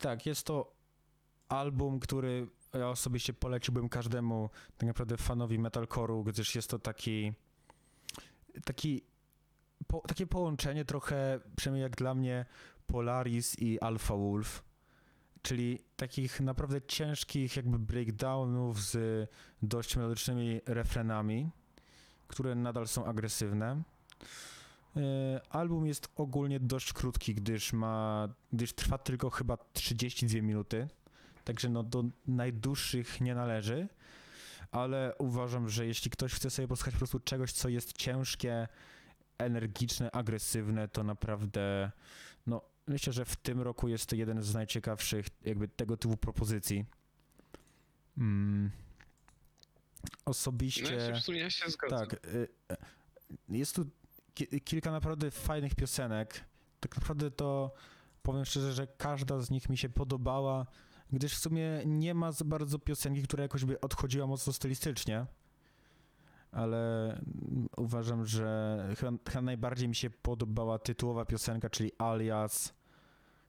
Tak, 0.00 0.26
jest 0.26 0.46
to 0.46 0.72
album, 1.48 2.00
który 2.00 2.46
ja 2.74 2.88
osobiście 2.88 3.32
poleciłbym 3.32 3.88
każdemu 3.88 4.50
tak 4.78 4.86
naprawdę 4.86 5.16
fanowi 5.16 5.58
metalcore'u, 5.58 6.24
gdyż 6.24 6.54
jest 6.54 6.70
to 6.70 6.78
taki 6.78 7.32
taki 8.64 9.02
po, 9.86 10.00
takie 10.00 10.26
połączenie 10.26 10.84
trochę, 10.84 11.40
przynajmniej 11.56 11.82
jak 11.82 11.96
dla 11.96 12.14
mnie, 12.14 12.46
Polaris 12.86 13.58
i 13.58 13.80
Alpha 13.80 14.16
Wolf. 14.16 14.62
czyli 15.42 15.78
takich 15.96 16.40
naprawdę 16.40 16.82
ciężkich 16.82 17.56
jakby 17.56 17.78
breakdownów 17.78 18.82
z 18.82 19.28
dość 19.62 19.96
melodycznymi 19.96 20.60
refrenami, 20.66 21.50
które 22.28 22.54
nadal 22.54 22.88
są 22.88 23.04
agresywne. 23.04 23.82
E, 24.96 25.40
Album 25.50 25.86
jest 25.86 26.08
ogólnie 26.16 26.60
dość 26.60 26.92
krótki, 26.92 27.34
gdyż 27.34 27.72
ma, 27.72 28.28
gdyż 28.52 28.72
trwa 28.72 28.98
tylko 28.98 29.30
chyba 29.30 29.56
32 29.72 30.42
minuty, 30.42 30.88
także 31.44 31.68
no 31.68 31.82
do 31.82 32.04
najdłuższych 32.26 33.20
nie 33.20 33.34
należy, 33.34 33.88
ale 34.70 35.14
uważam, 35.18 35.68
że 35.68 35.86
jeśli 35.86 36.10
ktoś 36.10 36.34
chce 36.34 36.50
sobie 36.50 36.68
posłuchać 36.68 36.94
po 36.94 36.98
prostu 36.98 37.20
czegoś, 37.20 37.52
co 37.52 37.68
jest 37.68 37.92
ciężkie, 37.92 38.68
energiczne, 39.38 40.10
agresywne, 40.10 40.88
to 40.88 41.04
naprawdę, 41.04 41.90
no 42.46 42.62
myślę, 42.86 43.12
że 43.12 43.24
w 43.24 43.36
tym 43.36 43.60
roku 43.60 43.88
jest 43.88 44.06
to 44.06 44.16
jeden 44.16 44.42
z 44.42 44.54
najciekawszych 44.54 45.26
jakby 45.44 45.68
tego 45.68 45.96
typu 45.96 46.16
propozycji. 46.16 46.84
Mm. 48.18 48.70
No 50.04 50.10
Osobiście... 50.24 50.94
ja 50.94 51.14
się, 51.14 51.20
w 51.20 51.24
sumie 51.24 51.38
ja 51.38 51.50
się 51.50 51.70
zgadzam. 51.70 51.98
Tak. 51.98 52.26
y, 52.26 52.48
y, 52.72 52.76
Jest 53.48 53.74
tu 53.74 53.86
kilka 54.64 54.90
naprawdę 54.90 55.30
fajnych 55.30 55.74
piosenek. 55.74 56.44
Tak 56.80 56.96
naprawdę 56.96 57.30
to 57.30 57.72
powiem 58.22 58.44
szczerze, 58.44 58.72
że 58.72 58.86
każda 58.86 59.40
z 59.40 59.50
nich 59.50 59.68
mi 59.68 59.76
się 59.76 59.88
podobała, 59.88 60.66
gdyż 61.12 61.34
w 61.34 61.38
sumie 61.38 61.82
nie 61.86 62.14
ma 62.14 62.32
za 62.32 62.44
bardzo 62.44 62.78
piosenki, 62.78 63.22
która 63.22 63.42
jakoś 63.42 63.64
by 63.64 63.80
odchodziła 63.80 64.26
mocno 64.26 64.52
stylistycznie. 64.52 65.26
Ale 66.52 67.20
uważam, 67.76 68.26
że 68.26 68.78
chyba, 68.98 69.12
chyba 69.28 69.42
najbardziej 69.42 69.88
mi 69.88 69.94
się 69.94 70.10
podobała 70.10 70.78
tytułowa 70.78 71.24
piosenka, 71.24 71.70
czyli 71.70 71.92
Alias, 71.98 72.74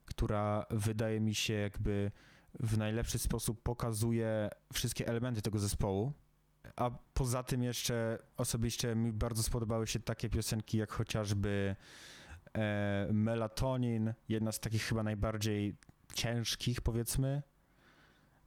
która 0.05 0.65
wydaje 0.69 1.19
mi 1.19 1.35
się 1.35 1.53
jakby 1.53 2.11
w 2.59 2.77
najlepszy 2.77 3.19
sposób 3.19 3.63
pokazuje 3.63 4.49
wszystkie 4.73 5.07
elementy 5.07 5.41
tego 5.41 5.59
zespołu. 5.59 6.13
A 6.75 6.91
poza 7.13 7.43
tym 7.43 7.63
jeszcze 7.63 8.19
osobiście 8.37 8.95
mi 8.95 9.13
bardzo 9.13 9.43
spodobały 9.43 9.87
się 9.87 9.99
takie 9.99 10.29
piosenki 10.29 10.77
jak 10.77 10.91
chociażby 10.91 11.75
e, 12.53 13.07
Melatonin, 13.11 14.13
jedna 14.29 14.51
z 14.51 14.59
takich 14.59 14.83
chyba 14.83 15.03
najbardziej 15.03 15.75
ciężkich 16.13 16.81
powiedzmy, 16.81 17.43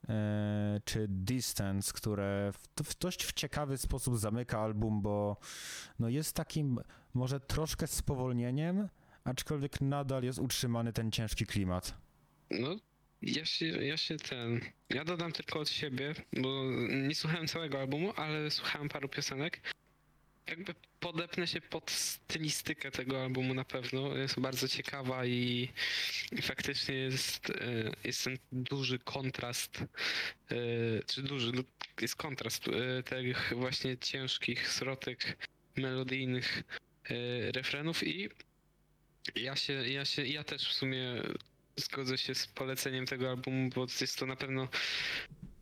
e, 0.08 0.80
czy 0.84 1.06
Distance, 1.08 1.92
które 1.92 2.52
w, 2.52 2.82
w 2.84 2.98
dość 2.98 3.24
w 3.24 3.32
ciekawy 3.32 3.78
sposób 3.78 4.18
zamyka 4.18 4.60
album, 4.60 5.02
bo 5.02 5.36
no 5.98 6.08
jest 6.08 6.36
takim 6.36 6.80
może 7.14 7.40
troszkę 7.40 7.86
spowolnieniem, 7.86 8.88
aczkolwiek 9.24 9.80
nadal 9.80 10.22
jest 10.22 10.38
utrzymany 10.38 10.92
ten 10.92 11.10
ciężki 11.10 11.46
klimat. 11.46 11.94
No, 12.50 12.76
ja 13.26 13.44
się, 13.44 13.66
ja 13.66 13.96
się 13.96 14.16
ten. 14.16 14.60
Ja 14.90 15.04
dodam 15.04 15.32
tylko 15.32 15.60
od 15.60 15.68
siebie, 15.68 16.14
bo 16.32 16.64
nie 16.88 17.14
słuchałem 17.14 17.48
całego 17.48 17.80
albumu, 17.80 18.12
ale 18.16 18.50
słuchałem 18.50 18.88
paru 18.88 19.08
piosenek. 19.08 19.60
Jakby 20.46 20.74
podepnę 21.00 21.46
się 21.46 21.60
pod 21.60 21.90
stylistykę 21.90 22.90
tego 22.90 23.22
albumu 23.22 23.54
na 23.54 23.64
pewno. 23.64 24.16
Jest 24.16 24.40
bardzo 24.40 24.68
ciekawa 24.68 25.26
i, 25.26 25.68
i 26.32 26.42
faktycznie 26.42 26.94
jest, 26.94 27.50
e, 27.50 27.90
jest 28.04 28.24
ten 28.24 28.38
duży 28.52 28.98
kontrast, 28.98 29.78
e, 29.80 30.56
czy 31.06 31.22
duży, 31.22 31.52
no, 31.52 31.62
jest 32.00 32.16
kontrast 32.16 32.68
e, 32.68 33.02
tych 33.02 33.52
właśnie 33.56 33.98
ciężkich 33.98 34.68
srotek 34.68 35.48
melodyjnych 35.76 36.62
refrenów 37.52 38.06
i 38.06 38.28
ja 39.34 39.56
się, 39.56 39.72
ja 39.72 40.04
się, 40.04 40.26
ja 40.26 40.44
też 40.44 40.68
w 40.68 40.72
sumie 40.72 41.22
zgodzę 41.76 42.18
się 42.18 42.34
z 42.34 42.46
poleceniem 42.46 43.06
tego 43.06 43.30
albumu, 43.30 43.70
bo 43.74 43.86
jest 44.00 44.18
to 44.18 44.26
na 44.26 44.36
pewno 44.36 44.68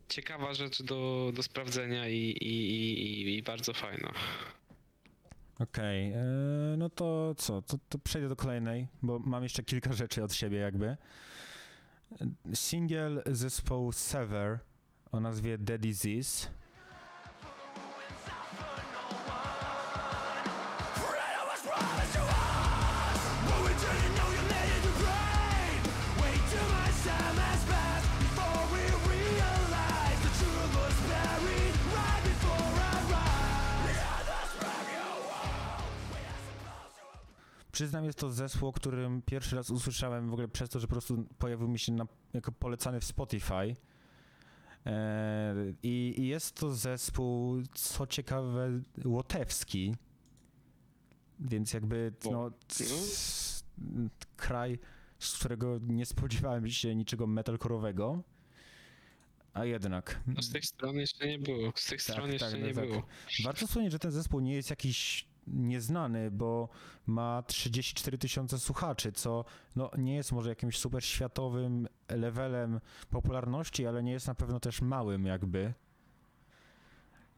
ciekawa 0.09 0.53
rzecz 0.53 0.83
do, 0.83 1.31
do 1.35 1.43
sprawdzenia 1.43 2.09
i, 2.09 2.17
i, 2.41 2.69
i, 2.73 3.37
i 3.37 3.43
bardzo 3.43 3.73
fajna. 3.73 4.13
Okej, 5.59 6.11
e, 6.11 6.23
no 6.77 6.89
to 6.89 7.35
co? 7.37 7.61
To, 7.61 7.77
to 7.89 7.99
przejdę 7.99 8.29
do 8.29 8.35
kolejnej, 8.35 8.87
bo 9.01 9.19
mam 9.19 9.43
jeszcze 9.43 9.63
kilka 9.63 9.93
rzeczy 9.93 10.23
od 10.23 10.33
siebie 10.33 10.57
jakby. 10.57 10.85
E, 10.85 10.97
Singiel 12.53 13.23
zespołu 13.25 13.91
Sever 13.91 14.59
o 15.11 15.19
nazwie 15.19 15.57
The 15.57 15.79
Disease. 15.79 16.47
Przyznam, 37.73 38.05
jest 38.05 38.19
to 38.19 38.31
zespół, 38.31 38.69
o 38.69 38.73
którym 38.73 39.21
pierwszy 39.21 39.55
raz 39.55 39.69
usłyszałem 39.69 40.29
w 40.29 40.33
ogóle 40.33 40.47
przez 40.47 40.69
to, 40.69 40.79
że 40.79 40.87
po 40.87 40.91
prostu 40.91 41.25
pojawił 41.37 41.67
mi 41.67 41.79
się 41.79 41.91
na, 41.91 42.05
jako 42.33 42.51
polecany 42.51 42.99
w 42.99 43.05
Spotify. 43.05 43.75
E, 44.85 45.55
I 45.83 46.13
i 46.17 46.27
jest 46.27 46.55
to 46.55 46.73
zespół, 46.75 47.61
co 47.73 48.07
ciekawe, 48.07 48.81
łotewski. 49.05 49.95
Więc 51.39 51.73
jakby 51.73 52.13
no, 52.31 52.51
kraj, 54.35 54.79
z 55.19 55.37
którego 55.37 55.79
nie 55.81 56.05
spodziewałem 56.05 56.69
się 56.69 56.95
niczego 56.95 57.27
metalcore'owego. 57.27 58.21
A 59.53 59.65
jednak. 59.65 60.19
No 60.27 60.41
z 60.41 60.51
tej 60.51 60.63
strony 60.63 61.01
jeszcze 61.01 61.27
nie 61.27 61.39
było. 61.39 61.71
Z 61.75 61.85
tych 61.85 62.03
Tak, 62.05 62.15
stron 62.15 62.31
jeszcze 62.31 62.51
tak, 62.51 62.61
nie 62.61 62.73
tak. 62.73 62.87
było. 62.87 63.03
Warto 63.43 63.67
wspomnieć, 63.67 63.91
że 63.91 63.99
ten 63.99 64.11
zespół 64.11 64.39
nie 64.39 64.53
jest 64.53 64.69
jakiś 64.69 65.32
nieznany, 65.47 66.31
bo 66.31 66.69
ma 67.05 67.43
34 67.47 68.17
tysiące 68.17 68.59
słuchaczy, 68.59 69.11
co 69.11 69.45
no, 69.75 69.91
nie 69.97 70.15
jest 70.15 70.31
może 70.31 70.49
jakimś 70.49 70.79
super 70.79 71.05
światowym 71.05 71.87
levelem 72.09 72.79
popularności, 73.09 73.87
ale 73.87 74.03
nie 74.03 74.11
jest 74.11 74.27
na 74.27 74.35
pewno 74.35 74.59
też 74.59 74.81
małym 74.81 75.25
jakby. 75.25 75.73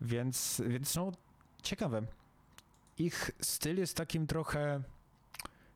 Więc, 0.01 0.61
więc 0.67 0.95
no, 0.95 1.11
ciekawe. 1.63 2.01
Ich 2.97 3.31
styl 3.41 3.77
jest 3.77 3.97
takim 3.97 4.27
trochę 4.27 4.83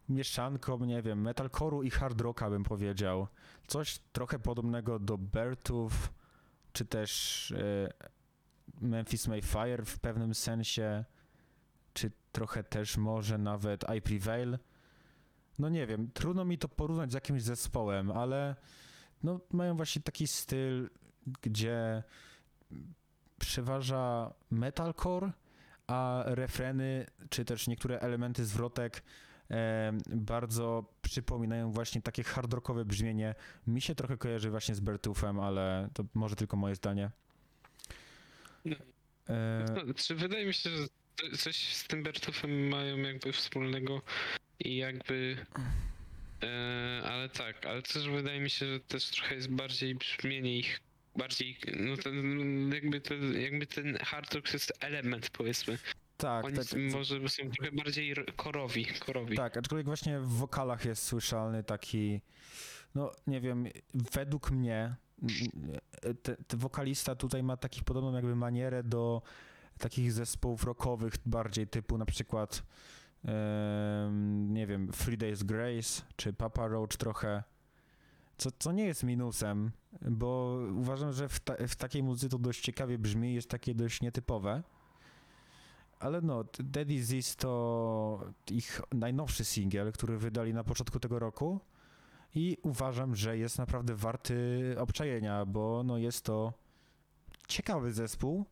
mieszanką, 0.10 0.86
nie 0.86 1.02
wiem, 1.02 1.24
metalcore'u 1.24 1.86
i 1.86 1.90
hard 1.90 2.22
rocka 2.22 2.50
bym 2.50 2.64
powiedział. 2.64 3.28
Coś 3.68 4.00
trochę 4.14 4.40
podobnego 4.40 5.00
do 5.00 5.18
Bertów, 5.18 6.14
czy 6.74 6.86
też 6.86 7.52
e, 7.52 7.94
Memphis 8.82 9.28
Mayfire 9.28 9.86
w 9.86 10.00
pewnym 10.00 10.36
sensie, 10.36 11.06
czy 11.94 12.12
trochę 12.32 12.64
też 12.64 12.98
może 12.98 13.38
nawet 13.38 13.86
I 13.98 14.02
Prevail. 14.02 14.58
No 15.60 15.70
nie 15.70 15.88
wiem, 15.88 16.12
trudno 16.14 16.46
mi 16.46 16.58
to 16.58 16.68
porównać 16.70 17.12
z 17.12 17.14
jakimś 17.14 17.42
zespołem, 17.44 18.12
ale 18.12 18.56
no 19.24 19.40
mają 19.52 19.76
właśnie 19.76 20.02
taki 20.02 20.28
styl, 20.28 20.90
gdzie 21.42 22.04
przeważa 23.40 24.34
metalcore, 24.52 25.32
a 25.88 26.24
refreny, 26.26 27.06
czy 27.30 27.46
też 27.46 27.68
niektóre 27.68 28.00
elementy 28.00 28.46
zwrotek 28.46 29.04
e, 29.52 29.94
bardzo 30.16 30.94
przypominają 31.02 31.72
właśnie 31.72 32.02
takie 32.02 32.24
hard 32.24 32.54
rockowe 32.54 32.86
brzmienie. 32.86 33.36
Mi 33.68 33.82
się 33.82 33.96
trochę 33.96 34.18
kojarzy 34.18 34.50
właśnie 34.50 34.76
z 34.76 34.80
Bertufem, 34.80 35.40
ale 35.40 35.90
to 35.94 36.04
może 36.14 36.36
tylko 36.36 36.58
moje 36.58 36.76
zdanie. 36.76 37.12
E, 39.30 39.66
No, 39.88 39.94
czy 39.94 40.16
wydaje 40.16 40.46
mi 40.46 40.54
się, 40.54 40.70
że 40.70 40.88
coś 41.38 41.56
z 41.76 41.88
tym 41.88 42.04
Bertufem 42.04 42.68
mają 42.68 42.98
jakby 42.98 43.34
wspólnego 43.34 44.02
i 44.60 44.78
jakby. 44.78 45.38
E, 46.44 47.02
ale 47.06 47.30
tak, 47.30 47.66
ale 47.66 47.82
też 47.82 48.10
wydaje 48.10 48.40
mi 48.40 48.50
się, 48.50 48.66
że 48.66 48.80
też 48.80 49.06
trochę 49.10 49.36
jest 49.36 49.50
bardziej 49.50 49.96
brzmienie 49.96 50.58
ich. 50.58 50.80
Bardziej, 51.16 51.58
no 51.80 51.98
ten, 51.98 52.72
jakby, 52.74 53.02
to, 53.02 53.14
jakby 53.16 53.68
ten 53.68 53.98
hard 53.98 54.34
rock 54.34 54.54
jest 54.54 54.74
element, 54.80 55.30
powiedzmy. 55.30 55.78
tak, 56.18 56.46
Oni 56.46 56.56
tak, 56.56 56.66
może 56.92 57.30
są 57.30 57.50
trochę 57.52 57.72
bardziej 57.72 58.16
korowi, 58.36 58.86
korowi. 58.86 59.36
tak, 59.38 59.58
aczkolwiek 59.58 59.86
właśnie 59.88 60.20
w 60.20 60.28
wokalach 60.28 60.86
jest 60.86 61.04
słyszalny 61.04 61.64
taki, 61.64 62.22
no 62.96 63.12
nie 63.28 63.42
wiem, 63.42 63.68
według 63.94 64.52
mnie 64.52 64.96
mm, 65.22 65.80
te, 66.24 66.36
te 66.36 66.58
wokalista 66.58 67.16
tutaj 67.16 67.44
ma 67.44 67.58
taki 67.58 67.84
podobną 67.84 68.14
jakby 68.14 68.36
manierę 68.36 68.84
do 68.84 69.22
takich 69.80 70.12
zespołów 70.12 70.64
rockowych 70.64 71.14
bardziej 71.26 71.68
typu 71.68 71.98
na 71.98 72.06
przykład 72.06 72.64
nie 74.48 74.68
wiem, 74.68 74.92
Three 74.92 75.18
Days 75.18 75.44
Grace 75.44 76.02
czy 76.16 76.34
Papa 76.34 76.68
Roach 76.68 76.90
trochę, 76.98 77.44
co, 78.38 78.50
co 78.60 78.72
nie 78.72 78.86
jest 78.86 79.04
minusem, 79.04 79.72
bo 80.02 80.60
uważam, 80.76 81.14
że 81.14 81.30
w, 81.30 81.40
ta, 81.40 81.54
w 81.68 81.76
takiej 81.76 82.04
muzyce 82.04 82.30
to 82.30 82.38
dość 82.38 82.62
ciekawie 82.62 82.98
brzmi, 82.98 83.34
jest 83.34 83.50
takie 83.50 83.76
dość 83.76 84.02
nietypowe. 84.02 84.64
Ale 86.00 86.22
no, 86.22 86.44
Dead 86.60 86.88
Disease 86.88 87.36
to 87.36 88.32
ich 88.52 88.82
najnowszy 88.92 89.46
singiel, 89.46 89.92
który 89.92 90.18
wydali 90.18 90.54
na 90.54 90.64
początku 90.64 91.00
tego 91.00 91.20
roku. 91.20 91.60
i 92.36 92.58
uważam, 92.62 93.16
że 93.16 93.38
jest 93.38 93.58
naprawdę 93.58 93.96
warty 93.96 94.76
obczajenia, 94.78 95.46
bo 95.46 95.84
no 95.84 95.98
jest 95.98 96.26
to 96.26 96.54
ciekawy 97.48 97.94
zespół, 97.94 98.46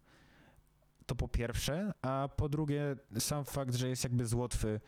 to 1.08 1.16
po 1.16 1.28
pierwsze, 1.28 1.94
a 2.02 2.30
po 2.38 2.50
drugie 2.50 2.96
sam 3.20 3.46
fakt, 3.46 3.76
że 3.76 3.90
jest 3.90 4.04
jakby 4.04 4.26
z 4.26 4.34
Łotwy 4.34 4.80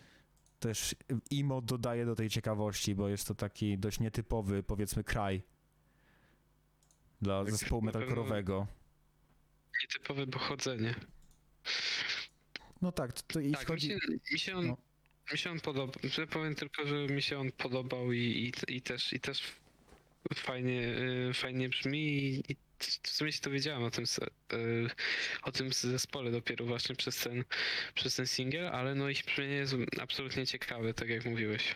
też 0.60 0.96
imo 1.32 1.62
dodaje 1.62 2.06
do 2.06 2.16
tej 2.16 2.30
ciekawości, 2.30 2.96
bo 2.96 3.10
jest 3.10 3.28
to 3.28 3.36
taki 3.36 3.78
dość 3.78 4.00
nietypowy, 4.00 4.64
powiedzmy, 4.64 5.04
kraj 5.04 5.42
dla 7.22 7.44
Tak, 7.44 7.52
zespołu 7.52 7.82
metalcore'owego. 7.82 8.66
Nietypowe 9.82 10.28
pochodzenie. 10.28 10.96
No 12.82 12.92
tak, 12.92 13.14
to, 13.14 13.22
to 13.22 13.34
Tak, 13.34 13.44
mi 13.44 13.66
chodzi... 13.66 13.88
się, 13.88 13.98
mi 14.32 14.40
się 14.40 14.56
on, 14.56 14.68
no. 14.68 14.78
mi 15.32 15.38
się 15.38 15.52
on 15.52 15.60
podobał. 15.60 16.02
Że 16.04 16.28
powiem 16.28 16.56
tylko, 16.56 16.88
że 16.88 16.96
mi 17.08 17.22
się 17.22 17.40
on 17.40 17.52
podobał 17.52 18.12
i, 18.12 18.20
i, 18.70 18.76
i 18.76 18.82
też 18.82 19.14
i 19.14 19.20
też 19.20 19.44
fajnie, 20.36 20.82
y, 21.30 21.34
fajnie 21.34 21.70
brzmi 21.70 22.34
i 22.52 22.56
w 23.04 23.10
sumie 23.10 23.32
się 23.32 23.42
dowiedziałem 23.42 23.84
o 23.84 23.92
tym, 23.92 24.06
y, 24.54 24.90
o 25.44 25.52
tym 25.52 25.74
zespole 25.74 26.32
dopiero 26.32 26.66
właśnie 26.66 26.96
przez 26.96 27.18
ten, 27.18 27.44
przez 27.96 28.16
ten 28.16 28.28
singiel, 28.28 28.68
ale 28.68 28.96
no 28.96 29.10
ich 29.10 29.26
brzmienie 29.26 29.56
jest 29.56 29.76
absolutnie 30.02 30.48
ciekawe, 30.48 30.94
tak 30.94 31.10
jak 31.10 31.26
mówiłeś. 31.26 31.76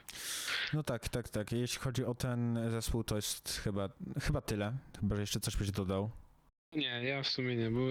No 0.73 0.83
tak, 0.83 1.09
tak, 1.09 1.29
tak. 1.29 1.51
Jeśli 1.51 1.79
chodzi 1.79 2.05
o 2.05 2.15
ten 2.15 2.59
zespół, 2.71 3.03
to 3.03 3.15
jest 3.15 3.61
chyba, 3.63 3.89
chyba 4.21 4.41
tyle. 4.41 4.73
Chyba, 4.99 5.15
że 5.15 5.21
jeszcze 5.21 5.39
coś 5.39 5.57
byś 5.57 5.71
dodał. 5.71 6.22
Nie, 6.75 7.03
ja 7.03 7.23
w 7.23 7.27
sumie 7.27 7.55
nie, 7.55 7.71
bo 7.71 7.81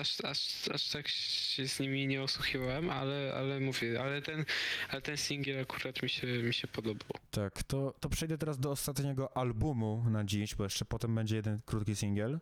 aż, 0.00 0.20
aż, 0.24 0.68
aż 0.74 0.88
tak 0.88 1.08
się 1.08 1.68
z 1.68 1.80
nimi 1.80 2.06
nie 2.06 2.22
osłuchiwałem, 2.22 2.90
ale, 2.90 3.34
ale 3.36 3.60
mówię, 3.60 4.00
ale 4.00 4.22
ten, 4.22 4.44
ale 4.90 5.02
ten 5.02 5.16
singiel 5.16 5.60
akurat 5.62 6.02
mi 6.02 6.08
się, 6.08 6.26
mi 6.26 6.54
się 6.54 6.68
podobał. 6.68 7.10
Tak, 7.30 7.62
to, 7.62 7.94
to 8.00 8.08
przejdę 8.08 8.38
teraz 8.38 8.58
do 8.58 8.70
ostatniego 8.70 9.36
albumu 9.36 10.04
na 10.10 10.24
dziś, 10.24 10.54
bo 10.54 10.64
jeszcze 10.64 10.84
potem 10.84 11.14
będzie 11.14 11.36
jeden 11.36 11.60
krótki 11.66 11.96
singiel. 11.96 12.40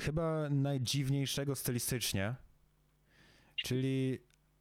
Chyba 0.00 0.48
najdziwniejszego 0.50 1.54
stylistycznie, 1.56 2.34
czyli 3.56 4.18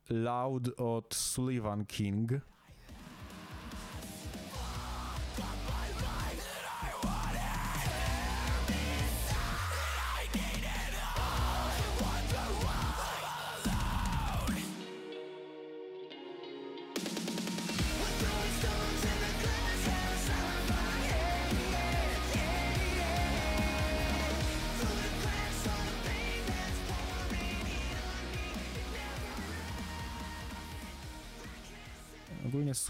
Loud 0.09 0.79
od 0.79 1.15
Sullivan 1.15 1.85
King. 1.85 2.31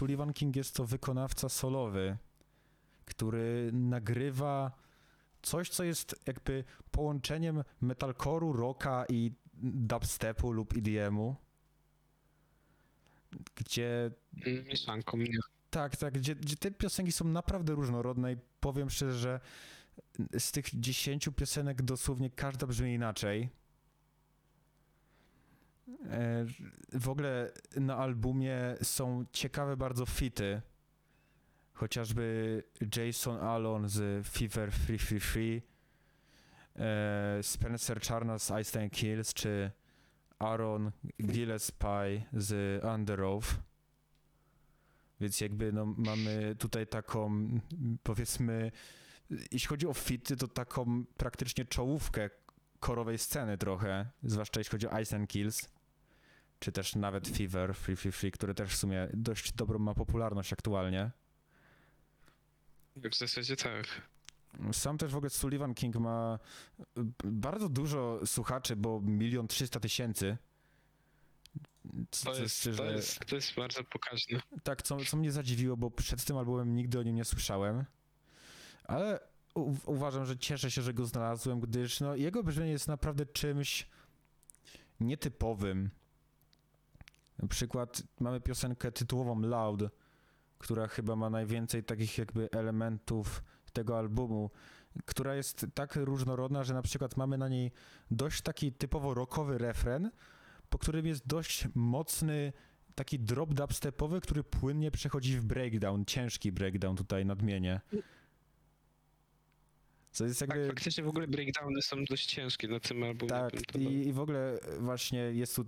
Sullivan 0.06 0.32
King 0.32 0.56
jest 0.56 0.74
to 0.74 0.84
wykonawca 0.84 1.48
solowy, 1.48 2.16
który 3.04 3.70
nagrywa 3.72 4.72
coś, 5.42 5.68
co 5.68 5.84
jest 5.84 6.14
jakby 6.26 6.64
połączeniem 6.90 7.64
metalcore'u, 7.82 8.56
rocka 8.56 9.04
i 9.08 9.32
dubstepu 9.62 10.52
lub 10.52 10.74
EDM-u. 10.76 11.34
Gdzie 13.54 14.10
Mieszanką, 14.66 15.16
nie. 15.16 15.38
tak, 15.70 15.96
tak, 15.96 16.14
gdzie, 16.14 16.34
gdzie 16.34 16.56
te 16.56 16.70
piosenki 16.70 17.12
są 17.12 17.24
naprawdę 17.24 17.72
różnorodne 17.74 18.32
i 18.32 18.36
powiem 18.60 18.90
szczerze, 18.90 19.18
że 19.18 19.40
z 20.38 20.52
tych 20.52 20.80
10 20.80 21.28
piosenek 21.36 21.82
dosłownie 21.82 22.30
każda 22.30 22.66
brzmi 22.66 22.94
inaczej. 22.94 23.48
E, 25.88 26.46
W 26.92 27.08
ogóle 27.08 27.52
na 27.76 27.96
albumie 27.96 28.58
są 28.82 29.24
ciekawe 29.32 29.76
bardzo 29.76 30.06
fity. 30.06 30.62
Chociażby 31.72 32.62
Jason 32.96 33.36
Alon 33.36 33.88
z 33.88 34.26
Fever 34.26 34.72
Free 34.72 34.98
Free 34.98 35.20
Free, 35.20 35.62
e, 36.76 37.42
Spencer 37.42 38.00
Charnas 38.00 38.42
z 38.42 38.50
Einstein 38.50 38.90
Kills, 38.90 39.34
czy 39.34 39.70
Aaron 40.38 40.92
Gillespie 41.22 42.22
z 42.32 42.84
Under 42.84 43.22
Oath. 43.22 43.54
Więc 45.20 45.40
jakby 45.40 45.72
no, 45.72 45.86
mamy 45.86 46.56
tutaj 46.58 46.86
taką, 46.86 47.48
powiedzmy, 48.02 48.72
jeśli 49.30 49.68
chodzi 49.68 49.86
o 49.86 49.94
fity, 49.94 50.36
to 50.36 50.48
taką 50.48 51.04
praktycznie 51.16 51.64
czołówkę 51.64 52.30
korowej 52.80 53.18
sceny 53.18 53.58
trochę, 53.58 54.06
zwłaszcza 54.22 54.60
jeśli 54.60 54.70
chodzi 54.70 54.88
o 54.88 55.00
Ice 55.00 55.16
and 55.16 55.30
Kills, 55.30 55.68
czy 56.58 56.72
też 56.72 56.94
nawet 56.94 57.28
Fever, 57.28 57.74
Free 57.74 57.96
Free 57.96 58.12
Free, 58.12 58.32
który 58.32 58.54
też 58.54 58.70
w 58.70 58.76
sumie 58.76 59.08
dość 59.14 59.52
dobrą 59.52 59.78
ma 59.78 59.94
popularność 59.94 60.52
aktualnie. 60.52 61.10
W 62.96 63.14
zasadzie 63.14 63.56
tak. 63.56 63.86
Sam 64.72 64.98
też 64.98 65.12
w 65.12 65.16
ogóle 65.16 65.30
Sullivan 65.30 65.74
King 65.74 65.96
ma 65.96 66.38
y, 66.78 66.84
bardzo 67.24 67.68
dużo 67.68 68.20
słuchaczy, 68.26 68.76
bo 68.76 69.00
milion 69.00 69.48
trzysta 69.48 69.80
tysięcy. 69.80 70.36
To 72.24 72.34
jest, 72.34 72.68
to 72.76 72.84
jest, 72.84 73.18
to 73.26 73.36
jest 73.36 73.54
bardzo 73.54 73.84
pokaźne. 73.84 74.40
Tak, 74.62 74.82
co, 74.82 74.96
co 74.96 75.16
mnie 75.16 75.32
zadziwiło, 75.32 75.76
bo 75.76 75.90
przed 75.90 76.24
tym 76.24 76.36
albumem 76.36 76.74
nigdy 76.74 76.98
o 76.98 77.02
nim 77.02 77.16
nie 77.16 77.24
słyszałem. 77.24 77.84
Ale 78.84 79.20
u, 79.54 79.74
uważam, 79.86 80.26
że 80.26 80.38
cieszę 80.38 80.70
się, 80.70 80.82
że 80.82 80.94
go 80.94 81.06
znalazłem, 81.06 81.60
gdyż 81.60 82.00
no, 82.00 82.16
jego 82.16 82.42
brzmienie 82.42 82.72
jest 82.72 82.88
naprawdę 82.88 83.26
czymś 83.26 83.86
nietypowym. 85.00 85.90
Na 87.38 87.48
przykład 87.48 88.02
mamy 88.20 88.40
piosenkę 88.40 88.92
tytułową 88.92 89.40
Loud, 89.40 89.82
która 90.58 90.88
chyba 90.88 91.16
ma 91.16 91.30
najwięcej 91.30 91.84
takich 91.84 92.18
jakby 92.18 92.48
elementów 92.52 93.42
tego 93.72 93.98
albumu, 93.98 94.50
która 95.04 95.34
jest 95.34 95.66
tak 95.74 95.96
różnorodna, 95.96 96.64
że 96.64 96.74
na 96.74 96.82
przykład 96.82 97.16
mamy 97.16 97.38
na 97.38 97.48
niej 97.48 97.72
dość 98.10 98.42
taki 98.42 98.72
typowo 98.72 99.14
rockowy 99.14 99.58
refren, 99.58 100.10
po 100.70 100.78
którym 100.78 101.06
jest 101.06 101.26
dość 101.26 101.68
mocny 101.74 102.52
taki 102.94 103.18
drop 103.18 103.54
dubstepowy, 103.54 104.20
który 104.20 104.44
płynnie 104.44 104.90
przechodzi 104.90 105.38
w 105.38 105.44
breakdown, 105.44 106.04
ciężki 106.04 106.52
breakdown 106.52 106.96
tutaj 106.96 107.26
nadmienię. 107.26 107.80
Co 110.10 110.24
jest 110.24 110.40
Tak, 110.40 110.48
jakby... 110.48 110.66
faktycznie 110.66 111.04
w 111.04 111.08
ogóle 111.08 111.26
breakdowny 111.26 111.82
są 111.82 112.04
dość 112.04 112.26
ciężkie 112.26 112.68
na 112.68 112.80
tym 112.80 113.02
albumie. 113.02 113.30
Tak, 113.30 113.76
i, 113.78 114.08
i 114.08 114.12
w 114.12 114.20
ogóle 114.20 114.58
właśnie 114.80 115.18
jest 115.18 115.56
tu, 115.56 115.64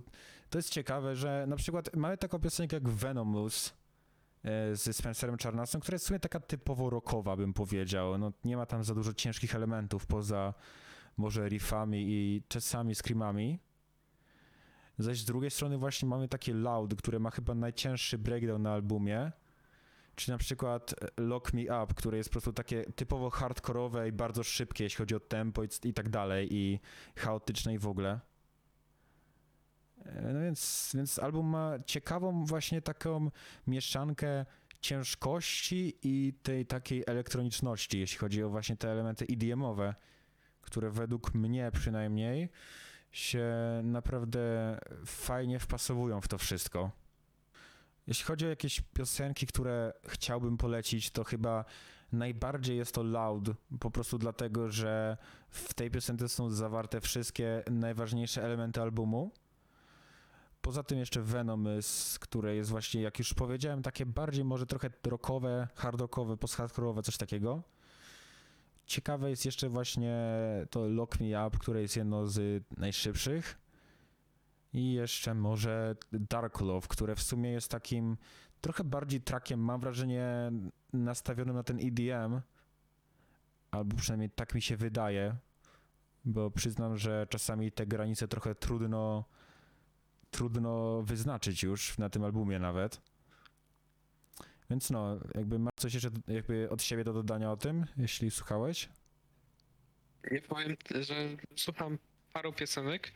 to 0.49 0.57
jest 0.57 0.69
ciekawe, 0.69 1.15
że 1.15 1.45
na 1.47 1.55
przykład 1.55 1.95
mamy 1.95 2.17
taką 2.17 2.39
piosenkę 2.39 2.75
jak 2.75 2.89
Venomous 2.89 3.73
e, 4.43 4.75
ze 4.75 4.93
Spencerem 4.93 5.37
Charnasem, 5.37 5.81
która 5.81 5.95
jest 5.95 6.05
w 6.05 6.07
sumie 6.07 6.19
taka 6.19 6.39
typowo 6.39 6.89
rockowa, 6.89 7.35
bym 7.35 7.53
powiedział. 7.53 8.17
No, 8.17 8.31
nie 8.45 8.57
ma 8.57 8.65
tam 8.65 8.83
za 8.83 8.95
dużo 8.95 9.13
ciężkich 9.13 9.55
elementów, 9.55 10.05
poza 10.05 10.53
może 11.17 11.49
riffami 11.49 12.05
i 12.07 12.43
czasami 12.47 12.95
screamami. 12.95 13.59
Zaś 14.97 15.19
z 15.19 15.25
drugiej 15.25 15.51
strony 15.51 15.77
właśnie 15.77 16.09
mamy 16.09 16.27
takie 16.27 16.53
Loud, 16.53 16.95
które 16.95 17.19
ma 17.19 17.31
chyba 17.31 17.55
najcięższy 17.55 18.17
breakdown 18.17 18.61
na 18.61 18.73
albumie, 18.73 19.31
czy 20.15 20.31
na 20.31 20.37
przykład 20.37 20.95
Lock 21.17 21.53
Me 21.53 21.83
Up, 21.83 21.93
które 21.95 22.17
jest 22.17 22.29
po 22.29 22.31
prostu 22.31 22.53
takie 22.53 22.83
typowo 22.95 23.29
hardkorowe 23.29 24.07
i 24.07 24.11
bardzo 24.11 24.43
szybkie, 24.43 24.83
jeśli 24.83 24.97
chodzi 24.97 25.15
o 25.15 25.19
tempo 25.19 25.63
i, 25.63 25.67
i 25.83 25.93
tak 25.93 26.09
dalej, 26.09 26.47
i 26.51 26.79
chaotyczne 27.15 27.73
i 27.73 27.77
w 27.77 27.87
ogóle. 27.87 28.19
E, 30.15 30.33
No 30.33 30.39
więc, 30.41 30.91
więc 30.95 31.19
album 31.19 31.47
ma 31.47 31.73
ciekawą 31.85 32.45
właśnie 32.45 32.81
taką 32.81 33.31
mieszankę 33.67 34.45
ciężkości 34.81 35.97
i 36.03 36.33
tej 36.43 36.65
takiej 36.65 37.03
elektroniczności, 37.07 37.99
jeśli 37.99 38.17
chodzi 38.17 38.43
o 38.43 38.49
właśnie 38.49 38.77
te 38.77 38.91
elementy 38.91 39.25
EDM-owe, 39.29 39.95
które 40.61 40.91
według 40.91 41.33
mnie 41.33 41.71
przynajmniej 41.73 42.49
się 43.11 43.45
naprawdę 43.83 44.77
fajnie 45.05 45.59
wpasowują 45.59 46.21
w 46.21 46.27
to 46.27 46.37
wszystko. 46.37 46.91
Jeśli 48.07 48.25
chodzi 48.25 48.45
o 48.45 48.49
jakieś 48.49 48.81
piosenki, 48.81 49.47
które 49.47 49.93
chciałbym 50.07 50.57
polecić, 50.57 51.11
to 51.11 51.23
chyba 51.23 51.65
najbardziej 52.11 52.77
jest 52.77 52.95
to 52.95 53.03
Loud, 53.03 53.49
po 53.79 53.91
prostu 53.91 54.17
dlatego, 54.17 54.69
że 54.69 55.17
w 55.49 55.73
tej 55.73 55.91
piosence 55.91 56.29
są 56.29 56.49
zawarte 56.49 57.01
wszystkie 57.01 57.63
najważniejsze 57.71 58.43
elementy 58.43 58.81
albumu. 58.81 59.31
Poza 60.61 60.83
tym 60.83 60.99
jeszcze 60.99 61.21
Venomous, 61.21 62.19
które 62.19 62.55
jest 62.55 62.69
właśnie, 62.69 63.01
jak 63.01 63.19
już 63.19 63.33
powiedziałem, 63.33 63.81
takie 63.81 64.05
bardziej 64.05 64.45
może 64.45 64.65
trochę 64.65 64.89
rockowe, 65.03 65.67
hardrockowe, 65.75 66.37
post-hardkorowe, 66.37 67.03
coś 67.03 67.17
takiego. 67.17 67.63
Ciekawe 68.85 69.29
jest 69.29 69.45
jeszcze 69.45 69.69
właśnie 69.69 70.17
to 70.69 70.87
Lock 70.87 71.19
Me 71.19 71.47
Up, 71.47 71.57
które 71.59 71.81
jest 71.81 71.97
jedno 71.97 72.27
z 72.27 72.63
najszybszych. 72.77 73.59
I 74.73 74.93
jeszcze 74.93 75.33
może 75.33 75.95
Dark 76.11 76.61
Love, 76.61 76.87
które 76.87 77.15
w 77.15 77.23
sumie 77.23 77.51
jest 77.51 77.71
takim 77.71 78.17
trochę 78.61 78.83
bardziej 78.83 79.21
trackiem, 79.21 79.59
mam 79.59 79.81
wrażenie, 79.81 80.51
nastawionym 80.93 81.55
na 81.55 81.63
ten 81.63 81.79
EDM, 81.79 82.41
albo 83.71 83.95
przynajmniej 83.95 84.29
tak 84.29 84.55
mi 84.55 84.61
się 84.61 84.77
wydaje, 84.77 85.35
bo 86.25 86.51
przyznam, 86.51 86.97
że 86.97 87.27
czasami 87.29 87.71
te 87.71 87.87
granice 87.87 88.27
trochę 88.27 88.55
trudno, 88.55 89.25
trudno 90.31 91.01
wyznaczyć 91.03 91.63
już 91.63 91.97
na 91.97 92.09
tym 92.09 92.23
albumie 92.23 92.59
nawet. 92.59 93.01
Więc 94.69 94.89
no, 94.89 95.19
jakby 95.35 95.59
masz 95.59 95.73
coś 95.75 95.93
jeszcze 95.93 96.09
jakby 96.27 96.69
od 96.69 96.83
siebie 96.83 97.03
do 97.03 97.13
dodania 97.13 97.51
o 97.51 97.57
tym, 97.57 97.85
jeśli 97.97 98.31
słuchałeś? 98.31 98.89
Nie 100.31 100.41
powiem, 100.41 100.77
że 101.01 101.15
słucham 101.55 101.97
paru 102.33 102.53
piosenek 102.53 103.11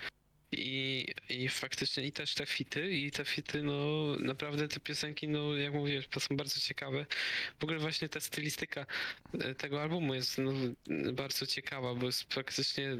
i, 0.51 1.07
i 1.29 1.49
faktycznie 1.49 2.05
i 2.05 2.11
też 2.11 2.33
te 2.33 2.45
fity 2.45 2.91
i 2.91 3.11
te 3.11 3.25
fity, 3.25 3.63
no 3.63 3.75
naprawdę 4.19 4.67
te 4.67 4.79
piosenki, 4.79 5.27
no 5.27 5.55
jak 5.55 5.73
mówisz, 5.73 6.07
to 6.07 6.19
są 6.19 6.37
bardzo 6.37 6.59
ciekawe. 6.59 7.05
W 7.59 7.63
ogóle 7.63 7.79
właśnie 7.79 8.09
ta 8.09 8.19
stylistyka 8.19 8.85
e, 9.39 9.55
tego 9.55 9.81
albumu 9.81 10.13
jest 10.13 10.37
no, 10.37 10.51
bardzo 11.13 11.45
ciekawa, 11.45 11.95
bo 11.95 12.05
jest 12.05 12.25
praktycznie 12.25 12.91
e, 12.91 12.97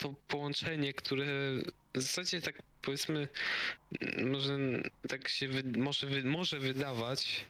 to 0.00 0.14
połączenie, 0.28 0.94
które 0.94 1.26
w 1.94 2.00
zasadzie 2.00 2.40
tak 2.40 2.62
powiedzmy 2.82 3.28
może 4.24 4.58
tak 5.08 5.28
się 5.28 5.48
wy, 5.48 5.62
może, 5.78 6.06
wy, 6.06 6.24
może 6.24 6.58
wydawać 6.58 7.44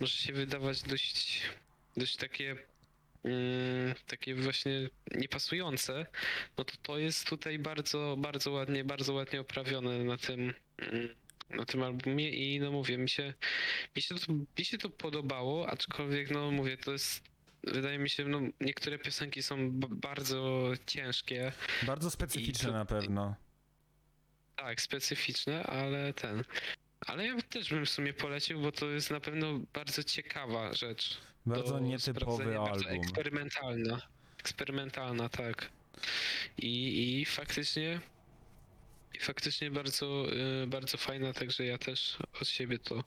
może 0.00 0.12
się 0.12 0.32
wydawać 0.32 0.82
dość 0.82 1.42
dość 1.96 2.16
takie 2.16 2.56
mm, 3.24 3.94
takie 4.06 4.34
właśnie 4.34 4.88
niepasujące, 5.14 6.06
no 6.58 6.64
to 6.64 6.74
to 6.82 6.98
jest 6.98 7.26
tutaj 7.26 7.58
bardzo, 7.58 8.16
bardzo 8.18 8.50
ładnie, 8.50 8.84
bardzo 8.84 9.14
ładnie 9.14 9.40
oprawione 9.40 10.04
na 10.04 10.16
tym, 10.16 10.54
mm, 10.78 11.14
na 11.50 11.64
tym 11.64 11.82
albumie 11.82 12.30
i 12.30 12.60
no 12.60 12.72
mówię, 12.72 12.98
mi 12.98 13.08
się, 13.08 13.34
mi 13.96 14.02
się, 14.02 14.14
to, 14.14 14.32
mi 14.58 14.64
się 14.64 14.78
to 14.78 14.90
podobało, 14.90 15.68
aczkolwiek 15.68 16.30
no 16.30 16.50
mówię, 16.50 16.76
to 16.76 16.92
jest, 16.92 17.24
wydaje 17.64 17.98
mi 17.98 18.10
się, 18.10 18.24
no 18.24 18.40
niektóre 18.60 18.98
piosenki 18.98 19.42
są 19.42 19.70
bardzo 19.90 20.72
ciężkie, 20.86 21.52
Bardzo 21.82 22.10
specyficzne 22.10 22.68
to- 22.68 22.72
na 22.74 22.84
pewno. 22.84 23.34
tak, 24.56 24.80
specyficzne, 24.80 25.62
ale 25.62 26.12
ten, 26.12 26.44
ale 27.06 27.26
ja 27.26 27.42
też 27.42 27.70
bym 27.70 27.86
w 27.86 27.90
sumie 27.90 28.12
polecił, 28.12 28.60
bo 28.60 28.72
to 28.72 28.90
jest 28.90 29.10
na 29.10 29.20
pewno 29.20 29.60
bardzo 29.72 30.04
ciekawa 30.04 30.74
rzecz. 30.74 31.18
Bardzo 31.46 31.78
nietypowy 31.80 32.20
sprawdzenia, 32.20 32.58
Bardzo 32.60 32.88
album. 32.88 33.02
eksperymentalna. 33.04 34.00
Eksperymentalna, 34.38 35.28
tak. 35.28 35.70
I, 36.58 37.20
i 37.20 37.24
faktycznie 37.24 38.00
i 39.14 39.18
faktycznie 39.20 39.70
bardzo, 39.70 40.26
y, 40.62 40.66
bardzo 40.66 40.98
fajna, 40.98 41.32
także 41.32 41.64
ja 41.64 41.78
też 41.78 42.18
od 42.40 42.48
siebie 42.48 42.78
to 42.78 43.04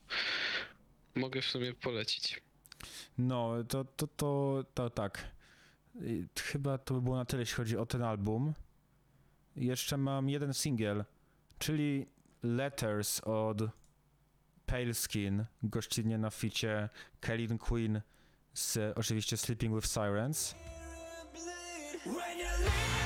mogę 1.15 1.41
w 1.41 1.45
sumie 1.45 1.73
polecić. 1.73 2.41
No, 3.17 3.63
to, 3.63 3.85
to, 3.85 4.07
to, 4.07 4.63
to 4.73 4.89
tak. 4.89 5.27
Chyba 6.39 6.77
to 6.77 6.93
by 6.93 7.01
było 7.01 7.15
na 7.15 7.25
tyle, 7.25 7.41
jeśli 7.41 7.55
chodzi 7.55 7.77
o 7.77 7.85
ten 7.85 8.03
album. 8.03 8.53
Jeszcze 9.55 9.97
mam 9.97 10.29
jeden 10.29 10.53
singiel, 10.53 11.05
czyli 11.59 12.05
Letters 12.43 13.21
od 13.21 13.61
Pale 14.65 14.93
Skin, 14.93 15.45
gościnnie 15.63 16.17
na 16.17 16.29
ficie 16.29 16.89
Kellyn 17.19 17.57
Queen 17.57 18.01
z 18.53 18.97
oczywiście 18.97 19.37
Sleeping 19.37 19.75
with 19.75 19.87
Sirens. 19.87 20.55
When 22.05 23.02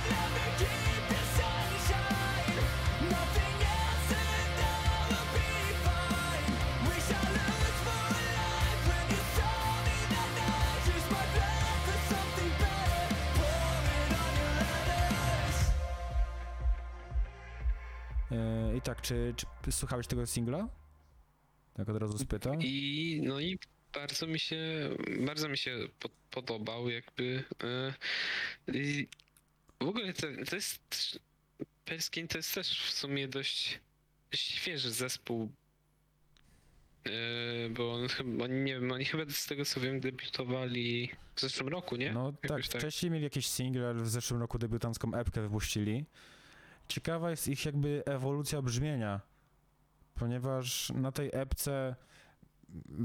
I 18.77 18.81
tak, 18.81 19.01
czy, 19.01 19.33
czy 19.65 19.71
słuchałeś 19.71 20.07
tego 20.07 20.25
singla? 20.25 20.67
Tak 21.73 21.89
od 21.89 21.97
razu 21.97 22.17
spytam. 22.17 22.61
I 22.61 23.21
no 23.23 23.39
i 23.39 23.59
bardzo 23.93 24.27
mi 24.27 24.39
się, 24.39 24.89
bardzo 25.25 25.49
mi 25.49 25.57
się 25.57 25.77
po, 25.99 26.09
podobał, 26.31 26.89
jakby. 26.89 27.43
y, 27.63 28.73
i 28.73 29.07
w 29.81 29.87
ogóle 29.87 30.13
to, 30.13 30.27
to 30.49 30.55
jest. 30.55 31.19
Perskin 31.85 32.27
to 32.27 32.37
jest 32.37 32.53
też 32.55 32.81
w 32.81 32.91
sumie 32.91 33.27
dość 33.27 33.79
świeży 34.35 34.91
zespół. 34.91 35.51
y, 37.07 37.69
Bo 37.69 37.93
on, 37.93 38.07
oni, 38.41 38.53
nie 38.53 38.73
wiem, 38.73 38.91
oni 38.91 39.05
chyba 39.05 39.23
z 39.29 39.45
tego 39.45 39.65
co 39.65 39.79
wiem 39.79 39.99
debiutowali 39.99 41.09
w 41.35 41.41
zeszłym 41.41 41.67
roku, 41.67 41.95
nie? 41.95 42.11
No 42.13 42.31
tak, 42.31 42.49
tak. 42.49 42.63
wcześniej 42.63 43.11
mieli 43.11 43.23
jakiś 43.23 43.47
single, 43.47 43.87
ale 43.87 44.03
w 44.03 44.09
zeszłym 44.09 44.39
roku 44.39 44.59
debiutancką 44.59 45.13
epkę 45.13 45.41
wypuścili. 45.41 46.05
Ciekawa 46.87 47.31
jest 47.31 47.47
ich 47.47 47.65
jakby 47.65 48.03
ewolucja 48.05 48.61
brzmienia, 48.61 49.21
ponieważ 50.15 50.89
na 50.89 51.11
tej 51.11 51.29
epce 51.33 51.95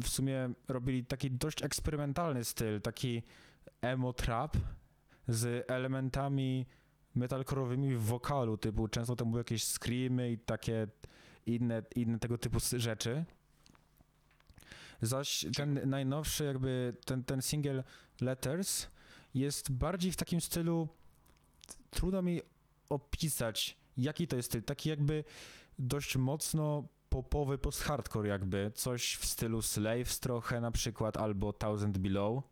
w 0.03 0.09
sumie 0.09 0.51
robili 0.69 1.05
taki 1.05 1.31
dość 1.31 1.63
eksperymentalny 1.63 2.45
styl, 2.45 2.81
taki 2.81 3.23
emo 3.81 4.13
trap 4.13 4.57
z 5.29 5.71
elementami 5.71 6.67
metalkorowymi 7.15 7.97
w 7.97 8.03
wokalu, 8.03 8.57
typu 8.57 8.89
często 8.89 9.17
tam 9.17 9.31
były 9.31 9.41
jakieś 9.41 9.65
screamy 9.65 10.33
i 10.33 10.39
takie 10.39 10.87
inne, 11.47 11.83
inne 11.97 12.19
tego 12.19 12.39
typu 12.39 12.59
rzeczy. 12.77 13.25
Zaś 15.03 15.47
ten 15.57 15.91
najnowszy 15.91 16.45
jakby, 16.45 16.95
ten, 17.05 17.25
ten 17.25 17.43
single 17.43 17.85
Letters 18.21 18.87
jest 19.35 19.73
bardziej 19.73 20.13
w 20.13 20.17
takim 20.17 20.41
stylu, 20.41 20.89
trudno 21.91 22.23
mi 22.23 22.41
opisać, 22.93 23.77
jaki 23.97 24.27
to 24.27 24.37
jest 24.37 24.49
styl, 24.49 24.63
taki 24.63 24.89
jakby 24.89 25.25
dość 25.79 26.17
mocno 26.17 26.89
popowy 27.09 27.59
post-hardcore 27.59 28.29
jakby, 28.29 28.71
coś 28.75 29.15
w 29.15 29.27
stylu 29.27 29.63
Slaves 29.63 30.21
trochę 30.21 30.61
na 30.61 30.71
przykład, 30.71 31.17
albo 31.17 31.53
Thousand 31.53 31.99
Below. 31.99 32.43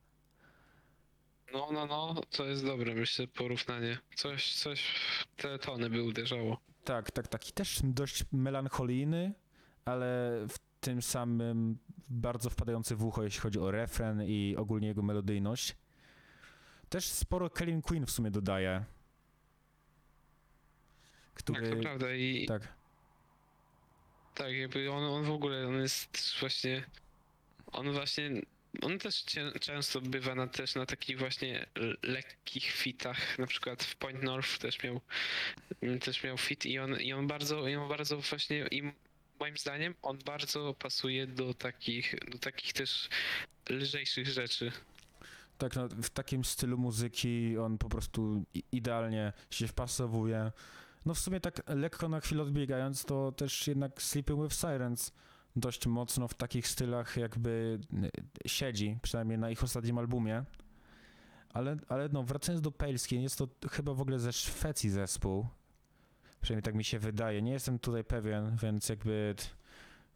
No, 1.53 1.69
no, 1.73 1.87
no, 1.87 2.15
to 2.31 2.45
jest 2.45 2.67
dobre, 2.67 2.95
myślę, 2.95 3.27
porównanie. 3.27 3.99
Coś, 4.15 4.55
coś 4.55 4.83
w 5.21 5.43
te 5.43 5.59
tony 5.59 5.91
by 5.91 6.03
uderzało. 6.03 6.61
Tak, 6.85 7.11
tak, 7.11 7.29
taki 7.29 7.53
też 7.53 7.81
dość 7.85 8.25
melancholijny, 8.33 9.35
ale 9.85 10.31
w 10.49 10.59
tym 10.81 11.03
samym 11.03 11.79
bardzo 12.09 12.51
wpadający 12.51 12.97
w 12.97 13.05
ucho, 13.05 13.23
jeśli 13.23 13.41
chodzi 13.41 13.59
o 13.59 13.71
refren 13.71 14.23
i 14.23 14.57
ogólnie 14.59 14.89
jego 14.89 15.03
melodyjność. 15.03 15.77
Też 16.89 17.07
sporo 17.07 17.51
Kellyn 17.51 17.83
Queen 17.83 18.07
w 18.07 18.11
sumie 18.11 18.31
dodaje. 18.31 18.85
Który... 21.45 21.61
Tak, 21.61 21.77
to 21.77 21.83
prawda 21.83 22.15
i 22.15 22.47
tak. 22.47 22.69
Tak, 24.35 24.53
jakby 24.53 24.91
on, 24.91 25.05
on 25.05 25.25
w 25.25 25.31
ogóle, 25.31 25.67
on 25.67 25.81
jest 25.81 26.35
właśnie, 26.41 26.85
on 27.73 27.93
właśnie, 27.93 28.31
on 28.83 28.99
też 28.99 29.25
często 29.61 30.01
bywa 30.01 30.35
na, 30.35 30.47
też 30.47 30.75
na 30.75 30.87
takich 30.87 31.19
właśnie 31.19 31.67
lekkich 32.03 32.65
fitach, 32.65 33.39
na 33.39 33.47
przykład 33.47 33.85
w 33.85 33.97
Point 33.97 34.23
North 34.23 34.59
też 34.59 34.83
miał, 34.83 35.01
też 36.01 36.25
miał 36.25 36.39
fit 36.39 36.67
i 36.67 36.79
on, 36.79 37.01
i 37.01 37.13
on 37.13 37.27
bardzo, 37.27 37.69
i 37.69 37.77
on 37.77 37.89
bardzo 37.89 38.17
właśnie, 38.17 38.67
i 38.71 38.93
moim 39.41 39.57
zdaniem 39.57 39.95
on 40.03 40.19
bardzo 40.19 40.75
pasuje 40.75 41.27
do 41.27 41.55
takich, 41.55 42.15
do 42.31 42.39
takich 42.39 42.73
też 42.73 43.09
lżejszych 43.71 44.27
rzeczy. 44.27 44.73
Tak, 45.59 45.77
no, 45.77 45.89
w 45.89 46.11
takim 46.11 46.45
stylu 46.45 46.79
muzyki 46.79 47.59
on 47.59 47.79
po 47.79 47.89
prostu 47.89 48.45
idealnie 48.73 49.33
się 49.51 49.69
wpasowuje. 49.69 50.53
No 51.07 51.15
w 51.15 51.19
sumie 51.19 51.41
tak 51.41 51.63
lekko 51.69 52.09
na 52.09 52.21
chwilę 52.21 52.43
odbiegając, 52.43 53.05
to 53.05 53.33
też 53.33 53.67
jednak 53.67 54.03
Sleeping 54.03 54.43
with 54.43 54.55
Sirens 54.61 55.13
dość 55.57 55.87
mocno 55.87 56.29
w 56.29 56.35
takich 56.35 56.69
stylach 56.69 57.17
jakby 57.17 57.81
y, 58.45 58.49
siedzi, 58.49 58.99
przynajmniej 59.03 59.39
na 59.39 59.51
ich 59.51 59.63
ostatnim 59.63 59.99
albumie. 59.99 60.45
Ale, 61.53 61.77
ale 61.89 62.09
no, 62.09 62.23
wracając 62.23 62.63
do 62.63 62.73
Pale 62.73 62.95
jest 63.11 63.39
to 63.39 63.49
chyba 63.71 63.95
w 63.95 64.01
ogóle 64.01 64.19
ze 64.19 64.33
Szwecji 64.33 64.91
zespół. 64.91 65.47
Przynajmniej 66.41 66.63
tak 66.63 66.75
mi 66.75 66.85
się 66.85 66.99
wydaje. 66.99 67.43
Nie 67.43 67.53
jestem 67.53 67.79
tutaj 67.79 68.05
pewien, 68.05 68.57
więc 68.57 68.89
jakby 68.89 69.35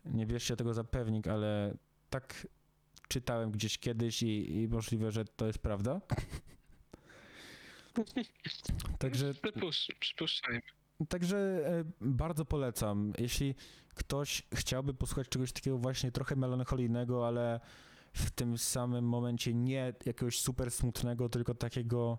nie 0.04 0.26
bierzcie 0.26 0.56
tego 0.56 0.74
za 0.74 0.84
pewnik, 0.84 1.28
ale 1.28 1.74
tak 2.10 2.46
czytałem 3.08 3.50
gdzieś 3.50 3.78
kiedyś 3.78 4.22
i, 4.22 4.62
i 4.62 4.68
możliwe, 4.68 5.10
że 5.10 5.24
to 5.24 5.46
jest 5.46 5.58
prawda. 5.58 6.00
Także, 8.98 9.34
przypuszczajmy. 10.00 10.62
także 11.08 11.36
e, 11.38 11.84
bardzo 12.00 12.44
polecam. 12.44 13.12
Jeśli 13.18 13.54
ktoś 13.94 14.42
chciałby 14.54 14.94
posłuchać 14.94 15.28
czegoś 15.28 15.52
takiego 15.52 15.78
właśnie 15.78 16.12
trochę 16.12 16.36
melancholijnego, 16.36 17.26
ale 17.26 17.60
w 18.12 18.30
tym 18.30 18.58
samym 18.58 19.04
momencie 19.04 19.54
nie 19.54 19.92
jakiegoś 20.06 20.40
super 20.40 20.70
smutnego, 20.70 21.28
tylko 21.28 21.54
takiego 21.54 22.18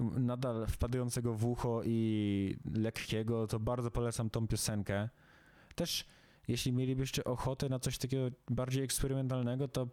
nadal 0.00 0.66
wpadającego 0.66 1.34
w 1.34 1.44
ucho 1.44 1.82
i 1.84 2.56
lekkiego, 2.74 3.46
to 3.46 3.60
bardzo 3.60 3.90
polecam 3.90 4.30
tą 4.30 4.48
piosenkę. 4.48 5.08
Też 5.74 6.04
jeśli 6.48 6.72
mielibyście 6.72 7.24
ochotę 7.24 7.68
na 7.68 7.78
coś 7.78 7.98
takiego 7.98 8.28
bardziej 8.50 8.84
eksperymentalnego, 8.84 9.68
to 9.68 9.88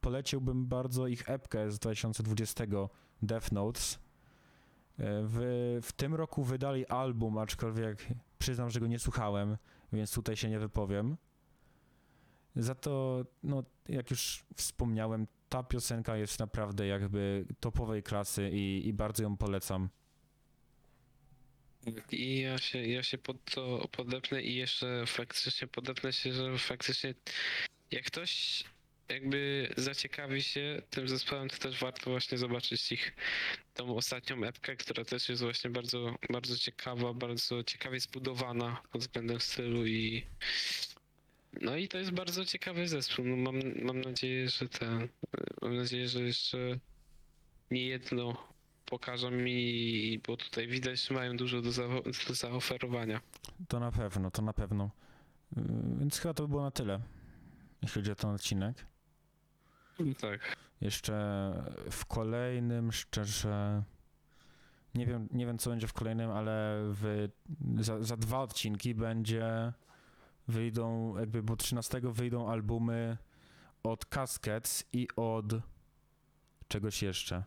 poleciłbym 0.00 0.66
bardzo 0.66 1.06
ich 1.06 1.30
epkę 1.30 1.70
z 1.70 1.78
2020 1.78 2.64
Death 3.22 3.52
Notes. 3.52 3.98
W, 5.02 5.78
w 5.82 5.92
tym 5.92 6.14
roku 6.14 6.44
wydali 6.44 6.86
album, 6.86 7.38
aczkolwiek 7.38 8.06
przyznam, 8.38 8.70
że 8.70 8.80
go 8.80 8.86
nie 8.86 8.98
słuchałem, 8.98 9.56
więc 9.92 10.14
tutaj 10.14 10.36
się 10.36 10.48
nie 10.48 10.58
wypowiem. 10.58 11.16
Za 12.56 12.74
to, 12.74 13.24
no, 13.42 13.62
jak 13.88 14.10
już 14.10 14.44
wspomniałem, 14.56 15.26
ta 15.48 15.62
piosenka 15.62 16.16
jest 16.16 16.38
naprawdę 16.38 16.86
jakby 16.86 17.46
topowej 17.60 18.02
klasy 18.02 18.50
i, 18.52 18.88
i 18.88 18.92
bardzo 18.92 19.22
ją 19.22 19.36
polecam. 19.36 19.88
I 22.12 22.40
ja 22.40 22.58
się, 22.58 22.86
ja 22.86 23.02
się 23.02 23.18
pod 23.18 23.44
to 23.44 23.88
podepnę 23.92 24.42
i 24.42 24.54
jeszcze 24.54 25.06
faktycznie 25.06 25.68
podepnę 25.68 26.12
się, 26.12 26.32
że 26.32 26.58
faktycznie 26.58 27.14
jak 27.90 28.04
ktoś 28.04 28.64
jakby 29.10 29.68
zaciekawi 29.76 30.42
się 30.42 30.82
tym 30.90 31.08
zespołem, 31.08 31.48
to 31.48 31.56
też 31.56 31.80
warto 31.80 32.10
właśnie 32.10 32.38
zobaczyć 32.38 32.92
ich 32.92 33.16
tą 33.74 33.96
ostatnią 33.96 34.44
epkę, 34.44 34.76
która 34.76 35.04
też 35.04 35.28
jest 35.28 35.42
właśnie 35.42 35.70
bardzo, 35.70 36.14
bardzo 36.30 36.58
ciekawa, 36.58 37.14
bardzo 37.14 37.64
ciekawie 37.64 38.00
zbudowana 38.00 38.82
pod 38.92 39.00
względem 39.00 39.40
stylu 39.40 39.86
i 39.86 40.26
no 41.60 41.76
i 41.76 41.88
to 41.88 41.98
jest 41.98 42.10
bardzo 42.10 42.44
ciekawy 42.44 42.88
zespół. 42.88 43.24
No 43.24 43.36
mam, 43.36 43.60
mam 43.82 44.00
nadzieję, 44.00 44.48
że 44.48 44.68
ten, 44.68 45.08
mam 45.62 45.76
nadzieję, 45.76 46.08
że 46.08 46.22
jeszcze 46.22 46.78
nie 47.70 47.86
jedno 47.86 48.50
pokażą 48.86 49.30
mi, 49.30 50.20
bo 50.26 50.36
tutaj 50.36 50.68
widać, 50.68 51.06
że 51.06 51.14
mają 51.14 51.36
dużo 51.36 51.62
do, 51.62 51.72
za, 51.72 51.88
do 52.28 52.34
zaoferowania. 52.34 53.20
To 53.68 53.80
na 53.80 53.92
pewno, 53.92 54.30
to 54.30 54.42
na 54.42 54.52
pewno. 54.52 54.90
Yy, 55.56 55.62
Więc 55.98 56.18
chyba 56.18 56.34
to 56.34 56.42
by 56.42 56.48
było 56.48 56.62
na 56.62 56.70
tyle, 56.70 57.00
jeśli 57.82 57.94
chodzi 57.94 58.12
o 58.12 58.14
ten 58.14 58.30
odcinek. 58.30 58.86
Tak. 60.20 60.56
Jeszcze 60.80 61.14
w 61.90 62.06
kolejnym, 62.06 62.92
szczerze, 62.92 63.82
nie 64.94 65.06
wiem, 65.06 65.28
nie 65.32 65.46
wiem 65.46 65.58
co 65.58 65.70
będzie 65.70 65.86
w 65.86 65.92
kolejnym, 65.92 66.30
ale 66.30 66.80
w, 66.82 67.28
za, 67.80 68.02
za 68.02 68.16
dwa 68.16 68.40
odcinki 68.40 68.94
będzie, 68.94 69.72
wyjdą, 70.48 71.16
jakby, 71.18 71.42
bo 71.42 71.56
13 71.56 72.00
wyjdą 72.04 72.48
albumy 72.48 73.16
od 73.82 74.06
Caskets 74.06 74.84
i 74.92 75.08
od 75.16 75.52
czegoś 76.68 77.02
jeszcze. 77.02 77.44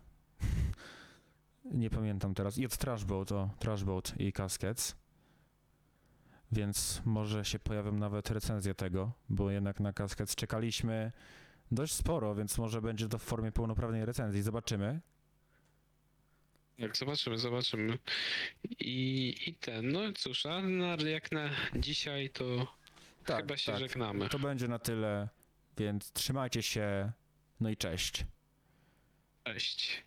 nie 1.71 1.89
pamiętam 1.89 2.33
teraz. 2.33 2.57
I 2.57 2.65
od 2.65 2.77
Trashboat, 2.77 3.31
o, 3.31 3.49
Trashboat 3.59 4.13
i 4.17 4.33
Caskets. 4.33 4.95
Więc 6.51 7.01
może 7.05 7.45
się 7.45 7.59
pojawią 7.59 7.91
nawet 7.91 8.31
recenzje 8.31 8.75
tego, 8.75 9.11
bo 9.29 9.51
jednak 9.51 9.79
na 9.79 9.93
Caskets 9.93 10.35
czekaliśmy 10.35 11.11
dość 11.75 11.93
sporo, 11.93 12.35
więc 12.35 12.57
może 12.57 12.81
będzie 12.81 13.07
to 13.07 13.17
w 13.19 13.23
formie 13.23 13.51
pełnoprawnej 13.51 14.05
recenzji. 14.05 14.41
Zobaczymy. 14.41 14.99
Jak 16.77 16.97
zobaczymy, 16.97 17.37
zobaczymy. 17.37 17.97
I, 18.79 19.35
i 19.47 19.55
ten, 19.55 19.91
no 19.91 19.99
cóż, 20.15 20.45
a 20.45 20.61
na, 20.61 20.95
jak 20.95 21.31
na 21.31 21.49
dzisiaj 21.75 22.29
to 22.29 22.67
chyba 23.25 23.57
się 23.57 23.77
żegnamy. 23.77 24.29
To 24.29 24.39
będzie 24.39 24.67
na 24.67 24.79
tyle, 24.79 25.29
więc 25.77 26.11
trzymajcie 26.11 26.61
się. 26.63 27.11
No 27.59 27.69
i 27.69 27.77
cześć. 27.77 28.25
Cześć. 29.43 30.03